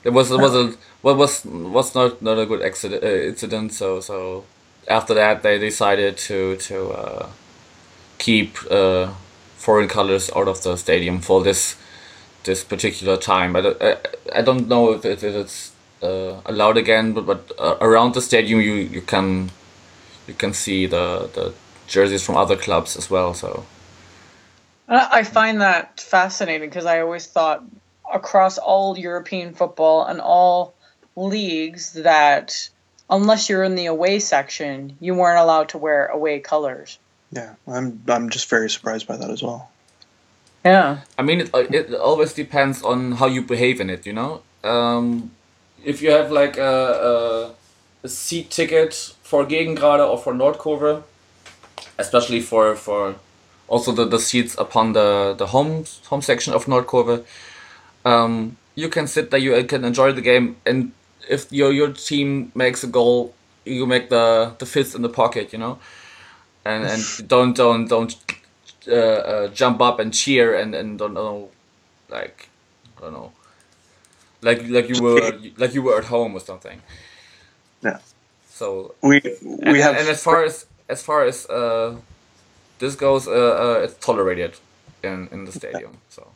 It 0.04 0.10
was 0.10 0.30
it 0.30 0.40
was 0.40 0.54
a 0.54 0.74
what 1.02 1.16
was 1.16 1.44
was 1.44 1.94
not 1.94 2.20
not 2.22 2.38
a 2.38 2.46
good 2.46 2.62
accident, 2.62 3.02
uh, 3.02 3.06
incident. 3.06 3.72
So 3.72 4.00
so 4.00 4.44
after 4.88 5.14
that 5.14 5.42
they 5.42 5.58
decided 5.58 6.16
to 6.18 6.56
to 6.56 6.88
uh, 6.90 7.28
keep 8.18 8.58
uh, 8.70 9.12
foreign 9.56 9.88
colors 9.88 10.30
out 10.34 10.48
of 10.48 10.62
the 10.62 10.76
stadium 10.76 11.20
for 11.20 11.42
this 11.42 11.76
this 12.44 12.64
particular 12.64 13.16
time. 13.16 13.52
But 13.52 13.82
I, 13.82 13.96
I 14.38 14.42
don't 14.42 14.68
know 14.68 14.92
if, 14.92 15.04
if 15.04 15.22
it's 15.22 15.72
uh, 16.02 16.40
allowed 16.46 16.76
again. 16.76 17.12
But 17.12 17.26
but 17.26 17.52
uh, 17.58 17.76
around 17.80 18.14
the 18.14 18.22
stadium 18.22 18.60
you 18.60 18.74
you 18.74 19.02
can 19.02 19.50
you 20.26 20.34
can 20.34 20.52
see 20.52 20.86
the 20.86 21.30
the 21.34 21.52
jerseys 21.88 22.22
from 22.24 22.36
other 22.36 22.56
clubs 22.56 22.96
as 22.96 23.10
well. 23.10 23.34
So 23.34 23.64
I 24.88 25.24
find 25.24 25.60
that 25.60 26.00
fascinating 26.00 26.68
because 26.68 26.86
I 26.86 27.00
always 27.00 27.26
thought 27.26 27.62
across 28.12 28.56
all 28.58 28.98
European 28.98 29.52
football 29.54 30.04
and 30.04 30.20
all 30.20 30.74
leagues 31.16 31.92
that 31.94 32.70
unless 33.10 33.48
you're 33.48 33.64
in 33.64 33.74
the 33.74 33.86
away 33.86 34.18
section, 34.18 34.96
you 35.00 35.14
weren't 35.14 35.38
allowed 35.38 35.70
to 35.70 35.78
wear 35.78 36.06
away 36.06 36.40
colors. 36.40 36.98
Yeah, 37.32 37.54
I'm 37.66 38.02
I'm 38.08 38.30
just 38.30 38.48
very 38.48 38.70
surprised 38.70 39.06
by 39.06 39.16
that 39.16 39.30
as 39.30 39.42
well. 39.42 39.70
Yeah. 40.64 41.00
I 41.16 41.22
mean, 41.22 41.40
it, 41.40 41.50
it 41.54 41.94
always 41.94 42.32
depends 42.32 42.82
on 42.82 43.12
how 43.12 43.26
you 43.26 43.42
behave 43.42 43.80
in 43.80 43.90
it, 43.90 44.06
you 44.06 44.12
know? 44.12 44.42
Um, 44.64 45.30
if 45.84 46.02
you 46.02 46.10
have 46.10 46.30
like 46.30 46.56
a, 46.56 46.74
a, 47.10 47.54
a 48.02 48.08
seat 48.08 48.50
ticket 48.50 49.14
for 49.22 49.44
Gegengerade 49.44 50.06
or 50.06 50.18
for 50.18 50.32
Nordkurve, 50.34 51.04
especially 51.98 52.40
for 52.40 52.74
for 52.74 53.16
also 53.68 53.92
the, 53.92 54.04
the 54.04 54.18
seats 54.18 54.56
upon 54.58 54.92
the 54.92 55.34
the 55.36 55.46
home 55.48 55.84
home 56.06 56.22
section 56.22 56.54
of 56.54 56.66
Nordkurve. 56.66 57.24
Um, 58.04 58.56
you 58.74 58.88
can 58.88 59.06
sit 59.06 59.30
there, 59.30 59.40
you 59.40 59.64
can 59.64 59.84
enjoy 59.84 60.12
the 60.12 60.22
game, 60.22 60.56
and 60.64 60.92
if 61.28 61.52
your 61.52 61.72
your 61.72 61.92
team 61.92 62.52
makes 62.54 62.82
a 62.84 62.86
goal, 62.86 63.34
you 63.64 63.86
make 63.86 64.08
the 64.08 64.54
the 64.58 64.66
fist 64.66 64.94
in 64.94 65.02
the 65.02 65.08
pocket, 65.08 65.52
you 65.52 65.58
know, 65.58 65.78
and 66.64 66.84
and 66.84 67.02
don't 67.28 67.56
don't 67.56 67.88
don't 67.88 68.16
uh, 68.88 68.94
uh, 68.94 69.48
jump 69.48 69.80
up 69.80 69.98
and 70.00 70.14
cheer 70.14 70.54
and 70.54 70.74
and 70.74 70.98
don't 70.98 71.14
know, 71.14 71.50
like 72.08 72.48
I 72.96 73.00
don't 73.02 73.12
know, 73.12 73.32
like 74.42 74.68
like 74.68 74.88
you 74.88 75.02
were 75.02 75.38
like 75.56 75.74
you 75.74 75.82
were 75.82 75.98
at 75.98 76.04
home 76.04 76.34
or 76.34 76.40
something. 76.40 76.80
Yeah. 77.82 77.98
So 78.48 78.94
we 79.02 79.20
we 79.42 79.58
and, 79.62 79.76
have 79.76 79.96
and 79.96 80.08
as 80.08 80.22
far 80.22 80.42
as 80.44 80.66
as 80.88 81.02
far 81.02 81.24
as 81.24 81.46
uh, 81.46 81.96
this 82.78 82.94
goes, 82.94 83.28
uh, 83.28 83.30
uh, 83.30 83.80
it's 83.82 83.94
tolerated 84.04 84.54
in 85.02 85.28
in 85.32 85.44
the 85.44 85.52
stadium. 85.52 85.98
So. 86.10 86.26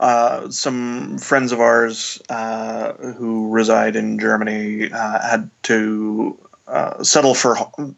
Uh, 0.00 0.50
some 0.50 1.18
friends 1.18 1.52
of 1.52 1.60
ours 1.60 2.20
uh, 2.28 2.92
who 2.94 3.50
reside 3.50 3.94
in 3.94 4.18
Germany 4.18 4.90
uh, 4.92 5.20
had 5.22 5.50
to 5.62 6.36
settle 7.02 7.34
for 7.34 7.56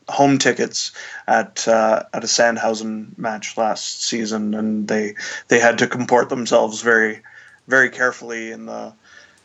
home 0.09 0.39
tickets 0.39 0.93
at 1.27 1.67
at 1.67 2.25
a 2.25 2.29
Sandhausen 2.29 3.17
match 3.17 3.57
last 3.57 4.05
season, 4.05 4.55
and 4.55 4.87
they 4.87 5.15
they 5.49 5.59
had 5.59 5.79
to 5.79 5.87
comport 5.87 6.29
themselves 6.29 6.83
very 6.83 7.21
very 7.67 7.89
carefully 7.89 8.53
in 8.53 8.67
the 8.67 8.93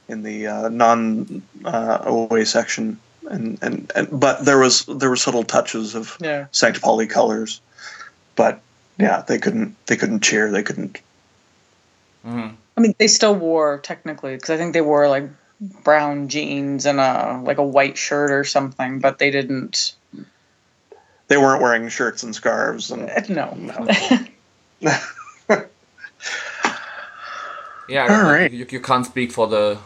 in 0.09 0.23
the 0.23 0.69
non 0.69 1.41
away 1.63 2.43
section 2.43 2.99
and, 3.29 3.59
and, 3.61 3.91
and 3.95 4.19
but 4.19 4.45
there 4.45 4.57
was 4.57 4.85
there 4.85 5.09
were 5.09 5.15
subtle 5.15 5.43
touches 5.43 5.95
of 5.95 6.17
yeah. 6.19 6.47
St. 6.51 6.81
Pauli 6.81 7.07
colors, 7.07 7.61
but 8.35 8.61
yeah, 8.97 9.21
they 9.21 9.37
couldn't 9.37 9.75
they 9.87 9.97
couldn't 9.97 10.21
cheer, 10.21 10.51
they 10.51 10.63
couldn't. 10.63 10.99
Mm-hmm. 12.25 12.55
I 12.77 12.81
mean, 12.81 12.95
they 12.97 13.07
still 13.07 13.35
wore 13.35 13.79
technically 13.79 14.35
because 14.35 14.49
I 14.49 14.57
think 14.57 14.73
they 14.73 14.81
wore 14.81 15.07
like 15.07 15.29
brown 15.83 16.27
jeans 16.29 16.85
and 16.85 16.99
a 16.99 17.41
like 17.43 17.57
a 17.57 17.63
white 17.63 17.97
shirt 17.97 18.31
or 18.31 18.43
something, 18.43 18.99
but 18.99 19.19
they 19.19 19.31
didn't. 19.31 19.95
They 21.27 21.37
weren't 21.37 21.61
wearing 21.61 21.87
shirts 21.89 22.23
and 22.23 22.35
scarves 22.35 22.91
and 22.91 23.09
uh, 23.09 23.21
no. 23.29 23.53
no. 23.53 23.87
yeah, 27.87 28.07
All 28.09 28.23
right. 28.31 28.51
you, 28.51 28.65
you 28.69 28.81
can't 28.81 29.05
speak 29.05 29.31
for 29.31 29.47
the 29.47 29.77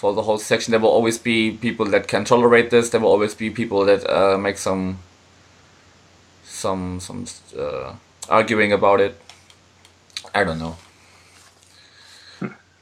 for 0.00 0.14
the 0.14 0.22
whole 0.22 0.38
section. 0.38 0.70
There 0.70 0.80
will 0.80 0.88
always 0.88 1.18
be 1.18 1.50
people 1.50 1.84
that 1.90 2.08
can 2.08 2.24
tolerate 2.24 2.70
this. 2.70 2.88
There 2.88 3.00
will 3.00 3.10
always 3.10 3.34
be 3.34 3.50
people 3.50 3.84
that 3.84 4.08
uh, 4.08 4.38
make 4.38 4.56
some 4.56 4.98
some 6.42 7.00
some 7.00 7.26
uh, 7.58 7.92
arguing 8.28 8.72
about 8.72 9.00
it. 9.00 9.20
I 10.34 10.44
don't 10.44 10.58
know. 10.58 10.76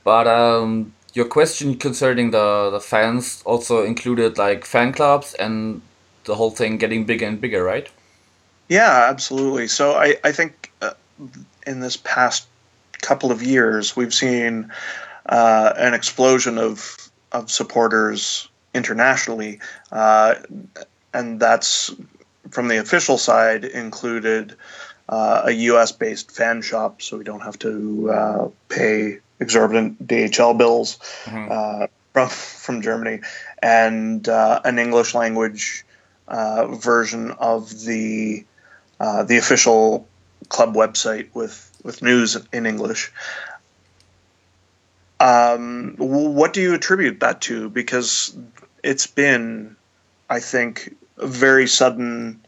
But 0.04 0.26
um, 0.28 0.92
your 1.12 1.26
question 1.26 1.74
concerning 1.74 2.30
the 2.30 2.70
the 2.70 2.80
fans 2.80 3.42
also 3.44 3.84
included 3.84 4.38
like 4.38 4.64
fan 4.64 4.92
clubs 4.92 5.34
and 5.34 5.82
the 6.24 6.36
whole 6.36 6.52
thing 6.52 6.78
getting 6.78 7.04
bigger 7.04 7.26
and 7.26 7.40
bigger, 7.40 7.64
right? 7.64 7.88
Yeah, 8.68 9.08
absolutely. 9.10 9.66
So 9.66 9.92
I 9.92 10.16
I 10.22 10.30
think 10.30 10.70
uh, 10.80 10.94
in 11.66 11.80
this 11.80 11.96
past 11.96 12.46
couple 13.02 13.32
of 13.32 13.42
years 13.42 13.96
we've 13.96 14.14
seen 14.14 14.70
uh, 15.26 15.72
an 15.76 15.94
explosion 15.94 16.58
of 16.58 17.07
of 17.32 17.50
supporters 17.50 18.48
internationally, 18.74 19.60
uh, 19.92 20.34
and 21.12 21.40
that's 21.40 21.90
from 22.50 22.68
the 22.68 22.78
official 22.78 23.18
side 23.18 23.64
included 23.64 24.54
uh, 25.08 25.42
a 25.46 25.50
U.S. 25.50 25.92
based 25.92 26.30
fan 26.30 26.62
shop, 26.62 27.00
so 27.02 27.16
we 27.16 27.24
don't 27.24 27.40
have 27.40 27.58
to 27.60 28.10
uh, 28.10 28.48
pay 28.68 29.18
exorbitant 29.40 30.06
DHL 30.06 30.56
bills 30.56 30.98
Mhm. 31.24 31.50
uh, 31.50 31.86
from 32.12 32.28
from 32.28 32.82
Germany, 32.82 33.20
and 33.62 34.28
uh, 34.28 34.60
an 34.64 34.78
English 34.78 35.14
language 35.14 35.84
uh, 36.26 36.66
version 36.66 37.30
of 37.32 37.70
the 37.84 38.44
uh, 39.00 39.22
the 39.24 39.38
official 39.38 40.06
club 40.48 40.74
website 40.74 41.28
with 41.34 41.64
with 41.84 42.02
news 42.02 42.36
in 42.52 42.66
English. 42.66 43.12
Um, 45.20 45.94
what 45.98 46.52
do 46.52 46.60
you 46.60 46.74
attribute 46.74 47.20
that 47.20 47.40
to? 47.42 47.68
Because 47.68 48.36
it's 48.82 49.06
been, 49.06 49.76
I 50.30 50.40
think, 50.40 50.94
a 51.16 51.26
very 51.26 51.66
sudden 51.66 52.40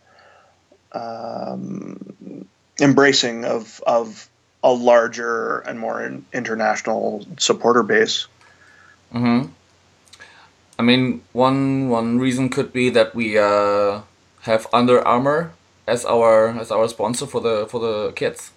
um, 0.92 2.46
embracing 2.80 3.44
of 3.44 3.82
of 3.86 4.28
a 4.62 4.72
larger 4.72 5.60
and 5.60 5.78
more 5.78 6.02
in, 6.02 6.24
international 6.32 7.26
supporter 7.38 7.82
base. 7.82 8.26
hmm 9.12 9.46
I 10.78 10.82
mean, 10.82 11.20
one 11.32 11.90
one 11.90 12.18
reason 12.18 12.48
could 12.48 12.72
be 12.72 12.88
that 12.90 13.14
we 13.14 13.36
uh, 13.36 14.00
have 14.42 14.66
Under 14.72 15.06
Armour 15.06 15.52
as 15.86 16.06
our 16.06 16.48
as 16.56 16.70
our 16.70 16.88
sponsor 16.88 17.26
for 17.26 17.40
the 17.42 17.66
for 17.68 17.80
the 17.80 18.12
kids, 18.12 18.50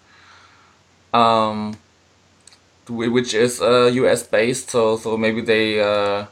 um, 1.13 1.75
which 2.89 3.33
is 3.33 3.61
uh, 3.61 3.89
U.S. 3.93 4.23
based. 4.23 4.69
So 4.71 4.97
so 4.97 5.17
maybe 5.17 5.41
they 5.41 5.81
uh, 5.81 6.25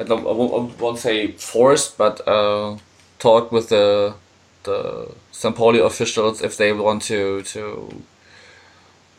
I 0.00 0.04
don't 0.04 0.26
I 0.26 0.32
won't, 0.32 0.52
I 0.52 0.82
won't 0.82 0.98
say 0.98 1.32
forced, 1.32 1.98
but 1.98 2.26
uh, 2.26 2.76
talk 3.18 3.52
with 3.52 3.68
the 3.68 4.14
the 4.64 5.12
St. 5.32 5.54
Pauli 5.54 5.80
officials 5.80 6.42
if 6.42 6.56
they 6.56 6.72
want 6.72 7.02
to 7.02 7.42
to 7.42 8.02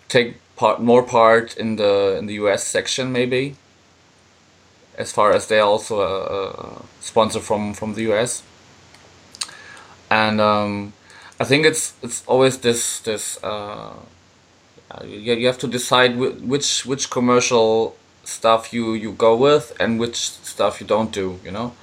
take 0.08 0.36
part 0.56 0.82
more 0.82 1.04
part 1.04 1.56
in 1.58 1.78
the 1.78 2.18
in 2.18 2.28
the 2.28 2.34
U.S. 2.36 2.64
section 2.64 3.12
maybe. 3.12 3.56
As 4.98 5.14
far 5.14 5.32
as 5.32 5.48
they 5.48 5.60
are 5.60 5.68
also 5.68 6.02
a, 6.02 6.50
a 6.50 6.82
sponsor 7.00 7.40
from 7.40 7.74
from 7.74 7.94
the 7.94 8.02
U.S. 8.12 8.44
and 10.10 10.42
um, 10.42 10.94
I 11.40 11.46
think 11.46 11.66
it's 11.66 11.94
it's 12.04 12.24
always 12.28 12.58
this 12.58 13.00
this 13.00 13.42
uh, 13.42 13.94
you, 15.04 15.34
you 15.34 15.48
have 15.48 15.58
to 15.60 15.68
decide 15.68 16.14
wh- 16.16 16.42
which 16.48 16.86
which 16.86 17.10
commercial 17.10 17.96
stuff 18.24 18.74
you 18.74 18.94
you 18.94 19.12
go 19.14 19.36
with 19.36 19.76
and 19.80 20.00
which 20.00 20.16
stuff 20.32 20.82
you 20.82 20.88
don't 20.88 21.12
do. 21.12 21.40
You 21.44 21.52
know, 21.52 21.74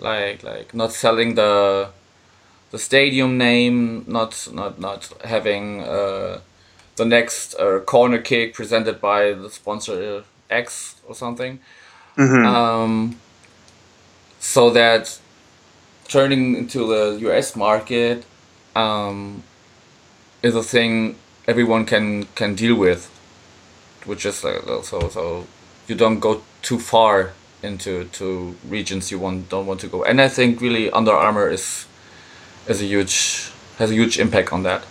like 0.00 0.42
like 0.42 0.74
not 0.74 0.92
selling 0.92 1.34
the 1.34 1.90
the 2.70 2.78
stadium 2.78 3.38
name, 3.38 4.04
not 4.06 4.48
not 4.52 4.80
not 4.80 5.12
having 5.24 5.82
uh, 5.82 6.40
the 6.96 7.04
next 7.04 7.54
uh, 7.56 7.80
corner 7.80 8.18
kick 8.18 8.54
presented 8.54 9.00
by 9.00 9.32
the 9.32 9.50
sponsor 9.50 10.24
X 10.50 10.96
or 11.06 11.14
something. 11.14 11.60
Um, 12.44 13.20
so 14.40 14.70
that 14.70 15.18
turning 16.08 16.56
into 16.56 16.86
the 16.86 17.18
US 17.28 17.56
market 17.56 18.24
um, 18.74 19.42
is 20.42 20.54
a 20.54 20.62
thing 20.62 21.16
everyone 21.50 21.84
can 21.84 22.24
can 22.40 22.54
deal 22.54 22.76
with, 22.76 23.02
which 24.06 24.24
is 24.24 24.44
uh, 24.44 24.60
like 24.66 24.84
so 24.84 25.08
so 25.08 25.46
you 25.88 25.96
don't 25.96 26.20
go 26.20 26.42
too 26.62 26.78
far 26.78 27.32
into 27.62 28.04
to 28.18 28.56
regions 28.68 29.10
you 29.10 29.18
want 29.18 29.48
don't 29.48 29.66
want 29.66 29.80
to 29.80 29.88
go. 29.88 30.04
And 30.04 30.20
I 30.20 30.28
think 30.28 30.60
really 30.60 30.90
Under 30.90 31.12
Armour 31.12 31.48
is 31.50 31.86
is 32.68 32.80
a 32.80 32.86
huge 32.86 33.50
has 33.78 33.90
a 33.90 33.94
huge 33.94 34.18
impact 34.18 34.52
on 34.52 34.62
that. 34.62 34.82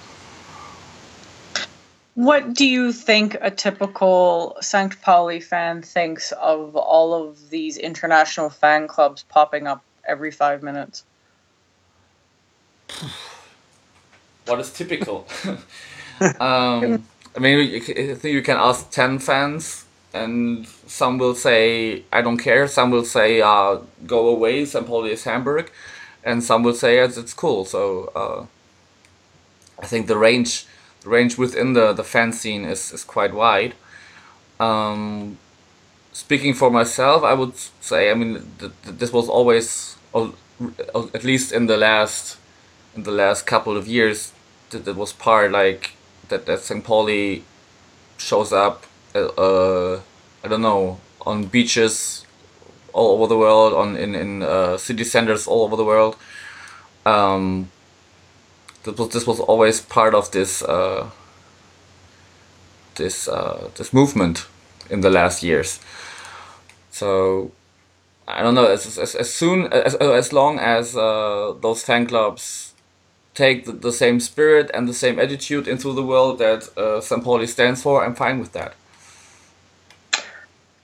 What 2.15 2.53
do 2.53 2.65
you 2.65 2.91
think 2.91 3.37
a 3.39 3.49
typical 3.49 4.57
St. 4.59 5.01
Pauli 5.01 5.39
fan 5.39 5.81
thinks 5.81 6.33
of 6.33 6.75
all 6.75 7.13
of 7.13 7.49
these 7.49 7.77
international 7.77 8.49
fan 8.49 8.89
clubs 8.89 9.23
popping 9.23 9.67
up 9.67 9.81
every 10.05 10.31
five 10.31 10.61
minutes? 10.61 11.05
What 14.45 14.59
is 14.59 14.73
typical? 14.73 15.27
um, 16.39 17.03
I 17.35 17.39
mean, 17.39 17.69
you 17.69 17.77
I 17.77 18.15
think 18.15 18.33
you 18.33 18.41
can 18.41 18.57
ask 18.57 18.89
ten 18.91 19.19
fans, 19.19 19.85
and 20.13 20.67
some 20.87 21.17
will 21.17 21.35
say 21.35 22.03
I 22.11 22.21
don't 22.21 22.37
care. 22.37 22.67
Some 22.67 22.91
will 22.91 23.05
say 23.05 23.41
uh, 23.41 23.77
go 24.05 24.27
away. 24.27 24.65
St. 24.65 24.85
Pauli 24.85 25.11
is 25.11 25.23
Hamburg, 25.23 25.71
and 26.23 26.43
some 26.43 26.63
will 26.63 26.73
say 26.73 26.99
it's, 26.99 27.17
it's 27.17 27.33
cool. 27.33 27.65
So 27.65 28.11
uh, 28.15 28.45
I 29.81 29.85
think 29.85 30.07
the 30.07 30.17
range 30.17 30.65
the 31.01 31.09
range 31.09 31.37
within 31.37 31.73
the, 31.73 31.93
the 31.93 32.03
fan 32.03 32.33
scene 32.33 32.65
is, 32.65 32.91
is 32.91 33.03
quite 33.05 33.33
wide. 33.33 33.73
Um, 34.59 35.37
speaking 36.11 36.53
for 36.53 36.69
myself, 36.69 37.23
I 37.23 37.33
would 37.33 37.55
say 37.81 38.11
I 38.11 38.13
mean 38.13 38.33
th- 38.59 38.71
th- 38.83 38.97
this 38.97 39.13
was 39.13 39.29
always, 39.29 39.95
or, 40.13 40.33
or 40.93 41.09
at 41.13 41.23
least 41.23 41.51
in 41.51 41.67
the 41.67 41.77
last 41.77 42.37
in 42.95 43.03
the 43.03 43.11
last 43.11 43.45
couple 43.45 43.77
of 43.77 43.87
years, 43.87 44.33
that, 44.71 44.85
that 44.85 44.95
was 44.95 45.13
part 45.13 45.51
like 45.51 45.91
that 46.29 46.45
that 46.45 46.59
St. 46.59 46.83
Pauli 46.83 47.43
shows 48.17 48.53
up. 48.53 48.85
Uh, 49.15 49.25
uh, 49.25 50.01
I 50.43 50.47
don't 50.47 50.61
know 50.61 50.99
on 51.25 51.45
beaches 51.45 52.25
all 52.93 53.11
over 53.13 53.27
the 53.27 53.37
world, 53.37 53.73
on 53.73 53.97
in 53.97 54.15
in 54.15 54.43
uh, 54.43 54.77
city 54.77 55.03
centers 55.03 55.47
all 55.47 55.63
over 55.63 55.75
the 55.75 55.85
world. 55.85 56.15
Um, 57.05 57.69
this 58.83 58.97
was 58.97 59.09
this 59.09 59.27
was 59.27 59.39
always 59.39 59.81
part 59.81 60.13
of 60.15 60.31
this 60.31 60.61
uh, 60.63 61.09
this 62.95 63.27
uh, 63.27 63.69
this 63.75 63.93
movement 63.93 64.47
in 64.89 65.01
the 65.01 65.09
last 65.09 65.43
years. 65.43 65.79
So 66.91 67.51
I 68.27 68.41
don't 68.41 68.55
know 68.55 68.65
as 68.65 68.97
as, 68.97 69.15
as 69.15 69.33
soon 69.33 69.67
as 69.73 69.95
as 69.95 70.33
long 70.33 70.59
as 70.59 70.95
uh, 70.95 71.53
those 71.61 71.83
fan 71.83 72.05
clubs 72.05 72.68
take 73.33 73.65
the, 73.65 73.71
the 73.71 73.91
same 73.91 74.19
spirit 74.19 74.69
and 74.73 74.87
the 74.87 74.93
same 74.93 75.19
attitude 75.19 75.67
into 75.67 75.93
the 75.93 76.03
world 76.03 76.39
that 76.39 76.69
uh, 76.77 76.99
St. 77.01 77.23
Pauli 77.23 77.47
stands 77.47 77.81
for, 77.81 78.03
I'm 78.03 78.15
fine 78.15 78.39
with 78.39 78.53
that. 78.53 78.73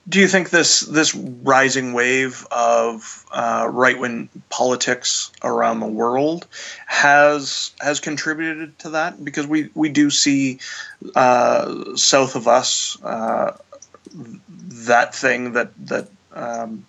Do 0.08 0.20
you 0.20 0.28
think 0.28 0.52
this 0.52 0.82
this 0.82 1.16
rising 1.16 1.94
wave 1.94 2.46
of 2.52 3.26
uh, 3.32 3.68
right 3.72 3.98
wing 3.98 4.30
politics 4.52 5.32
around 5.44 5.80
the 5.80 5.88
world 5.88 6.46
has 6.86 7.72
has 7.82 8.00
contributed 8.00 8.78
to 8.80 8.90
that? 8.92 9.24
Because 9.26 9.48
we 9.48 9.72
we 9.74 9.90
do 9.90 10.12
see 10.12 10.60
uh, 11.16 11.96
south 11.96 12.36
of 12.36 12.48
us 12.48 13.02
uh, 13.04 13.58
that 14.14 15.16
thing 15.16 15.54
that 15.54 15.72
that 15.88 16.08
um, 16.34 16.86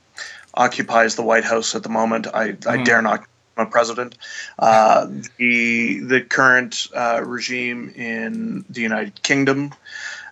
occupies 0.52 1.14
the 1.16 1.22
White 1.22 1.44
House 1.44 1.74
at 1.74 1.82
the 1.82 1.88
moment. 1.88 2.26
I, 2.26 2.48
I 2.48 2.76
Mhm. 2.76 2.84
dare 2.84 3.00
not 3.00 3.24
president. 3.64 4.18
Uh, 4.58 5.06
the 5.38 6.00
the 6.00 6.20
current 6.20 6.88
uh, 6.94 7.22
regime 7.24 7.88
in 7.96 8.64
the 8.68 8.82
United 8.82 9.22
Kingdom. 9.22 9.72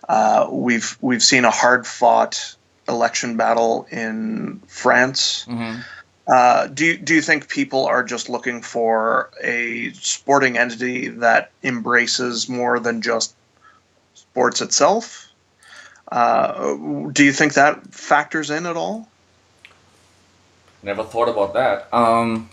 Uh, 0.07 0.47
we've 0.51 0.97
we've 1.01 1.23
seen 1.23 1.45
a 1.45 1.51
hard 1.51 1.87
fought 1.87 2.55
election 2.87 3.37
battle 3.37 3.87
in 3.89 4.61
France. 4.67 5.45
hmm 5.45 5.77
Uh, 6.27 6.65
do 6.65 6.85
you, 6.85 6.97
do 6.97 7.13
you 7.13 7.21
think 7.21 7.47
people 7.49 7.85
are 7.85 8.03
just 8.03 8.29
looking 8.29 8.59
for 8.63 9.29
a 9.43 9.91
sporting 9.93 10.57
entity 10.57 11.07
that 11.07 11.51
embraces 11.61 12.49
more 12.49 12.79
than 12.79 13.01
just 13.03 13.35
sports 14.15 14.59
itself? 14.59 15.29
Uh, 16.11 16.75
do 17.11 17.23
you 17.23 17.31
think 17.31 17.53
that 17.53 17.93
factors 17.93 18.49
in 18.49 18.65
at 18.65 18.75
all? 18.75 19.07
Never 20.81 21.03
thought 21.03 21.29
about 21.29 21.53
that. 21.53 21.93
Um, 21.93 22.49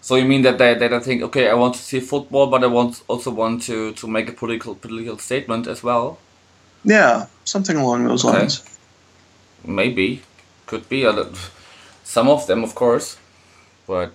so 0.00 0.16
you 0.16 0.24
mean 0.24 0.42
that 0.42 0.58
they, 0.58 0.74
they 0.74 0.88
don't 0.88 1.04
think, 1.04 1.22
okay, 1.22 1.48
I 1.48 1.54
want 1.54 1.74
to 1.74 1.80
see 1.82 2.00
football, 2.00 2.46
but 2.46 2.62
I 2.64 2.66
want 2.68 3.02
also 3.08 3.30
want 3.30 3.62
to, 3.64 3.92
to 3.92 4.06
make 4.06 4.28
a 4.28 4.32
political 4.32 4.74
political 4.74 5.18
statement 5.18 5.66
as 5.66 5.82
well? 5.82 6.18
Yeah, 6.84 7.26
something 7.44 7.76
along 7.76 8.04
those 8.06 8.24
Okay. 8.24 8.38
lines. 8.38 8.62
Maybe, 9.64 10.22
could 10.66 10.88
be. 10.88 11.02
Don't- 11.02 11.36
Some 12.04 12.28
of 12.28 12.46
them, 12.46 12.64
of 12.64 12.74
course, 12.74 13.16
but 13.86 14.10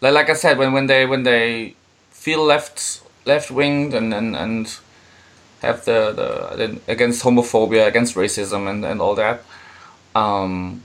like, 0.00 0.14
like 0.14 0.30
I 0.30 0.34
said, 0.34 0.56
when, 0.58 0.72
when 0.72 0.86
they 0.86 1.04
when 1.06 1.22
they 1.24 1.74
feel 2.10 2.42
left 2.44 3.02
left 3.26 3.50
winged 3.50 3.92
and, 3.94 4.14
and, 4.14 4.34
and 4.36 4.66
have 5.62 5.84
the, 5.84 6.12
the 6.12 6.56
the- 6.56 6.80
against 6.92 7.22
homophobia, 7.24 7.86
against 7.86 8.14
racism, 8.16 8.68
and, 8.70 8.84
and 8.84 9.00
all 9.02 9.14
that. 9.16 9.42
Um, 10.14 10.82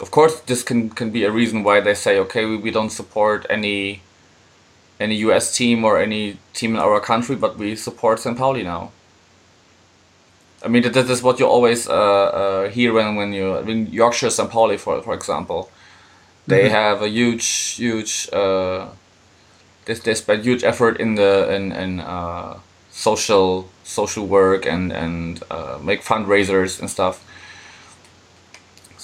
of 0.00 0.10
course, 0.10 0.40
this 0.40 0.62
can, 0.62 0.90
can 0.90 1.10
be 1.10 1.24
a 1.24 1.30
reason 1.30 1.62
why 1.62 1.80
they 1.80 1.94
say, 1.94 2.18
okay, 2.18 2.44
we, 2.44 2.56
we 2.56 2.70
don't 2.70 2.90
support 2.90 3.46
any 3.48 4.02
any 4.98 5.16
U.S. 5.16 5.54
team 5.54 5.84
or 5.84 5.98
any 5.98 6.38
team 6.54 6.74
in 6.74 6.80
our 6.80 7.00
country, 7.00 7.36
but 7.36 7.58
we 7.58 7.76
support 7.76 8.18
St. 8.18 8.36
Pauli 8.36 8.62
now. 8.62 8.92
I 10.64 10.68
mean, 10.68 10.82
that, 10.82 10.96
is 11.10 11.22
what 11.22 11.38
you 11.38 11.46
always 11.46 11.86
uh, 11.86 11.92
uh, 11.92 12.68
hear 12.70 12.92
when, 12.94 13.14
when 13.14 13.32
you, 13.32 13.56
I 13.56 13.62
mean, 13.62 13.88
Yorkshire 13.88 14.30
St. 14.30 14.50
Pauli, 14.50 14.78
for, 14.78 15.02
for 15.02 15.12
example. 15.12 15.70
They 16.46 16.68
have 16.68 17.02
a 17.02 17.08
huge, 17.08 17.46
huge, 17.74 18.28
uh, 18.32 18.88
they, 19.84 19.94
they 19.94 20.14
spend 20.14 20.44
huge 20.44 20.64
effort 20.64 20.98
in 20.98 21.16
the, 21.16 21.52
in, 21.52 21.72
in 21.72 22.00
uh, 22.00 22.58
social, 22.90 23.68
social 23.84 24.26
work 24.26 24.64
and, 24.64 24.92
and 24.92 25.42
uh, 25.50 25.78
make 25.82 26.02
fundraisers 26.02 26.80
and 26.80 26.88
stuff. 26.88 27.22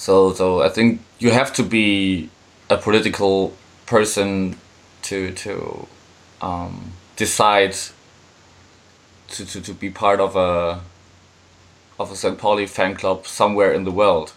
So, 0.02 0.32
so 0.32 0.62
I 0.62 0.68
think 0.68 1.00
you 1.20 1.30
have 1.30 1.52
to 1.52 1.62
be 1.62 2.28
a 2.68 2.76
political 2.76 3.52
person 3.86 4.58
to, 5.02 5.30
to 5.30 5.86
um, 6.40 6.94
decide 7.14 7.76
to, 9.28 9.46
to, 9.46 9.60
to 9.60 9.72
be 9.72 9.90
part 9.90 10.18
of 10.18 10.34
a 10.34 10.80
of 12.00 12.10
a 12.10 12.16
St. 12.16 12.36
Pauli 12.36 12.66
fan 12.66 12.96
club 12.96 13.28
somewhere 13.28 13.72
in 13.72 13.84
the 13.84 13.92
world. 13.92 14.32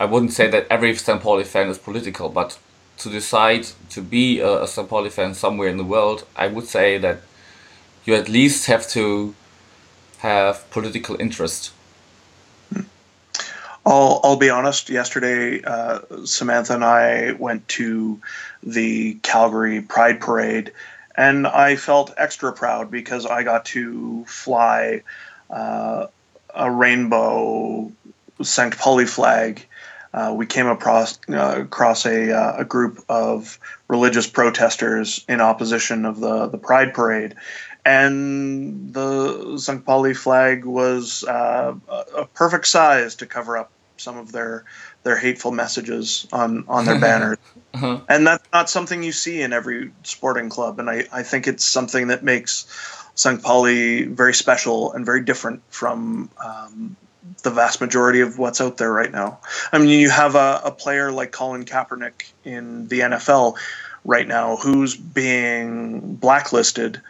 I 0.00 0.06
wouldn't 0.06 0.32
say 0.32 0.50
that 0.50 0.66
every 0.68 0.96
St. 0.96 1.22
Pauli 1.22 1.44
fan 1.44 1.68
is 1.68 1.78
political, 1.78 2.28
but 2.28 2.58
to 2.98 3.08
decide 3.08 3.68
to 3.90 4.02
be 4.02 4.40
a, 4.40 4.64
a 4.64 4.66
St. 4.66 4.88
Pauli 4.88 5.10
fan 5.10 5.34
somewhere 5.34 5.68
in 5.68 5.76
the 5.76 5.84
world, 5.84 6.26
I 6.34 6.48
would 6.48 6.66
say 6.66 6.98
that 6.98 7.20
you 8.04 8.16
at 8.16 8.28
least 8.28 8.66
have 8.66 8.88
to 8.88 9.36
have 10.18 10.68
political 10.72 11.14
interest. 11.20 11.70
I'll, 13.86 14.20
I'll 14.24 14.36
be 14.36 14.50
honest. 14.50 14.90
Yesterday, 14.90 15.62
uh, 15.62 16.00
Samantha 16.24 16.74
and 16.74 16.84
I 16.84 17.32
went 17.32 17.68
to 17.68 18.20
the 18.64 19.14
Calgary 19.22 19.80
Pride 19.80 20.20
Parade, 20.20 20.72
and 21.14 21.46
I 21.46 21.76
felt 21.76 22.12
extra 22.16 22.52
proud 22.52 22.90
because 22.90 23.26
I 23.26 23.44
got 23.44 23.66
to 23.66 24.24
fly 24.24 25.02
uh, 25.48 26.08
a 26.52 26.70
rainbow 26.70 27.92
St. 28.42 28.76
Pauli 28.76 29.06
flag. 29.06 29.64
Uh, 30.12 30.34
we 30.36 30.46
came 30.46 30.66
across 30.66 31.20
uh, 31.28 31.60
across 31.60 32.06
a, 32.06 32.32
uh, 32.32 32.56
a 32.58 32.64
group 32.64 33.04
of 33.08 33.58
religious 33.86 34.26
protesters 34.26 35.24
in 35.28 35.40
opposition 35.40 36.06
of 36.06 36.18
the 36.18 36.48
the 36.48 36.58
Pride 36.58 36.92
Parade, 36.92 37.34
and 37.84 38.92
the 38.92 39.58
St. 39.58 39.84
Pauli 39.84 40.14
flag 40.14 40.64
was 40.64 41.22
uh, 41.22 41.74
a 42.16 42.24
perfect 42.26 42.66
size 42.66 43.16
to 43.16 43.26
cover 43.26 43.58
up 43.58 43.70
some 43.96 44.18
of 44.18 44.32
their 44.32 44.64
their 45.02 45.16
hateful 45.16 45.50
messages 45.50 46.26
on 46.32 46.64
on 46.68 46.84
their 46.84 47.00
banners. 47.00 47.38
uh-huh. 47.74 48.00
And 48.08 48.26
that's 48.26 48.46
not 48.52 48.70
something 48.70 49.02
you 49.02 49.12
see 49.12 49.42
in 49.42 49.52
every 49.52 49.92
sporting 50.02 50.48
club. 50.48 50.78
And 50.78 50.88
I, 50.88 51.04
I 51.12 51.22
think 51.22 51.46
it's 51.46 51.64
something 51.64 52.08
that 52.08 52.22
makes 52.24 52.66
St. 53.14 53.42
Pauli 53.42 54.04
very 54.04 54.34
special 54.34 54.92
and 54.92 55.04
very 55.04 55.22
different 55.22 55.62
from 55.70 56.30
um, 56.44 56.96
the 57.42 57.50
vast 57.50 57.80
majority 57.80 58.20
of 58.20 58.38
what's 58.38 58.60
out 58.60 58.76
there 58.76 58.92
right 58.92 59.10
now. 59.10 59.40
I 59.72 59.78
mean, 59.78 59.88
you 59.88 60.10
have 60.10 60.34
a, 60.34 60.60
a 60.64 60.70
player 60.70 61.10
like 61.10 61.32
Colin 61.32 61.64
Kaepernick 61.64 62.30
in 62.44 62.88
the 62.88 63.00
NFL 63.00 63.56
right 64.04 64.26
now 64.26 64.56
who's 64.56 64.96
being 64.96 66.14
blacklisted 66.14 67.00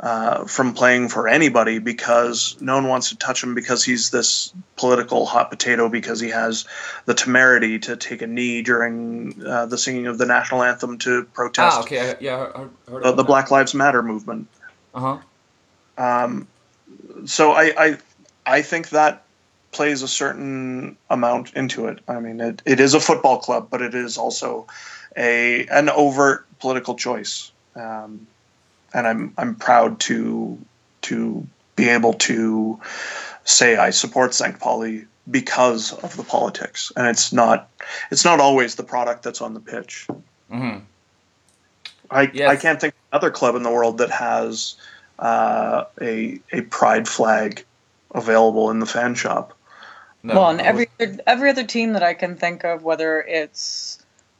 uh, 0.00 0.44
from 0.44 0.74
playing 0.74 1.08
for 1.08 1.26
anybody 1.26 1.78
because 1.78 2.56
no 2.60 2.76
one 2.76 2.86
wants 2.86 3.08
to 3.08 3.16
touch 3.16 3.42
him 3.42 3.54
because 3.54 3.82
he's 3.82 4.10
this 4.10 4.52
political 4.76 5.26
hot 5.26 5.50
potato 5.50 5.88
because 5.88 6.20
he 6.20 6.30
has 6.30 6.66
the 7.06 7.14
temerity 7.14 7.80
to 7.80 7.96
take 7.96 8.22
a 8.22 8.26
knee 8.26 8.62
during 8.62 9.44
uh, 9.44 9.66
the 9.66 9.76
singing 9.76 10.06
of 10.06 10.16
the 10.16 10.26
national 10.26 10.62
anthem 10.62 10.98
to 10.98 11.24
protest. 11.24 11.78
Ah, 11.78 11.82
okay, 11.82 12.14
yeah, 12.20 12.46
I 12.54 12.90
heard 12.90 13.02
uh, 13.02 13.12
the 13.12 13.24
Black 13.24 13.50
Lives 13.50 13.74
Matter 13.74 14.02
movement. 14.02 14.46
Uh 14.94 15.00
huh. 15.00 15.18
Um, 15.98 16.46
so 17.26 17.52
I, 17.52 17.72
I 17.76 17.98
I 18.46 18.62
think 18.62 18.90
that 18.90 19.24
plays 19.72 20.02
a 20.02 20.08
certain 20.08 20.96
amount 21.10 21.54
into 21.54 21.86
it. 21.86 21.98
I 22.08 22.20
mean, 22.20 22.40
it, 22.40 22.62
it 22.64 22.80
is 22.80 22.94
a 22.94 23.00
football 23.00 23.38
club, 23.38 23.68
but 23.70 23.82
it 23.82 23.94
is 23.94 24.16
also 24.16 24.68
a 25.16 25.66
an 25.66 25.88
overt 25.88 26.46
political 26.60 26.94
choice. 26.94 27.50
Um, 27.74 28.26
and 28.94 29.06
I'm 29.06 29.34
I'm 29.38 29.54
proud 29.54 30.00
to 30.00 30.58
to 31.02 31.46
be 31.76 31.88
able 31.88 32.14
to 32.14 32.80
say 33.44 33.76
I 33.76 33.90
support 33.90 34.34
St. 34.34 34.58
Pauli 34.58 35.06
because 35.30 35.92
of 35.92 36.16
the 36.16 36.22
politics, 36.22 36.92
and 36.96 37.06
it's 37.06 37.32
not 37.32 37.68
it's 38.10 38.24
not 38.24 38.40
always 38.40 38.74
the 38.74 38.82
product 38.82 39.22
that's 39.22 39.40
on 39.40 39.54
the 39.54 39.60
pitch. 39.60 40.06
Mm-hmm. 40.50 40.78
I 42.10 42.30
yes. 42.32 42.50
I 42.50 42.56
can't 42.56 42.80
think 42.80 42.94
of 42.94 43.00
another 43.12 43.30
club 43.30 43.54
in 43.54 43.62
the 43.62 43.70
world 43.70 43.98
that 43.98 44.10
has 44.10 44.76
uh, 45.18 45.84
a 46.00 46.40
a 46.52 46.62
pride 46.62 47.08
flag 47.08 47.64
available 48.14 48.70
in 48.70 48.78
the 48.78 48.86
fan 48.86 49.14
shop. 49.14 49.54
No. 50.22 50.34
Well, 50.34 50.50
and 50.50 50.60
every 50.60 50.88
every 51.26 51.50
other 51.50 51.64
team 51.64 51.92
that 51.92 52.02
I 52.02 52.14
can 52.14 52.36
think 52.36 52.64
of, 52.64 52.82
whether 52.82 53.20
it's 53.20 53.97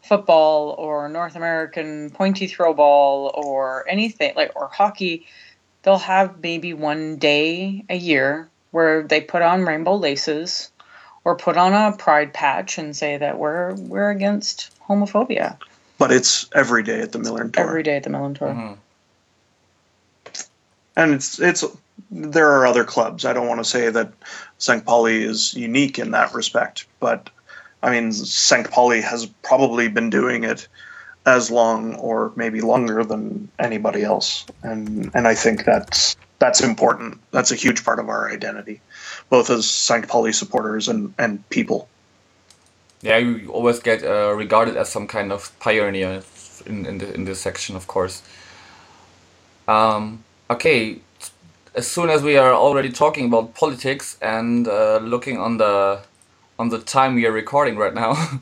football 0.09 0.71
or 0.79 1.09
North 1.09 1.37
American 1.37 2.11
pointy 2.11 2.47
throw 2.47 2.73
ball 2.73 3.31
or 3.35 3.87
anything 3.89 4.33
like 4.35 4.53
or 4.57 4.69
hockey, 4.69 5.27
they'll 5.83 5.99
have 5.99 6.43
maybe 6.43 6.73
one 6.73 7.17
day 7.17 7.85
a 7.89 7.97
year 7.97 8.49
where 8.71 9.03
they 9.03 9.21
put 9.21 9.43
on 9.43 9.65
rainbow 9.65 9.97
laces 9.97 10.71
or 11.25 11.37
put 11.37 11.57
on 11.57 11.73
a 11.73 11.97
pride 11.97 12.33
patch 12.33 12.79
and 12.79 12.97
say 12.97 13.19
that 13.19 13.39
we're 13.39 13.75
we're 13.75 14.11
against 14.11 14.71
homophobia. 14.89 15.57
But 15.99 16.13
it's 16.13 16.49
every 16.55 16.83
day 16.83 17.01
at 17.01 17.13
the 17.13 17.19
Millerntor. 17.19 17.59
Every 17.59 17.83
day 17.83 17.97
at 17.97 18.05
the 18.05 18.11
Millerntor. 18.11 18.55
Mm-hmm. 18.55 18.75
And 20.97 21.15
it's 21.15 21.39
it's 21.39 21.65
there 22.11 22.51
are 22.53 22.67
other 22.67 22.85
clubs. 22.85 23.25
I 23.25 23.33
don't 23.33 23.47
want 23.47 23.61
to 23.61 23.65
say 23.65 23.91
that 23.91 24.13
St. 24.59 24.85
Pauli 24.85 25.23
is 25.23 25.55
unique 25.55 25.99
in 25.99 26.13
that 26.13 26.33
respect, 26.33 26.87
but 27.01 27.31
I 27.83 27.91
mean, 27.91 28.13
St. 28.13 28.71
Pauli 28.71 29.01
has 29.01 29.27
probably 29.43 29.89
been 29.89 30.11
doing 30.11 30.45
it 30.45 30.67
as 31.27 31.51
long 31.51 31.95
or 31.97 32.33
maybe 32.37 32.61
longer 32.61 33.05
than 33.05 33.49
anybody 33.59 34.03
else, 34.03 34.47
and 34.63 35.11
and 35.15 35.29
I 35.29 35.35
think 35.35 35.65
that's 35.65 36.17
that's 36.39 36.61
important. 36.61 37.21
That's 37.31 37.53
a 37.53 37.55
huge 37.55 37.85
part 37.85 37.99
of 37.99 38.09
our 38.09 38.31
identity, 38.31 38.81
both 39.29 39.51
as 39.51 39.69
St. 39.69 40.09
Pauli 40.09 40.33
supporters 40.33 40.89
and 40.89 41.15
and 41.19 41.49
people. 41.51 41.89
Yeah, 43.03 43.19
you 43.19 43.51
always 43.51 43.79
get 43.79 44.03
uh, 44.03 44.35
regarded 44.35 44.77
as 44.77 44.89
some 44.89 45.07
kind 45.07 45.31
of 45.33 45.53
pioneer 45.61 46.23
in 46.67 46.87
in, 46.87 46.99
the, 46.99 47.15
in 47.15 47.25
this 47.25 47.41
section, 47.41 47.77
of 47.77 47.87
course. 47.87 48.23
Um, 49.69 50.25
okay, 50.51 51.01
as 51.75 51.87
soon 51.87 52.11
as 52.11 52.23
we 52.23 52.37
are 52.37 52.55
already 52.55 52.91
talking 52.91 53.27
about 53.27 53.55
politics 53.55 54.17
and 54.21 54.67
uh, 54.67 54.99
looking 54.99 55.39
on 55.39 55.59
the 55.59 56.01
on 56.59 56.69
the 56.71 56.79
time 56.79 57.15
we 57.15 57.27
are 57.27 57.33
recording 57.33 57.77
right 57.77 57.95
now, 57.95 58.13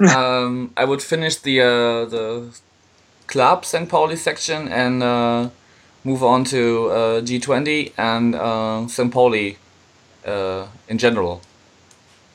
um, 0.16 0.72
I 0.76 0.84
would 0.84 1.02
finish 1.02 1.36
the 1.36 1.60
uh, 1.60 2.04
the 2.04 2.54
club 3.26 3.64
St. 3.64 3.88
Pauli 3.88 4.16
section 4.16 4.68
and 4.68 5.02
uh, 5.02 5.50
move 6.04 6.22
on 6.22 6.44
to 6.44 6.88
uh, 6.90 7.20
G20 7.20 7.92
and 7.98 8.34
uh, 8.34 8.86
St. 8.86 9.12
Pauli 9.12 9.58
uh, 10.24 10.66
in 10.88 10.98
general, 10.98 11.40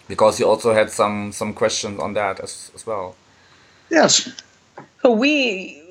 because 0.07 0.39
you 0.39 0.47
also 0.47 0.73
had 0.73 0.89
some 0.91 1.31
some 1.31 1.53
questions 1.53 1.99
on 1.99 2.13
that 2.13 2.39
as 2.39 2.71
as 2.75 2.85
well. 2.85 3.15
Yes. 3.89 4.29
So 5.01 5.11
we, 5.11 5.81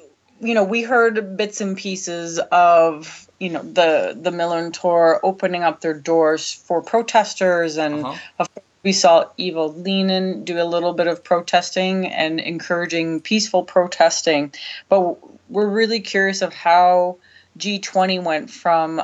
you 0.40 0.54
know, 0.54 0.64
we 0.64 0.82
heard 0.82 1.36
bits 1.36 1.60
and 1.60 1.76
pieces 1.76 2.38
of 2.50 3.28
you 3.38 3.50
know 3.50 3.62
the 3.62 4.16
the 4.20 4.30
Millerntor 4.30 5.20
opening 5.22 5.62
up 5.62 5.80
their 5.80 5.94
doors 5.94 6.52
for 6.52 6.82
protesters 6.82 7.78
and 7.78 8.04
uh-huh. 8.04 8.44
We 8.82 8.92
saw 8.92 9.26
Ewald 9.36 9.84
Lienen 9.84 10.44
do 10.44 10.60
a 10.60 10.64
little 10.64 10.92
bit 10.92 11.06
of 11.06 11.22
protesting 11.22 12.06
and 12.08 12.40
encouraging 12.40 13.20
peaceful 13.20 13.62
protesting. 13.62 14.52
But 14.88 15.16
we're 15.48 15.68
really 15.68 16.00
curious 16.00 16.42
of 16.42 16.52
how 16.52 17.18
G20 17.58 18.22
went 18.22 18.50
from 18.50 19.02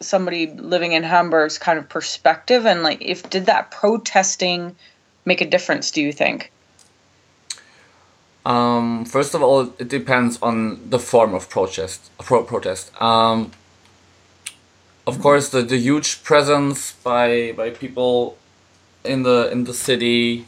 somebody 0.00 0.46
living 0.46 0.92
in 0.92 1.02
Hamburg's 1.02 1.58
kind 1.58 1.78
of 1.78 1.88
perspective 1.88 2.64
and 2.66 2.84
like 2.84 3.02
if 3.02 3.28
did 3.28 3.46
that 3.46 3.72
protesting 3.72 4.76
make 5.24 5.40
a 5.40 5.46
difference 5.46 5.90
do 5.90 6.00
you 6.00 6.12
think? 6.12 6.52
Um, 8.46 9.04
first 9.04 9.34
of 9.34 9.42
all, 9.42 9.74
it 9.78 9.88
depends 9.88 10.38
on 10.40 10.88
the 10.88 10.98
form 10.98 11.34
of 11.34 11.50
protest. 11.50 12.10
Pro- 12.18 12.44
protest. 12.44 12.90
Um, 13.02 13.50
of 15.06 15.20
course, 15.20 15.48
the, 15.50 15.62
the 15.62 15.78
huge 15.78 16.22
presence 16.22 16.92
by 16.92 17.52
by 17.52 17.70
people 17.70 18.38
in 19.08 19.22
the 19.22 19.50
in 19.50 19.64
the 19.64 19.74
city, 19.74 20.46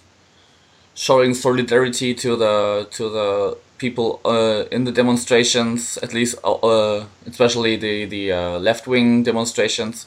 showing 0.95 1.35
solidarity 1.35 2.15
to 2.15 2.37
the 2.37 2.89
to 2.91 3.09
the 3.09 3.57
people 3.79 4.21
uh, 4.25 4.65
in 4.71 4.85
the 4.85 4.93
demonstrations, 4.93 5.99
at 5.99 6.13
least 6.13 6.39
uh, 6.45 6.53
uh 6.53 7.07
especially 7.27 7.77
the 7.77 8.05
the 8.05 8.33
uh, 8.33 8.59
left 8.59 8.87
wing 8.87 9.23
demonstrations. 9.23 10.07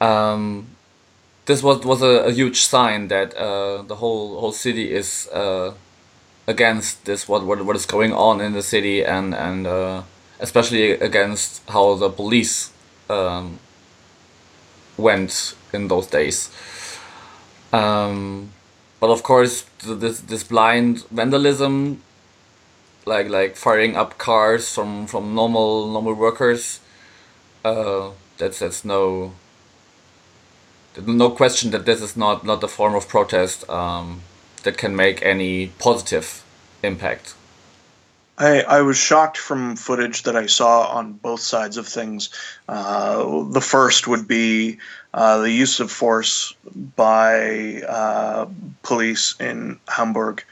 Um, 0.00 0.66
this 1.46 1.62
was 1.62 1.84
was 1.84 2.02
a, 2.02 2.14
a 2.30 2.32
huge 2.32 2.60
sign 2.62 3.08
that 3.08 3.34
uh, 3.36 3.82
the 3.82 3.96
whole 3.96 4.40
whole 4.40 4.52
city 4.52 4.92
is 4.92 5.28
uh, 5.32 5.72
against 6.46 7.04
this 7.04 7.28
what, 7.28 7.44
what 7.44 7.64
what 7.64 7.76
is 7.76 7.86
going 7.86 8.12
on 8.12 8.40
in 8.40 8.52
the 8.52 8.62
city 8.62 9.04
and 9.04 9.34
and 9.34 9.66
especially 10.40 10.92
against 10.92 11.62
how 11.68 11.94
the 11.94 12.08
police 12.08 12.72
um, 13.10 13.58
went 14.96 15.54
in 15.72 15.88
those 15.88 16.06
days. 16.06 16.50
Um, 17.72 18.50
but 19.00 19.10
of 19.10 19.22
course, 19.22 19.64
this 19.84 20.20
this 20.20 20.44
blind 20.44 21.04
vandalism, 21.10 22.02
like 23.06 23.28
like 23.28 23.56
firing 23.56 23.96
up 23.96 24.18
cars 24.18 24.74
from 24.74 25.06
from 25.06 25.34
normal 25.34 25.90
normal 25.90 26.14
workers, 26.14 26.80
uh, 27.64 28.10
that's 28.38 28.58
that's 28.58 28.84
no. 28.84 29.32
No 31.06 31.30
question 31.30 31.70
that 31.70 31.86
this 31.86 32.02
is 32.02 32.16
not 32.16 32.44
not 32.44 32.62
a 32.64 32.68
form 32.68 32.96
of 32.96 33.08
protest 33.08 33.68
um, 33.70 34.22
that 34.64 34.76
can 34.76 34.96
make 34.96 35.22
any 35.22 35.68
positive 35.78 36.42
impact. 36.82 37.34
I, 38.36 38.62
I 38.62 38.80
was 38.82 38.96
shocked 38.96 39.36
from 39.36 39.76
footage 39.76 40.22
that 40.22 40.34
I 40.34 40.46
saw 40.46 40.88
on 40.88 41.12
both 41.12 41.40
sides 41.40 41.76
of 41.76 41.86
things. 41.86 42.30
Uh, 42.68 43.44
the 43.50 43.60
first 43.60 44.08
would 44.08 44.26
be 44.26 44.78
uh, 45.12 45.38
the 45.38 45.50
use 45.50 45.80
of 45.80 45.90
force 45.90 46.54
by 46.96 47.82
uh, 47.86 48.46
police 48.82 49.34
in 49.40 49.78
Hamburg. 49.88 50.44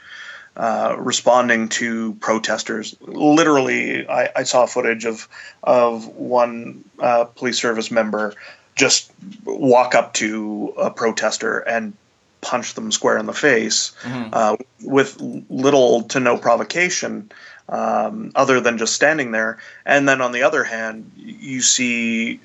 Uh, 0.57 0.97
responding 0.99 1.69
to 1.69 2.15
protesters. 2.15 2.93
Literally, 2.99 4.05
I, 4.09 4.29
I, 4.35 4.43
saw 4.43 4.65
footage 4.65 5.05
of 5.05 5.29
of 5.63 6.05
one 6.07 6.83
uh, 6.99 7.25
police 7.25 7.57
service 7.57 7.91
member 7.91 8.33
just 8.75 9.09
walk 9.45 9.95
up 9.95 10.13
to 10.15 10.73
a 10.77 10.91
protester 10.91 11.59
and 11.59 11.93
punch 12.41 12.73
them 12.73 12.91
square 12.91 13.17
in 13.17 13.25
the 13.25 13.33
face 13.33 13.93
mm-hmm. 14.01 14.29
uh, 14.33 14.55
with 14.81 15.17
little 15.49 16.03
to 16.03 16.19
no 16.19 16.37
provocation 16.37 17.31
um, 17.67 18.31
other 18.35 18.59
than 18.59 18.77
just 18.77 18.95
standing 18.95 19.31
there. 19.31 19.59
And 19.85 20.07
then 20.07 20.21
on 20.21 20.31
the 20.31 20.43
other 20.43 20.63
hand, 20.63 21.11
you 21.15 21.61
see 21.61 22.39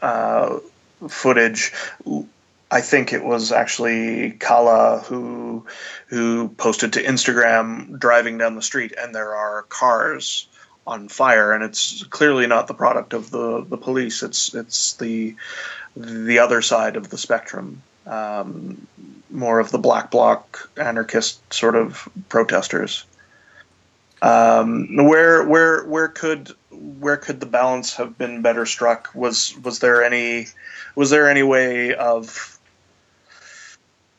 uh, 0.00 0.58
footage. 1.08 1.72
I 2.70 2.80
think 2.80 3.12
it 3.12 3.22
was 3.22 3.52
actually 3.52 4.32
Kala 4.32 5.00
who 5.00 5.66
who 6.06 6.48
posted 6.48 6.94
to 6.94 7.02
Instagram 7.02 7.98
driving 7.98 8.38
down 8.38 8.54
the 8.54 8.62
street, 8.62 8.94
and 8.98 9.14
there 9.14 9.34
are 9.34 9.62
cars 9.64 10.46
on 10.86 11.08
fire, 11.08 11.52
and 11.52 11.62
it's 11.62 12.02
clearly 12.04 12.46
not 12.46 12.66
the 12.66 12.74
product 12.74 13.12
of 13.12 13.30
the, 13.30 13.64
the 13.68 13.76
police. 13.76 14.22
It's 14.22 14.54
it's 14.54 14.94
the 14.94 15.36
the 15.96 16.38
other 16.38 16.62
side 16.62 16.96
of 16.96 17.10
the 17.10 17.18
spectrum, 17.18 17.82
um, 18.06 18.86
more 19.30 19.60
of 19.60 19.70
the 19.70 19.78
black 19.78 20.10
bloc 20.10 20.70
anarchist 20.76 21.52
sort 21.52 21.76
of 21.76 22.08
protesters. 22.30 23.04
Um, 24.22 24.96
where 24.96 25.44
where 25.44 25.84
where 25.84 26.08
could 26.08 26.52
where 26.72 27.16
could 27.16 27.40
the 27.40 27.46
balance 27.46 27.94
have 27.96 28.16
been 28.18 28.42
better 28.42 28.66
struck? 28.66 29.10
Was 29.14 29.56
was 29.62 29.78
there 29.78 30.02
any 30.02 30.46
was 30.94 31.10
there 31.10 31.28
any 31.28 31.42
way 31.42 31.94
of 31.94 32.58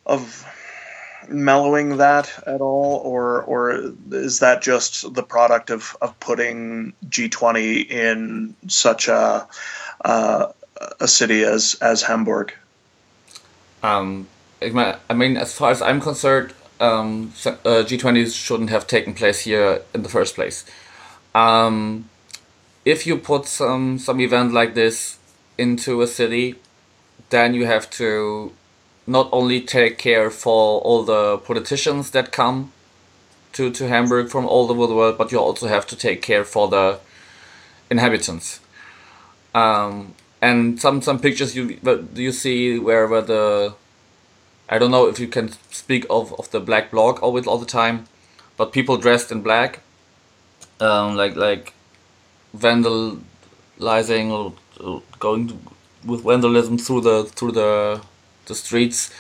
of 0.05 0.45
mellowing 1.29 1.97
that 1.97 2.31
at 2.45 2.61
all, 2.61 3.01
or 3.03 3.43
or 3.43 3.93
is 4.11 4.39
that 4.39 4.61
just 4.61 5.13
the 5.13 5.23
product 5.23 5.69
of, 5.69 5.95
of 6.01 6.19
putting 6.19 6.93
G20 7.07 7.89
in 7.89 8.55
such 8.67 9.07
a 9.07 9.47
uh, 10.03 10.51
a 10.99 11.07
city 11.07 11.43
as 11.43 11.75
as 11.81 12.01
Hamburg? 12.01 12.53
Um, 13.81 14.27
I 14.61 15.13
mean, 15.13 15.37
as 15.37 15.53
far 15.53 15.71
as 15.71 15.81
I'm 15.81 15.99
concerned, 15.99 16.53
um, 16.79 17.33
uh, 17.45 17.83
G20 17.83 18.33
shouldn't 18.33 18.69
have 18.69 18.87
taken 18.87 19.13
place 19.13 19.41
here 19.41 19.81
in 19.93 20.03
the 20.03 20.09
first 20.09 20.35
place. 20.35 20.65
Um, 21.35 22.09
if 22.85 23.07
you 23.07 23.17
put 23.17 23.45
some 23.45 23.97
some 23.97 24.19
event 24.19 24.53
like 24.53 24.73
this 24.73 25.17
into 25.57 26.01
a 26.01 26.07
city, 26.07 26.55
then 27.29 27.53
you 27.53 27.65
have 27.65 27.89
to 27.91 28.51
not 29.05 29.29
only 29.31 29.59
take 29.61 29.97
care 29.97 30.29
for 30.29 30.81
all 30.81 31.03
the 31.03 31.37
politicians 31.39 32.11
that 32.11 32.31
come 32.31 32.71
to, 33.51 33.69
to 33.69 33.87
Hamburg 33.87 34.29
from 34.29 34.45
all 34.45 34.71
over 34.71 34.87
the 34.87 34.95
world, 34.95 35.17
but 35.17 35.31
you 35.31 35.37
also 35.37 35.67
have 35.67 35.85
to 35.87 35.95
take 35.95 36.21
care 36.21 36.43
for 36.43 36.67
the 36.69 36.99
inhabitants. 37.89 38.59
Um, 39.53 40.15
and 40.41 40.79
some 40.79 41.01
some 41.01 41.19
pictures 41.19 41.55
you 41.55 41.79
you 42.15 42.31
see 42.31 42.79
where 42.79 43.07
where 43.07 43.21
the 43.21 43.75
I 44.69 44.79
don't 44.79 44.91
know 44.91 45.07
if 45.07 45.19
you 45.19 45.27
can 45.27 45.51
speak 45.71 46.05
of, 46.09 46.33
of 46.39 46.49
the 46.51 46.59
black 46.59 46.89
bloc 46.91 47.21
always 47.21 47.45
all 47.45 47.59
the 47.59 47.65
time, 47.65 48.05
but 48.57 48.71
people 48.71 48.97
dressed 48.97 49.31
in 49.31 49.41
black, 49.41 49.81
um, 50.79 51.15
like 51.15 51.35
like 51.35 51.73
vandalizing 52.55 54.31
or, 54.31 54.53
going 55.19 55.59
with 56.05 56.23
vandalism 56.23 56.77
through 56.77 57.01
the 57.01 57.23
through 57.25 57.51
the 57.51 58.01
the 58.45 58.55
streets, 58.55 59.11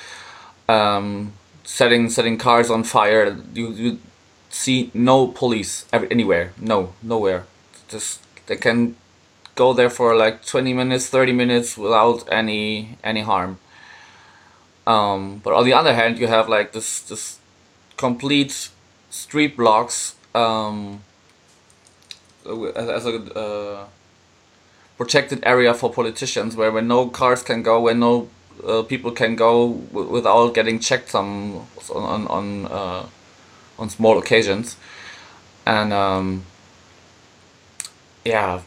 um, 0.67 1.33
setting 1.63 2.09
setting 2.09 2.37
cars 2.37 2.69
on 2.69 2.83
fire. 2.83 3.37
You 3.53 3.71
you 3.71 3.99
see 4.49 4.91
no 4.93 5.27
police 5.27 5.85
anywhere. 5.91 6.53
No, 6.59 6.93
nowhere. 7.01 7.45
Just 7.87 8.21
they 8.47 8.55
can 8.55 8.95
go 9.55 9.73
there 9.73 9.89
for 9.89 10.15
like 10.15 10.45
twenty 10.45 10.73
minutes, 10.73 11.07
thirty 11.09 11.33
minutes 11.33 11.77
without 11.77 12.27
any 12.31 12.97
any 13.03 13.21
harm. 13.21 13.59
Um, 14.85 15.39
but 15.43 15.53
on 15.53 15.65
the 15.65 15.73
other 15.73 15.93
hand, 15.93 16.19
you 16.19 16.27
have 16.27 16.49
like 16.49 16.73
this 16.73 16.99
this 17.01 17.39
complete 17.97 18.69
street 19.09 19.55
blocks 19.55 20.15
um, 20.35 21.03
as, 22.45 22.89
as 22.89 23.05
a 23.05 23.15
uh, 23.37 23.85
protected 24.97 25.43
area 25.43 25.73
for 25.73 25.91
politicians, 25.91 26.55
where 26.55 26.71
where 26.71 26.81
no 26.81 27.07
cars 27.07 27.43
can 27.43 27.63
go, 27.63 27.81
where 27.81 27.95
no 27.95 28.29
uh, 28.67 28.83
people 28.83 29.11
can 29.11 29.35
go 29.35 29.67
without 29.91 30.53
getting 30.53 30.79
checked 30.79 31.09
some 31.09 31.65
on 31.93 32.27
on 32.27 32.65
uh, 32.67 33.05
on 33.79 33.89
small 33.89 34.17
occasions, 34.17 34.77
and 35.65 35.93
um, 35.93 36.43
yeah, 38.25 38.61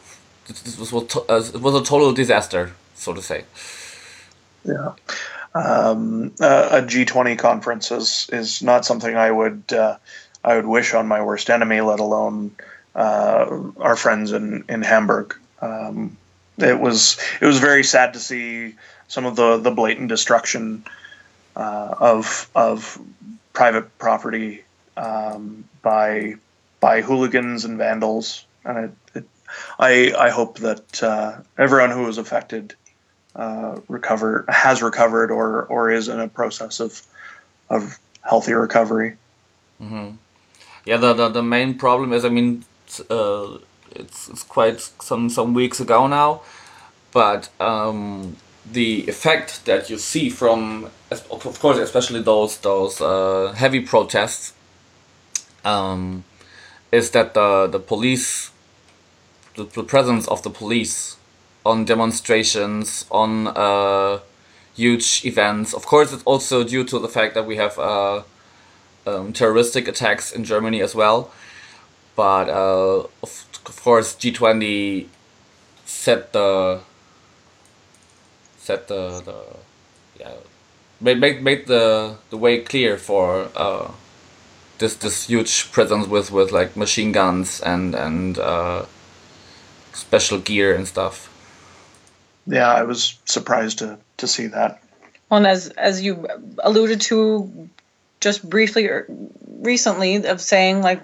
this 0.47 0.79
was 0.79 0.93
uh, 0.93 1.43
it 1.55 1.61
was 1.61 1.75
a 1.75 1.85
total 1.85 2.13
disaster, 2.13 2.73
so 2.95 3.13
to 3.13 3.23
say. 3.23 3.45
Yeah. 4.65 4.93
Um, 5.55 6.35
a 6.41 6.83
G20 6.83 7.39
conference 7.39 7.91
is, 7.91 8.29
is 8.31 8.63
not 8.63 8.85
something 8.85 9.17
I 9.17 9.31
would 9.31 9.73
uh, 9.73 9.97
I 10.45 10.57
would 10.57 10.67
wish 10.67 10.93
on 10.93 11.09
my 11.09 11.23
worst 11.23 11.49
enemy, 11.49 11.81
let 11.81 11.99
alone 11.99 12.53
our 12.97 13.97
friends 13.97 14.33
in 14.33 14.65
in 14.69 14.83
Hamburg. 14.83 15.37
Um, 15.61 16.17
it 16.59 16.79
was 16.79 17.19
it 17.41 17.47
was 17.47 17.59
very 17.59 17.85
sad 17.85 18.15
to 18.15 18.21
see 18.21 18.75
some 19.09 19.27
of 19.27 19.37
the 19.37 19.59
the 19.59 19.71
blatant 19.71 20.09
destruction 20.09 20.85
uh, 21.55 21.95
of 21.99 22.51
of 22.55 22.99
private 23.53 23.99
property 23.99 24.65
um, 24.97 25.65
by 25.83 26.35
by 26.81 27.01
hooligans 27.01 27.65
and 27.65 27.79
vandals, 27.79 28.45
and 28.65 28.79
it, 28.87 28.93
it, 29.15 29.25
I 29.79 30.13
I 30.19 30.31
hope 30.31 30.59
that 30.61 31.03
uh, 31.03 31.39
everyone 31.59 31.91
who 31.91 32.05
was 32.05 32.19
affected 32.19 32.75
uh, 33.35 33.81
recover 33.89 34.45
has 34.49 34.83
recovered 34.83 35.31
or 35.31 35.65
or 35.65 35.91
is 35.91 36.09
in 36.09 36.21
a 36.21 36.29
process 36.29 36.81
of 36.81 37.03
of 37.69 37.99
healthy 38.23 38.55
recovery. 38.55 39.17
Mm-hmm. 39.81 40.17
Yeah, 40.85 40.97
the, 40.99 41.13
the 41.15 41.29
the 41.29 41.43
main 41.43 41.77
problem 41.79 42.13
is, 42.13 42.25
I 42.25 42.29
mean, 42.29 42.65
uh, 43.11 43.59
it's 43.91 44.29
it's 44.29 44.43
quite 44.43 44.81
some 44.81 45.29
some 45.29 45.55
weeks 45.55 45.81
ago 45.81 46.07
now, 46.07 46.43
but 47.13 47.49
um, 47.61 48.37
the 48.71 49.09
effect 49.09 49.65
that 49.65 49.89
you 49.91 49.99
see 49.99 50.29
from, 50.29 50.91
of 51.11 51.59
course, 51.61 51.79
especially 51.79 52.23
those 52.23 52.59
those 52.59 53.01
uh, 53.01 53.53
heavy 53.57 53.81
protests, 53.81 54.55
um, 55.65 56.25
is 56.93 57.11
that 57.11 57.35
the 57.35 57.67
the 57.67 57.79
police, 57.79 58.51
the, 59.57 59.65
the, 59.65 59.83
presence 59.83 60.27
of 60.29 60.43
the 60.43 60.51
police 60.51 61.17
on 61.65 61.85
demonstrations, 61.85 63.07
on 63.11 63.49
uh, 63.49 64.19
huge 64.75 65.25
events. 65.25 65.75
Of 65.75 65.87
course, 65.87 66.13
it's 66.13 66.25
also 66.25 66.65
due 66.65 66.85
to 66.85 66.99
the 66.99 67.09
fact 67.09 67.35
that 67.35 67.47
we 67.47 67.57
have 67.57 67.79
uh, 67.79 68.23
um, 69.07 69.33
terroristic 69.33 69.89
attacks 69.89 70.33
in 70.33 70.45
Germany 70.45 70.83
as 70.83 70.95
well. 70.95 71.31
But 72.17 72.49
uh, 72.49 73.07
of, 73.23 73.45
of 73.67 73.83
course, 73.83 74.15
G 74.15 74.33
twenty 74.33 75.09
set 75.85 76.33
the 76.33 76.81
set 78.59 78.89
the, 78.89 79.23
the 79.25 79.45
yeah 80.19 80.35
make 81.01 81.19
make 81.19 81.43
make 81.43 81.67
the 81.67 82.17
the 82.31 82.37
way 82.37 82.61
clear 82.61 82.97
for 82.97 83.49
uh, 83.55 83.93
this 84.79 84.97
this 84.97 85.27
huge 85.27 85.71
presence 85.73 86.07
with 86.09 86.33
with 86.33 86.53
like 86.53 86.77
machine 86.77 87.13
guns 87.13 87.61
and 87.61 87.95
and 87.95 88.39
uh, 88.39 88.87
special 89.93 90.39
gear 90.39 90.75
and 90.75 90.89
stuff. 90.89 91.33
Yeah, 92.47 92.73
I 92.73 92.83
was 92.83 93.19
surprised 93.25 93.79
to 93.79 93.99
to 94.17 94.27
see 94.27 94.47
that. 94.49 94.83
Well, 95.29 95.39
and 95.39 95.47
as 95.47 95.69
as 95.69 96.03
you 96.03 96.27
alluded 96.61 97.01
to 97.03 97.69
just 98.27 98.49
briefly 98.49 98.89
er, 98.89 99.07
recently 99.61 100.27
of 100.27 100.41
saying 100.41 100.83
like 100.83 101.01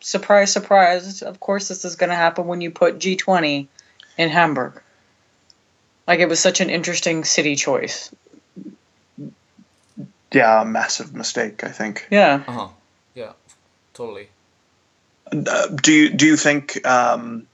surprise 0.00 0.52
surprise 0.52 1.22
of 1.22 1.40
course 1.40 1.68
this 1.68 1.84
is 1.84 1.96
going 1.96 2.10
to 2.10 2.16
happen 2.16 2.46
when 2.46 2.60
you 2.60 2.70
put 2.70 2.98
G20 2.98 3.66
in 4.18 4.28
Hamburg 4.28 4.82
like 6.08 6.20
it 6.20 6.28
was 6.28 6.40
such 6.40 6.60
an 6.60 6.70
interesting 6.70 7.22
city 7.22 7.54
choice. 7.54 8.10
Yeah, 10.32 10.62
a 10.62 10.64
massive 10.64 11.14
mistake, 11.14 11.62
I 11.62 11.68
think. 11.68 12.08
Yeah. 12.10 12.42
Uh 12.48 12.52
huh. 12.52 12.68
Yeah, 13.14 13.32
totally. 13.94 14.28
Uh, 15.30 15.66
do 15.68 15.92
you 15.92 16.10
do 16.10 16.26
you 16.26 16.36
think 16.36 16.84
um, 16.86 17.46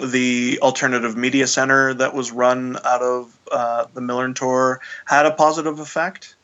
the 0.00 0.58
alternative 0.62 1.16
media 1.16 1.46
center 1.46 1.94
that 1.94 2.14
was 2.14 2.32
run 2.32 2.78
out 2.84 3.02
of 3.02 3.38
uh, 3.52 3.84
the 3.92 4.00
Millerntor 4.00 4.78
had 5.04 5.26
a 5.26 5.32
positive 5.32 5.78
effect? 5.78 6.34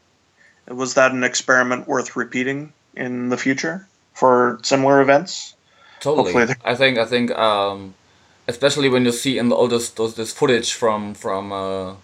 Was 0.69 0.95
that 0.95 1.13
an 1.13 1.25
experiment 1.25 1.87
worth 1.87 2.17
repeating 2.17 2.73
in 2.97 3.29
the 3.29 3.37
future 3.37 3.87
for 4.15 4.59
similar 4.63 5.01
events? 5.01 5.55
Totally. 6.01 6.35
I 6.65 6.75
think 6.75 6.99
I 6.99 7.05
think 7.05 7.31
um, 7.33 7.95
especially 8.49 8.89
when 8.89 9.05
you 9.05 9.13
see 9.13 9.39
in 9.39 9.53
all 9.53 9.69
this 9.69 9.91
this 9.91 10.33
footage 10.33 10.73
from 10.73 11.15
from 11.15 11.53
uh, 11.53 11.95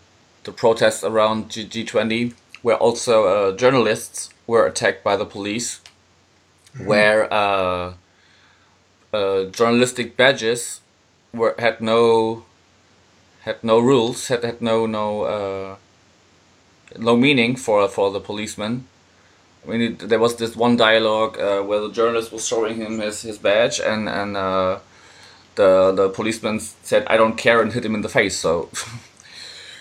the 0.44 0.52
protests 0.52 1.04
around 1.04 1.50
G 1.50 1.84
twenty, 1.84 2.34
where 2.62 2.76
also 2.76 3.26
uh, 3.26 3.56
journalists 3.56 4.30
were 4.46 4.66
attacked 4.66 5.04
by 5.04 5.16
the 5.16 5.24
police, 5.24 5.80
mm-hmm. 6.74 6.86
where 6.86 7.32
uh, 7.32 7.94
uh, 9.12 9.44
journalistic 9.44 10.16
badges 10.16 10.80
were 11.32 11.54
had 11.58 11.80
no 11.80 12.44
had 13.42 13.62
no 13.62 13.78
rules, 13.78 14.28
had 14.28 14.44
had 14.44 14.60
no 14.60 14.86
no 14.86 15.22
uh, 15.22 15.76
no 16.98 17.16
meaning 17.16 17.56
for 17.56 17.88
for 17.88 18.10
the 18.10 18.20
policeman. 18.20 18.86
I 19.64 19.70
mean, 19.70 19.80
it, 19.80 19.98
there 20.08 20.18
was 20.18 20.36
this 20.36 20.56
one 20.56 20.76
dialogue 20.76 21.38
uh, 21.38 21.62
where 21.62 21.80
the 21.80 21.90
journalist 21.90 22.32
was 22.32 22.46
showing 22.46 22.76
him 22.76 22.98
his, 22.98 23.22
his 23.22 23.38
badge, 23.38 23.80
and 23.80 24.08
and 24.08 24.36
uh, 24.36 24.78
the 25.54 25.92
the 25.92 26.08
policeman 26.08 26.60
said, 26.60 27.06
"I 27.06 27.16
don't 27.16 27.36
care," 27.36 27.62
and 27.62 27.72
hit 27.72 27.84
him 27.84 27.94
in 27.94 28.02
the 28.02 28.08
face. 28.08 28.36
So, 28.36 28.68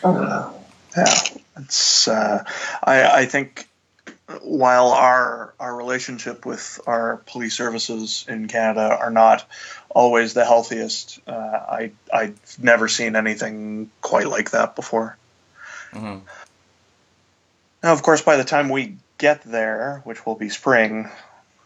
oh, 0.03 0.53
yeah, 0.97 1.13
it's. 1.57 2.07
Uh, 2.07 2.43
I 2.83 3.21
I 3.21 3.25
think 3.25 3.67
while 4.41 4.89
our 4.89 5.53
our 5.59 5.75
relationship 5.75 6.45
with 6.45 6.79
our 6.85 7.17
police 7.25 7.55
services 7.55 8.25
in 8.27 8.47
Canada 8.47 8.95
are 8.95 9.11
not 9.11 9.45
always 9.89 10.33
the 10.33 10.45
healthiest, 10.45 11.19
uh, 11.27 11.31
I 11.31 11.91
I've 12.13 12.57
never 12.59 12.87
seen 12.87 13.15
anything 13.15 13.89
quite 14.01 14.27
like 14.27 14.51
that 14.51 14.75
before. 14.75 15.17
Mm-hmm. 15.93 16.25
Now, 17.83 17.93
of 17.93 18.03
course, 18.03 18.21
by 18.21 18.37
the 18.37 18.43
time 18.43 18.69
we 18.69 18.97
get 19.17 19.43
there, 19.43 20.01
which 20.03 20.25
will 20.25 20.35
be 20.35 20.49
spring, 20.49 21.09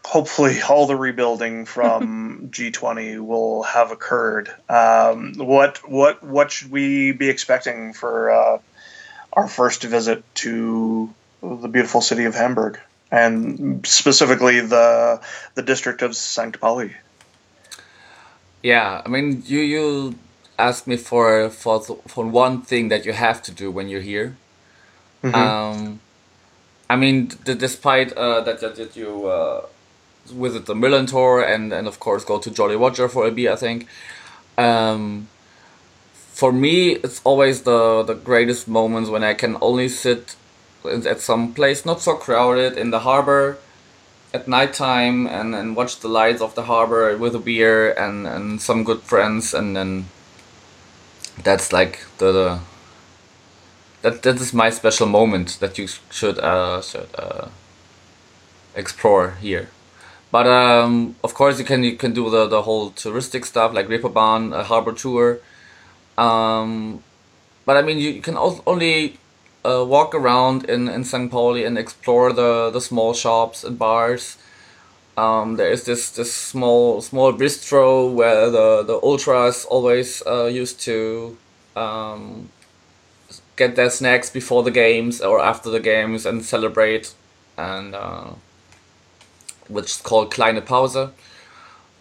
hopefully 0.04 0.60
all 0.68 0.86
the 0.86 0.96
rebuilding 0.96 1.66
from 1.66 2.48
G20 2.52 3.20
will 3.20 3.62
have 3.64 3.90
occurred. 3.90 4.50
Um, 4.68 5.34
what 5.36 5.78
what 5.88 6.22
what 6.22 6.50
should 6.50 6.70
we 6.70 7.12
be 7.12 7.28
expecting 7.28 7.92
for 7.92 8.30
uh, 8.30 8.58
our 9.32 9.48
first 9.48 9.82
visit 9.84 10.22
to 10.36 11.12
the 11.42 11.68
beautiful 11.68 12.00
city 12.00 12.24
of 12.24 12.34
Hamburg, 12.34 12.78
and 13.10 13.86
specifically 13.86 14.60
the 14.60 15.20
the 15.54 15.62
district 15.62 16.02
of 16.02 16.16
St. 16.16 16.58
Pauli? 16.60 16.94
Yeah, 18.62 19.02
I 19.04 19.08
mean, 19.08 19.42
you 19.46 19.60
you 19.60 20.14
asked 20.58 20.86
me 20.86 20.96
for 20.96 21.50
for 21.50 21.80
for 21.82 22.26
one 22.26 22.62
thing 22.62 22.88
that 22.88 23.04
you 23.04 23.12
have 23.12 23.42
to 23.42 23.52
do 23.52 23.70
when 23.70 23.88
you're 23.88 24.00
here. 24.00 24.36
Mm-hmm. 25.22 25.34
Um, 25.34 26.00
I 26.88 26.96
mean, 26.96 27.30
despite 27.44 28.12
uh, 28.12 28.40
that, 28.42 28.60
that, 28.60 28.76
that 28.76 28.96
you 28.96 29.26
uh, 29.26 29.66
visit 30.26 30.66
the 30.66 30.74
Millerntor 30.74 31.46
and 31.46 31.72
and 31.72 31.86
of 31.88 31.98
course 32.00 32.24
go 32.24 32.38
to 32.38 32.50
Jolly 32.50 32.76
Roger 32.76 33.08
for 33.08 33.26
a 33.26 33.30
beer, 33.30 33.52
I 33.52 33.56
think. 33.56 33.86
Um, 34.56 35.28
for 36.12 36.52
me, 36.52 36.92
it's 36.92 37.20
always 37.24 37.62
the 37.62 38.02
the 38.02 38.14
greatest 38.14 38.68
moments 38.68 39.10
when 39.10 39.24
I 39.24 39.34
can 39.34 39.56
only 39.60 39.88
sit 39.88 40.36
at 40.84 41.20
some 41.20 41.52
place 41.52 41.84
not 41.84 42.00
so 42.00 42.14
crowded 42.14 42.78
in 42.78 42.90
the 42.90 43.00
harbor 43.00 43.58
at 44.32 44.46
nighttime 44.46 45.26
and, 45.26 45.54
and 45.54 45.74
watch 45.74 46.00
the 46.00 46.08
lights 46.08 46.40
of 46.40 46.54
the 46.54 46.64
harbor 46.64 47.16
with 47.16 47.34
a 47.34 47.38
beer 47.38 47.92
and, 47.92 48.26
and 48.26 48.60
some 48.60 48.84
good 48.84 49.00
friends 49.00 49.54
and 49.54 49.74
then 49.76 50.06
that's 51.42 51.72
like 51.72 52.00
the, 52.18 52.32
the 52.32 52.60
that 54.06 54.22
that 54.22 54.36
is 54.40 54.54
my 54.54 54.70
special 54.70 55.08
moment 55.08 55.58
that 55.58 55.78
you 55.78 55.88
should 56.10 56.38
uh, 56.38 56.80
should 56.80 57.08
uh, 57.18 57.48
explore 58.76 59.32
here. 59.40 59.68
But 60.30 60.46
um, 60.46 61.16
of 61.24 61.34
course, 61.34 61.58
you 61.58 61.64
can 61.64 61.82
you 61.82 61.96
can 61.96 62.12
do 62.12 62.30
the, 62.30 62.46
the 62.46 62.62
whole 62.62 62.92
touristic 62.92 63.44
stuff 63.44 63.74
like 63.74 63.88
Reeperbahn, 63.88 64.54
a 64.54 64.62
harbor 64.62 64.92
tour. 64.92 65.40
Um, 66.16 67.02
but 67.64 67.76
I 67.76 67.82
mean, 67.82 67.98
you, 67.98 68.10
you 68.10 68.22
can 68.22 68.36
only 68.66 69.18
uh, 69.64 69.84
walk 69.84 70.14
around 70.14 70.64
in, 70.70 70.88
in 70.88 71.02
St. 71.02 71.28
Pauli 71.30 71.64
and 71.64 71.76
explore 71.76 72.32
the, 72.32 72.70
the 72.70 72.80
small 72.80 73.12
shops 73.12 73.64
and 73.64 73.76
bars. 73.76 74.38
Um, 75.16 75.56
there 75.56 75.70
is 75.70 75.84
this, 75.84 76.10
this 76.10 76.32
small 76.32 77.00
small 77.00 77.32
bistro 77.32 78.12
where 78.12 78.50
the, 78.50 78.84
the 78.84 79.00
ultras 79.02 79.64
always 79.64 80.22
uh, 80.26 80.44
used 80.44 80.78
to 80.82 81.36
um, 81.74 82.50
get 83.56 83.76
their 83.76 83.90
snacks 83.90 84.30
before 84.30 84.62
the 84.62 84.70
games 84.70 85.20
or 85.20 85.40
after 85.40 85.70
the 85.70 85.80
games 85.80 86.26
and 86.26 86.44
celebrate, 86.44 87.14
and 87.56 87.94
uh, 87.94 88.28
which 89.68 89.86
is 89.86 89.96
called 89.96 90.30
Kleine 90.30 90.60
Pause. 90.64 91.08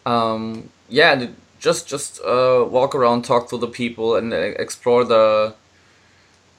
Um, 0.05 0.69
yeah, 0.89 1.27
just 1.59 1.87
just 1.87 2.21
uh, 2.21 2.65
walk 2.69 2.93
around, 2.93 3.23
talk 3.23 3.49
to 3.49 3.57
the 3.57 3.67
people, 3.67 4.15
and 4.15 4.33
uh, 4.33 4.37
explore 4.37 5.03
the 5.03 5.55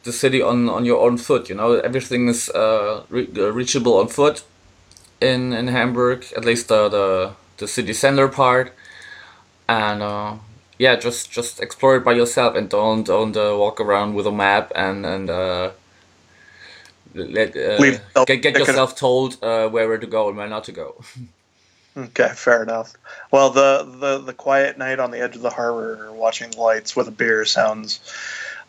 the 0.02 0.12
city 0.12 0.40
on, 0.40 0.68
on 0.68 0.84
your 0.84 1.00
own 1.00 1.18
foot. 1.18 1.48
You 1.48 1.56
know, 1.56 1.74
everything 1.74 2.28
is 2.28 2.48
uh, 2.50 3.02
re- 3.08 3.28
uh, 3.36 3.52
reachable 3.52 3.98
on 3.98 4.08
foot 4.08 4.42
in 5.20 5.52
in 5.52 5.68
Hamburg, 5.68 6.26
at 6.36 6.44
least 6.44 6.68
the 6.68 6.88
the, 6.88 7.32
the 7.58 7.68
city 7.68 7.92
center 7.92 8.28
part, 8.28 8.72
and 9.68 10.02
uh, 10.02 10.34
yeah, 10.78 10.96
just 10.96 11.30
just 11.30 11.60
explore 11.60 11.96
it 11.96 12.04
by 12.04 12.12
yourself 12.12 12.54
and 12.56 12.68
don't 12.68 13.04
don't 13.04 13.36
uh, 13.36 13.54
walk 13.56 13.80
around 13.80 14.14
with 14.14 14.26
a 14.26 14.32
map 14.32 14.72
and 14.74 15.06
and 15.06 15.30
uh, 15.30 15.70
let 17.14 17.56
uh, 17.56 18.24
get, 18.26 18.42
get 18.42 18.58
yourself 18.58 18.96
told 18.96 19.42
uh, 19.42 19.68
where 19.68 19.96
to 19.96 20.06
go 20.06 20.28
and 20.28 20.36
where 20.36 20.48
not 20.48 20.64
to 20.64 20.72
go. 20.72 21.02
okay, 21.96 22.30
fair 22.34 22.62
enough. 22.62 22.92
Well, 23.30 23.50
the, 23.50 23.96
the 24.00 24.18
the 24.18 24.32
quiet 24.34 24.76
night 24.76 24.98
on 24.98 25.10
the 25.10 25.20
edge 25.20 25.36
of 25.36 25.42
the 25.42 25.50
harbor, 25.50 26.12
watching 26.12 26.50
the 26.50 26.60
lights 26.60 26.94
with 26.94 27.08
a 27.08 27.12
beer, 27.12 27.44
sounds 27.44 28.00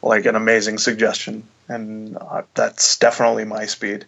like 0.02 0.26
an 0.26 0.36
amazing 0.36 0.78
suggestion, 0.78 1.44
and 1.68 2.18
uh, 2.18 2.44
that's 2.54 2.98
definitely 2.98 3.44
my 3.44 3.66
speed. 3.66 4.06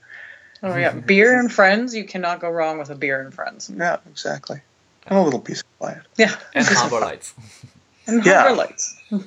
Oh 0.63 0.75
yeah, 0.75 0.93
beer 0.93 1.37
and 1.37 1.51
friends. 1.51 1.93
You 1.93 2.05
cannot 2.05 2.39
go 2.39 2.49
wrong 2.49 2.79
with 2.79 2.89
a 2.89 2.95
beer 2.95 3.19
and 3.21 3.33
friends. 3.33 3.69
Yeah, 3.75 3.97
exactly. 4.09 4.61
And 5.05 5.17
a 5.17 5.21
little 5.21 5.39
piece 5.39 5.61
of 5.61 5.79
quiet. 5.79 6.03
Yeah, 6.17 6.35
and 6.53 6.65
harbor 6.65 6.99
lights 6.99 7.33
and 8.09 8.25
yeah. 8.25 8.43
highlights. 8.43 8.97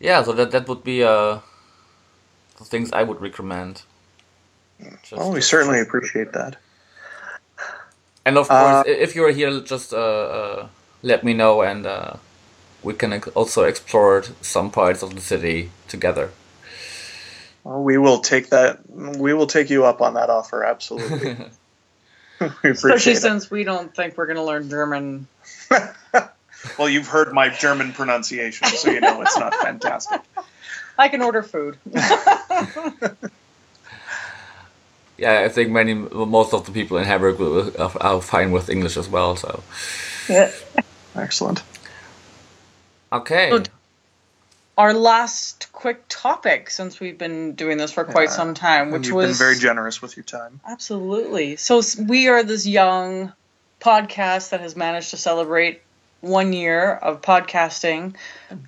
yeah, 0.00 0.22
so 0.22 0.32
that 0.32 0.50
that 0.50 0.68
would 0.68 0.84
be 0.84 1.02
uh, 1.02 1.38
the 2.58 2.64
things 2.64 2.92
I 2.92 3.02
would 3.02 3.20
recommend. 3.20 3.82
Just 5.02 5.14
oh, 5.16 5.32
we 5.32 5.40
certainly 5.40 5.80
appreciate 5.80 6.32
that. 6.32 6.56
And 8.26 8.38
of 8.38 8.48
course, 8.48 8.60
uh, 8.60 8.84
if 8.86 9.14
you're 9.14 9.32
here, 9.32 9.60
just 9.60 9.92
uh, 9.92 9.98
uh, 9.98 10.68
let 11.02 11.24
me 11.24 11.34
know, 11.34 11.62
and 11.62 11.86
uh, 11.86 12.14
we 12.82 12.94
can 12.94 13.22
also 13.34 13.64
explore 13.64 14.24
some 14.40 14.70
parts 14.70 15.02
of 15.02 15.14
the 15.14 15.20
city 15.20 15.70
together. 15.88 16.30
Well, 17.62 17.82
we 17.82 17.98
will 17.98 18.20
take 18.20 18.50
that. 18.50 18.80
We 18.90 19.34
will 19.34 19.46
take 19.46 19.70
you 19.70 19.84
up 19.84 20.00
on 20.00 20.14
that 20.14 20.30
offer. 20.30 20.64
Absolutely. 20.64 21.36
Especially 22.64 23.14
since 23.14 23.50
we 23.50 23.64
don't 23.64 23.94
think 23.94 24.16
we're 24.16 24.26
going 24.26 24.36
to 24.36 24.42
learn 24.42 24.68
German 24.68 25.26
well, 26.78 26.88
you've 26.88 27.08
heard 27.08 27.32
my 27.32 27.48
German 27.48 27.92
pronunciation, 27.92 28.66
so 28.68 28.90
you 28.90 29.00
know 29.00 29.20
it's 29.22 29.38
not 29.38 29.54
fantastic. 29.54 30.20
I 30.98 31.08
can 31.08 31.22
order 31.22 31.42
food. 31.42 31.76
yeah, 35.18 35.40
I 35.40 35.48
think 35.48 35.70
many, 35.70 35.94
most 35.94 36.54
of 36.54 36.66
the 36.66 36.72
people 36.72 36.98
in 36.98 37.04
Hamburg 37.04 37.40
uh, 37.40 37.90
are 38.00 38.20
fine 38.20 38.52
with 38.52 38.70
English 38.70 38.96
as 38.96 39.08
well. 39.08 39.36
So, 39.36 39.62
yeah, 40.28 40.52
excellent. 41.16 41.62
Okay. 43.12 43.50
So 43.50 43.62
our 44.76 44.92
last 44.92 45.70
quick 45.72 46.04
topic, 46.08 46.70
since 46.70 46.98
we've 46.98 47.18
been 47.18 47.54
doing 47.54 47.78
this 47.78 47.92
for 47.92 48.04
quite 48.04 48.28
yeah. 48.28 48.34
some 48.34 48.54
time, 48.54 48.90
which 48.90 49.06
you've 49.06 49.16
was 49.16 49.38
been 49.38 49.46
very 49.46 49.58
generous 49.58 50.02
with 50.02 50.16
your 50.16 50.24
time. 50.24 50.60
Absolutely. 50.66 51.56
So 51.56 51.80
we 52.06 52.28
are 52.28 52.42
this 52.42 52.66
young 52.66 53.32
podcast 53.80 54.50
that 54.50 54.60
has 54.60 54.74
managed 54.74 55.10
to 55.10 55.16
celebrate 55.16 55.82
one 56.24 56.52
year 56.52 56.92
of 56.92 57.20
podcasting. 57.20 58.16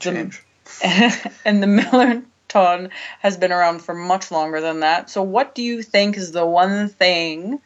Change. 0.00 0.42
The, 0.80 1.32
and 1.44 1.62
the 1.62 1.66
Millernton 1.66 2.90
has 3.20 3.36
been 3.36 3.52
around 3.52 3.80
for 3.80 3.94
much 3.94 4.30
longer 4.30 4.60
than 4.60 4.80
that. 4.80 5.10
So, 5.10 5.22
what 5.22 5.54
do 5.54 5.62
you 5.62 5.82
think 5.82 6.16
is 6.16 6.32
the 6.32 6.46
one 6.46 6.88
thing 6.88 7.60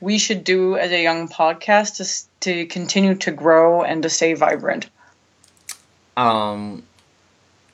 we 0.00 0.18
should 0.18 0.44
do 0.44 0.76
as 0.76 0.92
a 0.92 1.02
young 1.02 1.28
podcast 1.28 1.96
to, 1.96 2.40
to 2.40 2.66
continue 2.66 3.14
to 3.16 3.30
grow 3.30 3.82
and 3.82 4.02
to 4.02 4.08
stay 4.08 4.34
vibrant? 4.34 4.88
Um, 6.16 6.82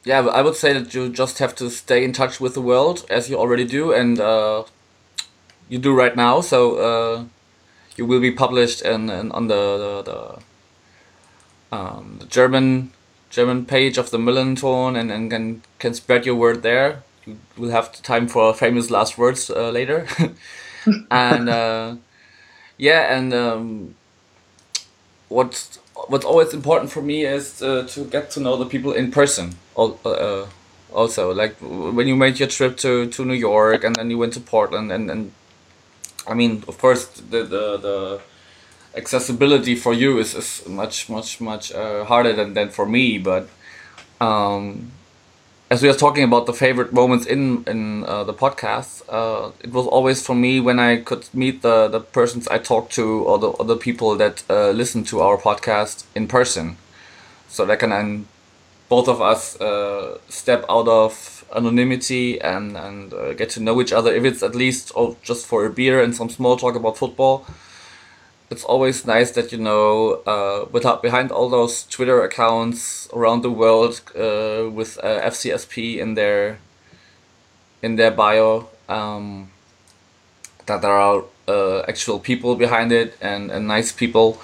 yeah, 0.05 0.21
I 0.21 0.43
would 0.43 0.57
say 0.57 0.73
that 0.73 0.95
you 0.95 1.09
just 1.09 1.39
have 1.39 1.55
to 1.57 1.71
stay 1.71 2.05
in 2.05 2.13
touch 2.13 2.41
with 2.41 2.55
the 2.55 2.61
world 2.61 3.05
as 3.11 3.29
you 3.29 3.37
already 3.37 3.65
do, 3.65 3.93
and 3.93 4.21
uh, 4.21 4.65
you 5.69 5.79
do 5.79 5.95
right 5.95 6.15
now. 6.15 6.41
So 6.41 6.77
uh, 6.77 7.25
you 7.97 8.07
will 8.07 8.21
be 8.21 8.31
published 8.31 8.83
and 8.83 9.11
in 9.11 9.33
on 9.33 9.49
the, 9.49 9.79
the, 9.79 10.03
the 10.03 10.43
um, 11.73 12.17
the 12.21 12.27
German 12.27 12.93
German 13.31 13.67
page 13.67 13.99
of 13.99 14.11
the 14.11 14.19
Millernton 14.19 14.97
and, 14.97 15.11
and 15.11 15.31
can 15.31 15.63
can 15.79 15.95
spread 15.95 16.27
your 16.27 16.35
word 16.35 16.63
there. 16.63 17.03
You 17.25 17.39
will 17.57 17.71
have 17.71 17.93
time 18.03 18.29
for 18.29 18.55
famous 18.55 18.91
last 18.91 19.19
words 19.19 19.51
uh, 19.51 19.71
later, 19.71 20.07
and 21.11 21.49
uh, 21.49 21.97
yeah, 22.79 23.17
and 23.17 23.35
um, 23.35 23.95
what's 25.29 25.79
what's 26.09 26.25
always 26.25 26.53
important 26.55 26.93
for 26.93 27.03
me 27.03 27.25
is 27.25 27.63
uh, 27.63 27.87
to 27.89 28.05
get 28.05 28.31
to 28.33 28.41
know 28.41 28.57
the 28.57 28.67
people 28.67 28.93
in 28.93 29.11
person. 29.11 29.57
Uh, 29.77 30.47
also, 30.93 31.33
like 31.33 31.57
when 31.61 32.07
you 32.07 32.17
made 32.17 32.39
your 32.39 32.49
trip 32.49 32.77
to, 32.79 33.07
to 33.09 33.25
New 33.25 33.35
York 33.35 33.85
and 33.85 33.97
then 33.97 34.11
you 34.11 34.19
went 34.19 34.33
to 34.35 34.41
Portland, 34.41 34.93
and, 34.93 35.11
and 35.11 35.33
I 36.27 36.35
mean, 36.35 36.65
of 36.69 36.79
course, 36.79 37.07
the 37.07 37.43
the, 37.43 37.77
the 37.77 38.21
accessibility 38.97 39.75
for 39.75 39.93
you 39.93 40.19
is, 40.19 40.35
is 40.35 40.67
much 40.69 41.09
much 41.09 41.41
much 41.41 41.73
uh, 41.73 42.05
harder 42.05 42.33
than, 42.33 42.55
than 42.55 42.71
for 42.71 42.87
me. 42.87 43.19
But 43.19 43.49
um, 44.21 44.93
as 45.71 45.83
we 45.83 45.89
were 45.89 45.95
talking 45.95 46.25
about 46.25 46.47
the 46.47 46.53
favorite 46.53 46.93
moments 46.93 47.27
in 47.27 47.65
in 47.67 48.05
uh, 48.05 48.25
the 48.25 48.35
podcast, 48.35 49.03
uh, 49.09 49.51
it 49.61 49.73
was 49.73 49.87
always 49.87 50.25
for 50.25 50.35
me 50.35 50.61
when 50.61 50.79
I 50.79 50.99
could 50.99 51.29
meet 51.35 51.63
the 51.63 51.89
the 51.89 52.01
persons 52.01 52.49
I 52.49 52.59
talked 52.59 52.93
to 52.95 53.05
or 53.25 53.39
the 53.39 53.51
other 53.51 53.77
people 53.77 54.17
that 54.17 54.43
uh, 54.49 54.71
listen 54.71 55.05
to 55.05 55.21
our 55.21 55.37
podcast 55.37 56.05
in 56.15 56.29
person, 56.29 56.77
so 57.49 57.67
that 57.67 57.79
can 57.79 57.91
then 57.91 58.27
both 58.89 59.09
of 59.09 59.21
us 59.21 59.61
uh, 59.61 60.19
step 60.29 60.65
out 60.69 60.89
of 60.89 61.45
anonymity 61.55 62.41
and 62.41 62.77
and 62.77 63.13
uh, 63.13 63.33
get 63.35 63.51
to 63.51 63.61
know 63.61 63.81
each 63.81 63.93
other. 63.93 64.15
If 64.15 64.25
it's 64.25 64.43
at 64.43 64.55
least 64.55 64.93
oh, 64.97 65.17
just 65.23 65.47
for 65.47 65.67
a 65.67 65.71
beer 65.71 66.03
and 66.03 66.15
some 66.15 66.29
small 66.31 66.57
talk 66.57 66.77
about 66.77 66.97
football 66.97 67.47
it's 68.51 68.65
always 68.65 69.07
nice 69.07 69.33
that 69.33 69.53
you 69.53 69.59
know 69.59 70.23
uh, 70.27 70.67
without 70.71 71.03
behind 71.03 71.31
all 71.33 71.49
those 71.49 71.85
Twitter 71.85 72.23
accounts 72.23 73.09
around 73.13 73.43
the 73.43 73.51
world 73.51 74.01
uh, 74.15 74.71
with 74.71 74.99
uh, 75.03 75.21
FCSP 75.23 75.99
in 75.99 76.15
their 76.15 76.59
in 77.83 77.97
their 77.97 78.11
bio 78.11 78.69
um, 78.89 79.51
that 80.67 80.83
there 80.83 80.93
are 80.93 81.25
uh, 81.49 81.81
actual 81.89 82.19
people 82.19 82.55
behind 82.57 82.93
it 82.93 83.17
and, 83.21 83.51
and 83.51 83.67
nice 83.67 83.93
people 83.93 84.41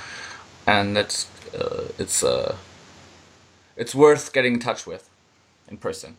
and 0.67 0.97
that's 0.97 1.27
uh, 1.55 1.89
it's 1.99 2.23
uh, 2.23 2.57
it's 3.77 3.95
worth 3.95 4.33
getting 4.33 4.55
in 4.55 4.61
touch 4.61 4.87
with 4.87 5.09
in 5.69 5.77
person. 5.77 6.17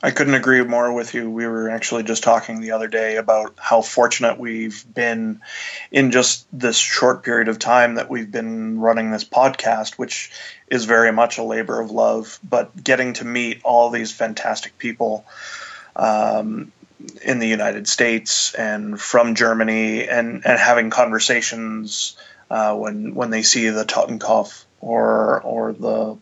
I 0.00 0.12
couldn't 0.12 0.34
agree 0.34 0.62
more 0.62 0.92
with 0.92 1.14
you. 1.14 1.28
We 1.28 1.46
were 1.48 1.70
actually 1.70 2.04
just 2.04 2.22
talking 2.22 2.60
the 2.60 2.70
other 2.70 2.86
day 2.86 3.16
about 3.16 3.54
how 3.58 3.82
fortunate 3.82 4.38
we've 4.38 4.84
been 4.94 5.40
in 5.90 6.12
just 6.12 6.46
this 6.52 6.76
short 6.76 7.24
period 7.24 7.48
of 7.48 7.58
time 7.58 7.96
that 7.96 8.08
we've 8.08 8.30
been 8.30 8.78
running 8.78 9.10
this 9.10 9.24
podcast, 9.24 9.94
which 9.94 10.30
is 10.68 10.84
very 10.84 11.12
much 11.12 11.38
a 11.38 11.42
labor 11.42 11.80
of 11.80 11.90
love. 11.90 12.38
But 12.48 12.82
getting 12.82 13.14
to 13.14 13.24
meet 13.24 13.62
all 13.64 13.90
these 13.90 14.12
fantastic 14.12 14.78
people 14.78 15.26
um, 15.96 16.70
in 17.22 17.40
the 17.40 17.48
United 17.48 17.88
States 17.88 18.54
and 18.54 19.00
from 19.00 19.34
Germany, 19.34 20.08
and, 20.08 20.46
and 20.46 20.58
having 20.60 20.90
conversations 20.90 22.16
uh, 22.50 22.74
when 22.76 23.16
when 23.16 23.30
they 23.30 23.42
see 23.42 23.68
the 23.68 23.84
Totenkopf 23.84 24.64
or 24.80 25.40
or 25.42 25.72
the 25.72 26.18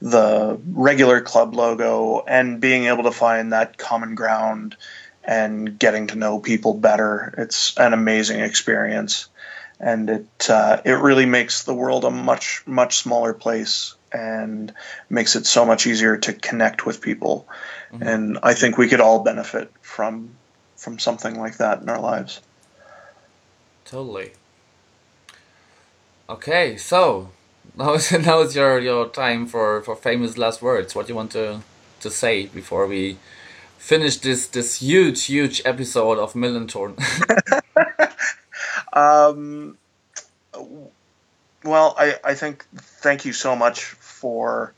the 0.00 0.60
regular 0.66 1.20
club 1.20 1.54
logo 1.54 2.24
and 2.26 2.60
being 2.60 2.86
able 2.86 3.04
to 3.04 3.12
find 3.12 3.52
that 3.52 3.78
common 3.78 4.14
ground 4.14 4.76
and 5.24 5.78
getting 5.78 6.06
to 6.08 6.16
know 6.16 6.38
people 6.38 6.74
better. 6.74 7.34
It's 7.38 7.76
an 7.76 7.92
amazing 7.92 8.40
experience, 8.40 9.28
and 9.78 10.08
it 10.10 10.50
uh, 10.50 10.80
it 10.84 10.92
really 10.92 11.26
makes 11.26 11.64
the 11.64 11.74
world 11.74 12.04
a 12.04 12.10
much 12.10 12.62
much 12.66 12.96
smaller 12.96 13.34
place 13.34 13.94
and 14.12 14.72
makes 15.08 15.36
it 15.36 15.46
so 15.46 15.64
much 15.64 15.86
easier 15.86 16.16
to 16.16 16.32
connect 16.32 16.84
with 16.84 17.00
people. 17.00 17.46
Mm-hmm. 17.92 18.02
And 18.02 18.38
I 18.42 18.54
think 18.54 18.76
we 18.76 18.88
could 18.88 19.00
all 19.00 19.22
benefit 19.22 19.72
from 19.82 20.30
from 20.76 20.98
something 20.98 21.38
like 21.38 21.58
that 21.58 21.82
in 21.82 21.88
our 21.88 22.00
lives. 22.00 22.40
Totally. 23.84 24.32
Okay, 26.28 26.76
so 26.76 27.30
now 27.76 27.94
is 27.94 28.12
now 28.12 28.40
is 28.40 28.54
your 28.54 28.78
your 28.80 29.08
time 29.08 29.46
for 29.46 29.82
for 29.82 29.96
famous 29.96 30.38
last 30.38 30.62
words. 30.62 30.94
What 30.94 31.06
do 31.06 31.12
you 31.12 31.16
want 31.16 31.32
to 31.32 31.60
to 32.00 32.10
say 32.10 32.46
before 32.46 32.86
we 32.86 33.18
finish 33.78 34.18
this 34.18 34.46
this 34.48 34.76
huge 34.76 35.26
huge 35.26 35.62
episode 35.64 36.18
of 36.18 36.34
Millernton? 36.34 36.96
um, 38.92 39.76
well, 41.64 41.94
I 41.98 42.16
I 42.24 42.34
think 42.34 42.64
thank 42.74 43.24
you 43.24 43.32
so 43.32 43.56
much 43.56 43.84
for. 43.84 44.74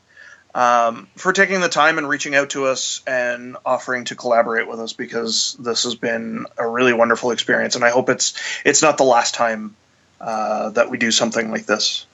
Um, 0.55 1.09
for 1.17 1.33
taking 1.33 1.63
the 1.63 1.71
time 1.71 1.97
and 1.97 2.07
reaching 2.07 2.35
out 2.35 2.51
to 2.51 2.67
us 2.67 3.01
and 3.07 3.57
offering 3.65 4.05
to 4.05 4.15
collaborate 4.15 4.69
with 4.69 4.81
us 4.81 4.93
because 4.93 5.57
this 5.59 5.85
has 5.85 5.95
been 5.95 6.45
a 6.59 6.69
really 6.69 6.93
wonderful 6.93 7.31
experience 7.31 7.75
and 7.75 7.83
I 7.83 7.89
hope 7.89 8.11
it's 8.11 8.35
it's 8.63 8.83
not 8.83 8.99
the 8.99 9.05
last 9.05 9.35
time 9.35 9.75
uh, 10.21 10.69
that 10.71 10.91
we 10.91 10.99
do 10.99 11.11
something 11.11 11.51
like 11.51 11.65
this. 11.65 12.05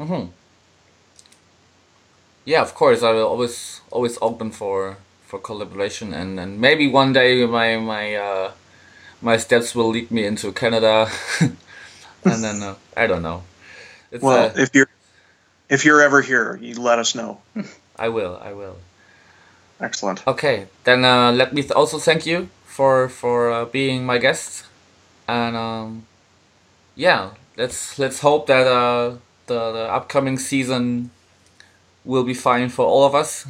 Mm-hmm. 0.00 0.30
Yeah, 2.44 2.62
of 2.62 2.74
course. 2.74 3.02
I 3.02 3.12
will 3.12 3.26
always 3.28 3.80
always 3.90 4.18
open 4.22 4.50
for 4.52 4.98
for 5.26 5.38
collaboration, 5.40 6.14
and, 6.14 6.40
and 6.40 6.60
maybe 6.60 6.88
one 6.88 7.12
day 7.12 7.46
my 7.46 7.76
my 7.78 8.14
uh, 8.16 8.52
my 9.22 9.38
steps 9.38 9.74
will 9.74 9.90
lead 9.90 10.10
me 10.10 10.26
into 10.26 10.52
Canada, 10.52 11.10
and 12.24 12.44
then 12.44 12.62
uh, 12.62 12.76
I 12.96 13.06
don't 13.06 13.22
know. 13.22 13.44
It's, 14.12 14.24
well, 14.24 14.46
uh, 14.46 14.52
if 14.56 14.70
you're 14.74 14.90
if 15.70 15.84
you're 15.84 16.02
ever 16.02 16.22
here, 16.22 16.58
you 16.62 16.80
let 16.80 16.98
us 16.98 17.14
know. 17.14 17.40
I 17.96 18.08
will. 18.08 18.38
I 18.42 18.52
will. 18.54 18.76
Excellent. 19.80 20.26
Okay, 20.26 20.66
then 20.84 21.04
uh, 21.04 21.32
let 21.32 21.54
me 21.54 21.62
th- 21.62 21.72
also 21.72 21.98
thank 21.98 22.26
you 22.26 22.48
for 22.64 23.08
for 23.08 23.50
uh, 23.50 23.64
being 23.66 24.06
my 24.06 24.18
guest, 24.18 24.64
and 25.28 25.56
um, 25.56 26.06
yeah, 26.96 27.30
let's 27.56 27.98
let's 27.98 28.20
hope 28.20 28.46
that 28.46 28.66
uh, 28.66 29.16
the, 29.50 29.72
the 29.72 29.84
upcoming 29.90 30.38
season 30.38 31.10
will 32.04 32.22
be 32.22 32.34
fine 32.34 32.68
for 32.70 32.86
all 32.86 33.04
of 33.04 33.14
us 33.14 33.46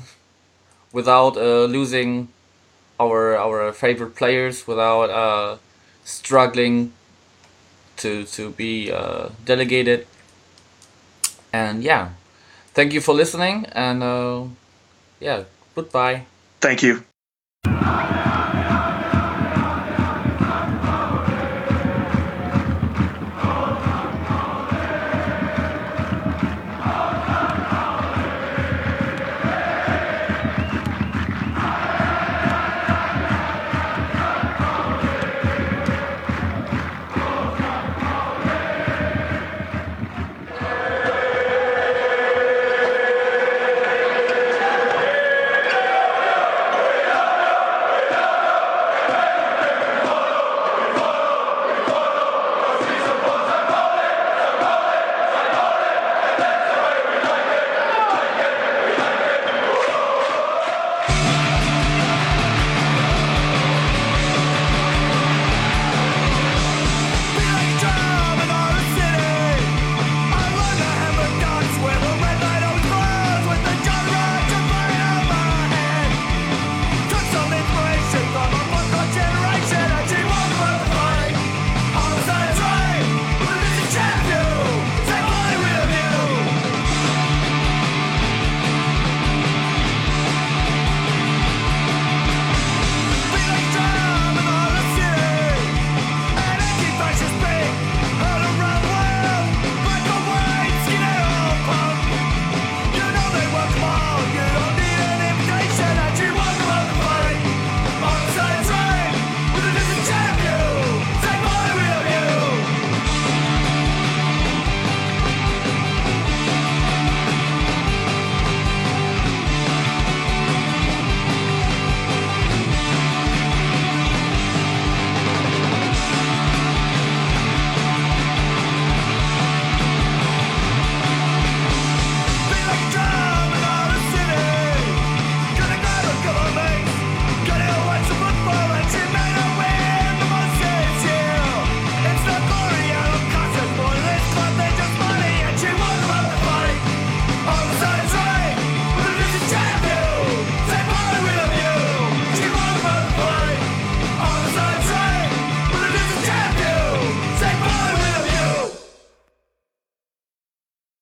without 0.92 1.36
uh, 1.36 1.64
losing 1.64 2.28
our 2.98 3.36
our 3.36 3.72
favorite 3.72 4.16
players 4.16 4.66
without 4.66 5.08
uh, 5.10 5.56
struggling 6.04 6.92
to 7.96 8.24
to 8.24 8.50
be 8.50 8.90
uh, 8.90 9.28
delegated. 9.44 10.06
And 11.52 11.84
yeah 11.84 12.16
thank 12.74 12.92
you 12.92 13.00
for 13.00 13.14
listening 13.14 13.66
and 13.72 14.02
uh, 14.02 14.44
yeah 15.20 15.44
goodbye. 15.76 16.24
Thank 16.60 16.82
you 16.82 17.04